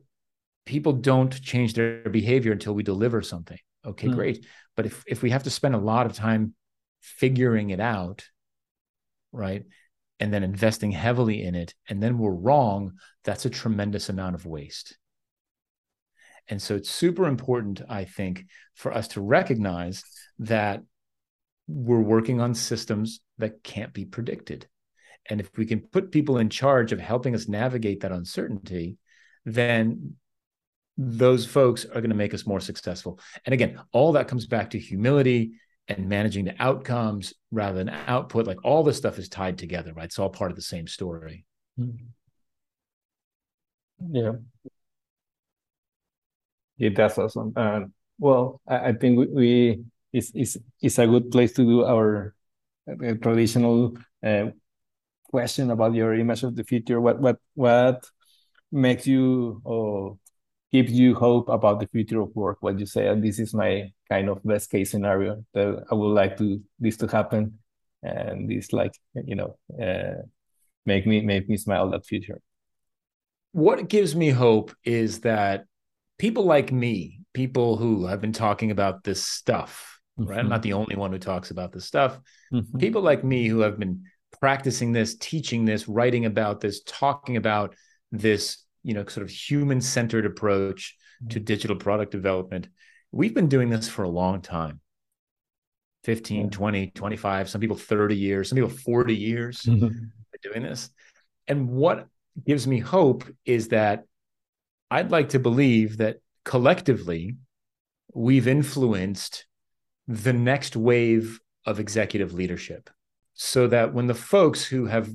people 0.66 0.94
don't 0.94 1.42
change 1.42 1.74
their 1.74 2.10
behavior 2.10 2.52
until 2.52 2.74
we 2.74 2.84
deliver 2.84 3.22
something. 3.22 3.60
Okay, 3.88 4.08
mm. 4.08 4.16
great. 4.16 4.46
But 4.76 4.86
if 4.86 5.04
if 5.08 5.22
we 5.22 5.32
have 5.32 5.44
to 5.44 5.50
spend 5.50 5.76
a 5.76 5.80
lot 5.80 6.06
of 6.06 6.14
time 6.14 6.54
figuring 7.02 7.70
it 7.70 7.80
out, 7.80 8.26
right? 9.32 9.64
And 10.20 10.34
then 10.34 10.44
investing 10.44 10.92
heavily 10.92 11.44
in 11.44 11.56
it, 11.56 11.74
and 11.90 12.02
then 12.02 12.18
we're 12.18 12.32
wrong, 12.32 12.94
that's 13.24 13.46
a 13.46 13.50
tremendous 13.50 14.10
amount 14.10 14.36
of 14.36 14.46
waste. 14.46 14.98
And 16.48 16.62
so 16.62 16.76
it's 16.76 16.90
super 16.90 17.28
important, 17.28 17.82
I 17.88 18.06
think, 18.06 18.46
for 18.76 18.94
us 18.94 19.10
to 19.10 19.22
recognize 19.22 20.04
that 20.40 20.82
we're 21.68 22.00
working 22.00 22.40
on 22.40 22.56
systems 22.56 23.20
that 23.38 23.64
can't 23.64 23.94
be 23.94 24.06
predicted. 24.06 24.68
And 25.30 25.42
if 25.42 25.50
we 25.58 25.66
can 25.66 25.82
put 25.82 26.12
people 26.12 26.38
in 26.38 26.50
charge 26.50 26.94
of 26.94 27.00
helping 27.00 27.36
us 27.36 27.50
navigate 27.50 28.00
that 28.02 28.14
uncertainty, 28.14 28.98
then 29.44 30.16
those 30.98 31.46
folks 31.46 31.86
are 31.86 32.02
going 32.02 32.10
to 32.10 32.16
make 32.16 32.34
us 32.34 32.48
more 32.48 32.60
successful. 32.60 33.20
And 33.46 33.54
again, 33.54 33.80
all 33.92 34.14
that 34.14 34.28
comes 34.28 34.48
back 34.48 34.72
to 34.72 34.80
humility 34.80 35.54
and 35.88 36.10
managing 36.10 36.46
the 36.46 36.56
outcomes 36.60 37.34
rather 37.52 37.78
than 37.78 37.90
output. 37.90 38.48
Like 38.48 38.64
all 38.66 38.84
this 38.84 38.98
stuff 38.98 39.20
is 39.20 39.30
tied 39.30 39.58
together, 39.58 39.94
right? 39.94 40.06
It's 40.06 40.20
all 40.20 40.30
part 40.30 40.52
of 40.52 40.56
the 40.56 40.64
same 40.64 40.88
story. 40.88 41.46
Mm-hmm. 41.80 42.06
Yeah. 44.12 44.34
Yeah, 46.78 46.90
that's 46.96 47.18
awesome. 47.18 47.54
Uh, 47.56 47.82
well, 48.20 48.62
I, 48.68 48.90
I 48.90 48.94
think 48.94 49.20
we, 49.20 49.26
we 49.28 49.84
it's, 50.14 50.32
it's, 50.34 50.58
it's 50.82 51.00
a 51.00 51.08
good 51.08 51.32
place 51.32 51.54
to 51.54 51.64
do 51.64 51.86
our 51.86 52.36
uh, 52.90 53.14
traditional 53.22 53.98
uh, 54.24 54.48
question 55.24 55.72
about 55.72 55.94
your 55.96 56.14
image 56.14 56.44
of 56.44 56.56
the 56.56 56.64
future. 56.64 57.02
What 57.02 57.20
what 57.20 57.38
what 57.56 58.06
makes 58.72 59.08
you 59.08 59.62
or 59.64 60.18
gives 60.72 60.92
you 60.92 61.16
hope 61.16 61.50
about 61.50 61.80
the 61.80 61.88
future 61.88 62.22
of 62.22 62.36
work? 62.36 62.58
What 62.62 62.80
you 62.80 62.86
say, 62.86 63.08
and 63.08 63.24
this 63.24 63.40
is 63.40 63.54
my 63.54 63.92
kind 64.10 64.30
of 64.30 64.44
best 64.44 64.70
case 64.70 64.92
scenario 64.92 65.44
that 65.54 65.86
I 65.92 65.96
would 65.96 66.14
like 66.14 66.38
to 66.38 66.62
this 66.80 66.98
to 66.98 67.08
happen, 67.08 67.60
and 68.04 68.50
this 68.50 68.74
like 68.74 68.94
you 69.14 69.36
know 69.36 69.58
uh, 69.82 70.22
make 70.86 71.06
me 71.06 71.22
make 71.22 71.48
me 71.50 71.58
smile 71.58 71.90
that 71.92 72.06
future. 72.06 72.40
What 73.52 73.88
gives 73.90 74.16
me 74.16 74.30
hope 74.30 74.76
is 74.84 75.22
that 75.22 75.66
people 76.18 76.46
like 76.46 76.72
me, 76.72 77.22
people 77.34 77.78
who 77.78 78.06
have 78.06 78.22
been 78.22 78.34
talking 78.34 78.72
about 78.72 79.04
this 79.04 79.24
stuff, 79.26 80.00
mm-hmm. 80.20 80.30
right? 80.30 80.40
I'm 80.40 80.50
not 80.50 80.64
the 80.64 80.74
only 80.74 80.96
one 80.96 81.12
who 81.12 81.20
talks 81.20 81.52
about 81.52 81.72
this 81.72 81.86
stuff. 81.86 82.20
Mm-hmm. 82.54 82.78
People 82.78 83.02
like 83.02 83.24
me 83.24 83.48
who 83.48 83.60
have 83.62 83.80
been 83.80 84.04
practicing 84.40 84.92
this, 84.92 85.16
teaching 85.16 85.66
this, 85.66 85.88
writing 85.88 86.26
about 86.26 86.62
this, 86.62 86.82
talking 86.84 87.38
about 87.38 87.76
this 88.12 88.64
you 88.84 88.94
know 88.94 89.06
sort 89.06 89.24
of 89.24 89.30
human 89.30 89.82
centered 89.82 90.26
approach 90.26 90.96
to 91.30 91.40
mm-hmm. 91.40 91.46
digital 91.46 91.76
product 91.76 92.12
development 92.12 92.70
we've 93.12 93.34
been 93.34 93.50
doing 93.50 93.70
this 93.70 93.88
for 93.88 94.04
a 94.04 94.10
long 94.10 94.42
time 94.42 94.80
15 96.04 96.46
yeah. 96.46 96.50
20 96.50 96.92
25 96.92 97.50
some 97.50 97.62
people 97.62 97.76
30 97.76 98.16
years 98.16 98.50
some 98.50 98.56
people 98.56 98.70
40 98.70 99.16
years 99.16 99.62
mm-hmm. 99.64 99.88
doing 100.42 100.64
this 100.64 100.90
and 101.48 101.70
what 101.70 102.08
gives 102.46 102.68
me 102.68 102.80
hope 102.80 103.26
is 103.46 103.70
that 103.70 104.06
i'd 104.92 105.12
like 105.12 105.30
to 105.30 105.40
believe 105.40 105.98
that 105.98 106.18
collectively 106.46 107.36
we've 108.14 108.48
influenced 108.48 109.46
the 110.08 110.34
next 110.34 110.76
wave 110.76 111.40
of 111.66 111.80
executive 111.80 112.34
leadership 112.34 112.90
so 113.34 113.68
that 113.68 113.94
when 113.94 114.08
the 114.08 114.16
folks 114.16 114.64
who 114.64 114.86
have 114.86 115.10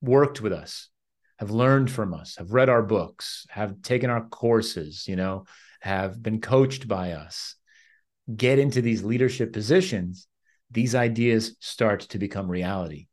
worked 0.00 0.40
with 0.40 0.52
us 0.52 0.88
have 1.38 1.50
learned 1.50 1.90
from 1.90 2.14
us, 2.14 2.36
have 2.36 2.52
read 2.52 2.68
our 2.68 2.82
books, 2.82 3.46
have 3.48 3.80
taken 3.82 4.10
our 4.10 4.24
courses, 4.26 5.06
you 5.06 5.16
know, 5.16 5.44
have 5.80 6.22
been 6.22 6.40
coached 6.40 6.88
by 6.88 7.12
us, 7.12 7.54
get 8.34 8.58
into 8.58 8.82
these 8.82 9.04
leadership 9.04 9.52
positions, 9.52 10.26
these 10.70 10.94
ideas 10.94 11.56
start 11.60 12.00
to 12.00 12.18
become 12.18 12.50
reality 12.50 13.06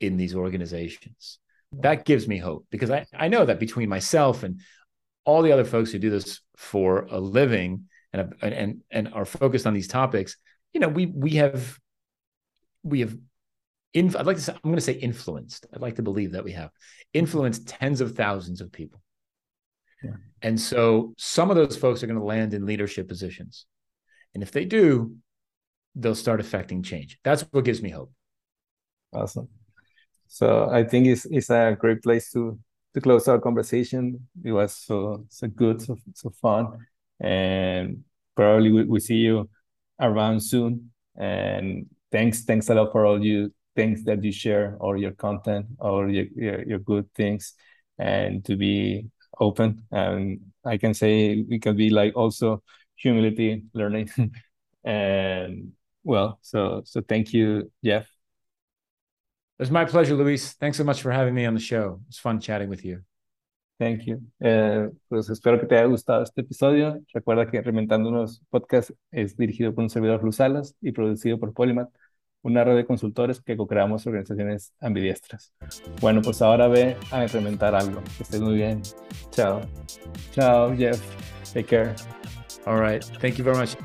in 0.00 0.16
these 0.16 0.34
organizations. 0.34 1.38
That 1.72 2.04
gives 2.04 2.26
me 2.26 2.38
hope 2.38 2.66
because 2.70 2.90
I, 2.90 3.06
I 3.14 3.28
know 3.28 3.44
that 3.44 3.60
between 3.60 3.88
myself 3.88 4.42
and 4.42 4.60
all 5.24 5.42
the 5.42 5.52
other 5.52 5.64
folks 5.64 5.90
who 5.90 5.98
do 5.98 6.10
this 6.10 6.40
for 6.56 7.06
a 7.10 7.20
living 7.20 7.84
and 8.12 8.34
and 8.40 8.80
and 8.90 9.12
are 9.12 9.24
focused 9.24 9.66
on 9.66 9.74
these 9.74 9.88
topics, 9.88 10.36
you 10.72 10.80
know, 10.80 10.88
we 10.88 11.06
we 11.06 11.32
have 11.32 11.78
we 12.82 13.00
have 13.00 13.16
I'd 13.94 14.26
like 14.26 14.36
to 14.36 14.42
say, 14.42 14.52
I'm 14.52 14.60
going 14.70 14.76
to 14.76 14.80
say 14.80 14.92
influenced. 14.92 15.66
I'd 15.72 15.80
like 15.80 15.96
to 15.96 16.02
believe 16.02 16.32
that 16.32 16.44
we 16.44 16.52
have 16.52 16.70
influenced 17.14 17.68
tens 17.68 18.00
of 18.00 18.14
thousands 18.14 18.60
of 18.60 18.70
people. 18.70 19.00
Yeah. 20.04 20.16
And 20.42 20.60
so 20.60 21.14
some 21.16 21.50
of 21.50 21.56
those 21.56 21.76
folks 21.76 22.02
are 22.02 22.06
going 22.06 22.18
to 22.18 22.24
land 22.24 22.52
in 22.52 22.66
leadership 22.66 23.08
positions. 23.08 23.66
And 24.34 24.42
if 24.42 24.52
they 24.52 24.66
do, 24.66 25.16
they'll 25.94 26.14
start 26.14 26.40
affecting 26.40 26.82
change. 26.82 27.18
That's 27.24 27.42
what 27.50 27.64
gives 27.64 27.80
me 27.80 27.90
hope. 27.90 28.12
Awesome. 29.14 29.48
So 30.28 30.68
I 30.70 30.84
think 30.84 31.06
it's, 31.06 31.24
it's 31.26 31.50
a 31.50 31.76
great 31.78 32.02
place 32.02 32.30
to 32.32 32.58
to 32.94 33.00
close 33.00 33.28
our 33.28 33.38
conversation. 33.38 34.26
It 34.42 34.52
was 34.52 34.74
so 34.74 35.26
so 35.28 35.46
good, 35.48 35.82
so 35.82 35.96
so 36.14 36.30
fun, 36.40 36.86
and 37.20 38.04
probably 38.34 38.72
we, 38.72 38.84
we 38.84 39.00
see 39.00 39.16
you 39.16 39.48
around 40.00 40.40
soon. 40.40 40.92
And 41.14 41.86
thanks 42.10 42.44
thanks 42.44 42.70
a 42.70 42.74
lot 42.74 42.92
for 42.92 43.04
all 43.04 43.22
you 43.22 43.52
things 43.76 44.02
that 44.04 44.24
you 44.24 44.32
share 44.32 44.76
or 44.80 44.96
your 44.96 45.12
content 45.12 45.66
or 45.78 46.08
your, 46.08 46.24
your, 46.34 46.62
your 46.66 46.78
good 46.78 47.06
things 47.14 47.54
and 47.98 48.44
to 48.44 48.56
be 48.56 49.06
open. 49.38 49.82
And 49.90 50.40
i 50.64 50.76
can 50.76 50.94
say 50.94 51.44
we 51.48 51.58
can 51.58 51.76
be 51.76 51.90
like 51.90 52.16
also 52.16 52.62
humility 52.96 53.64
learning. 53.74 54.10
And 54.84 55.72
well 56.04 56.38
so 56.42 56.82
so 56.84 57.00
thank 57.00 57.32
you 57.32 57.70
jeff. 57.84 58.06
It's 59.58 59.70
my 59.70 59.84
pleasure 59.84 60.14
luis. 60.14 60.52
Thanks 60.54 60.78
so 60.78 60.84
much 60.84 61.02
for 61.02 61.10
having 61.10 61.34
me 61.34 61.46
on 61.46 61.54
the 61.54 61.60
show. 61.60 62.00
It's 62.08 62.18
fun 62.18 62.40
chatting 62.40 62.68
with 62.68 62.84
you. 62.84 63.02
Thank 63.78 64.06
you. 64.06 64.22
Eh, 64.40 64.88
pues 65.08 65.28
espero 65.28 65.60
que 65.60 65.66
te 65.66 65.76
haya 65.76 65.86
gustado 65.86 66.22
este 66.22 66.40
episodio. 66.40 66.98
Recuerda 67.12 67.50
que 67.50 67.60
Reinventándonos 67.60 68.42
Podcast 68.48 68.90
es 69.10 69.36
dirigido 69.36 69.74
por 69.74 69.84
un 69.84 69.90
servidor 69.90 70.22
Luis 70.22 70.36
Salas 70.36 70.74
y 70.80 70.92
producido 70.92 71.38
por 71.38 71.52
Polymath 71.52 71.90
una 72.46 72.62
red 72.62 72.76
de 72.76 72.86
consultores 72.86 73.40
que 73.40 73.56
co-creamos 73.56 74.06
organizaciones 74.06 74.72
ambidiestras. 74.80 75.52
Bueno, 76.00 76.22
pues 76.22 76.40
ahora 76.42 76.68
ve 76.68 76.96
a 77.10 77.24
implementar 77.24 77.74
algo. 77.74 78.00
Que 78.16 78.22
estés 78.22 78.40
muy 78.40 78.54
bien. 78.54 78.82
Chao. 79.30 79.62
Chao, 80.30 80.74
Jeff. 80.76 81.02
Take 81.52 81.64
care. 81.64 81.94
All 82.64 82.80
right. 82.80 83.04
Thank 83.20 83.34
you 83.34 83.44
very 83.44 83.58
much. 83.58 83.76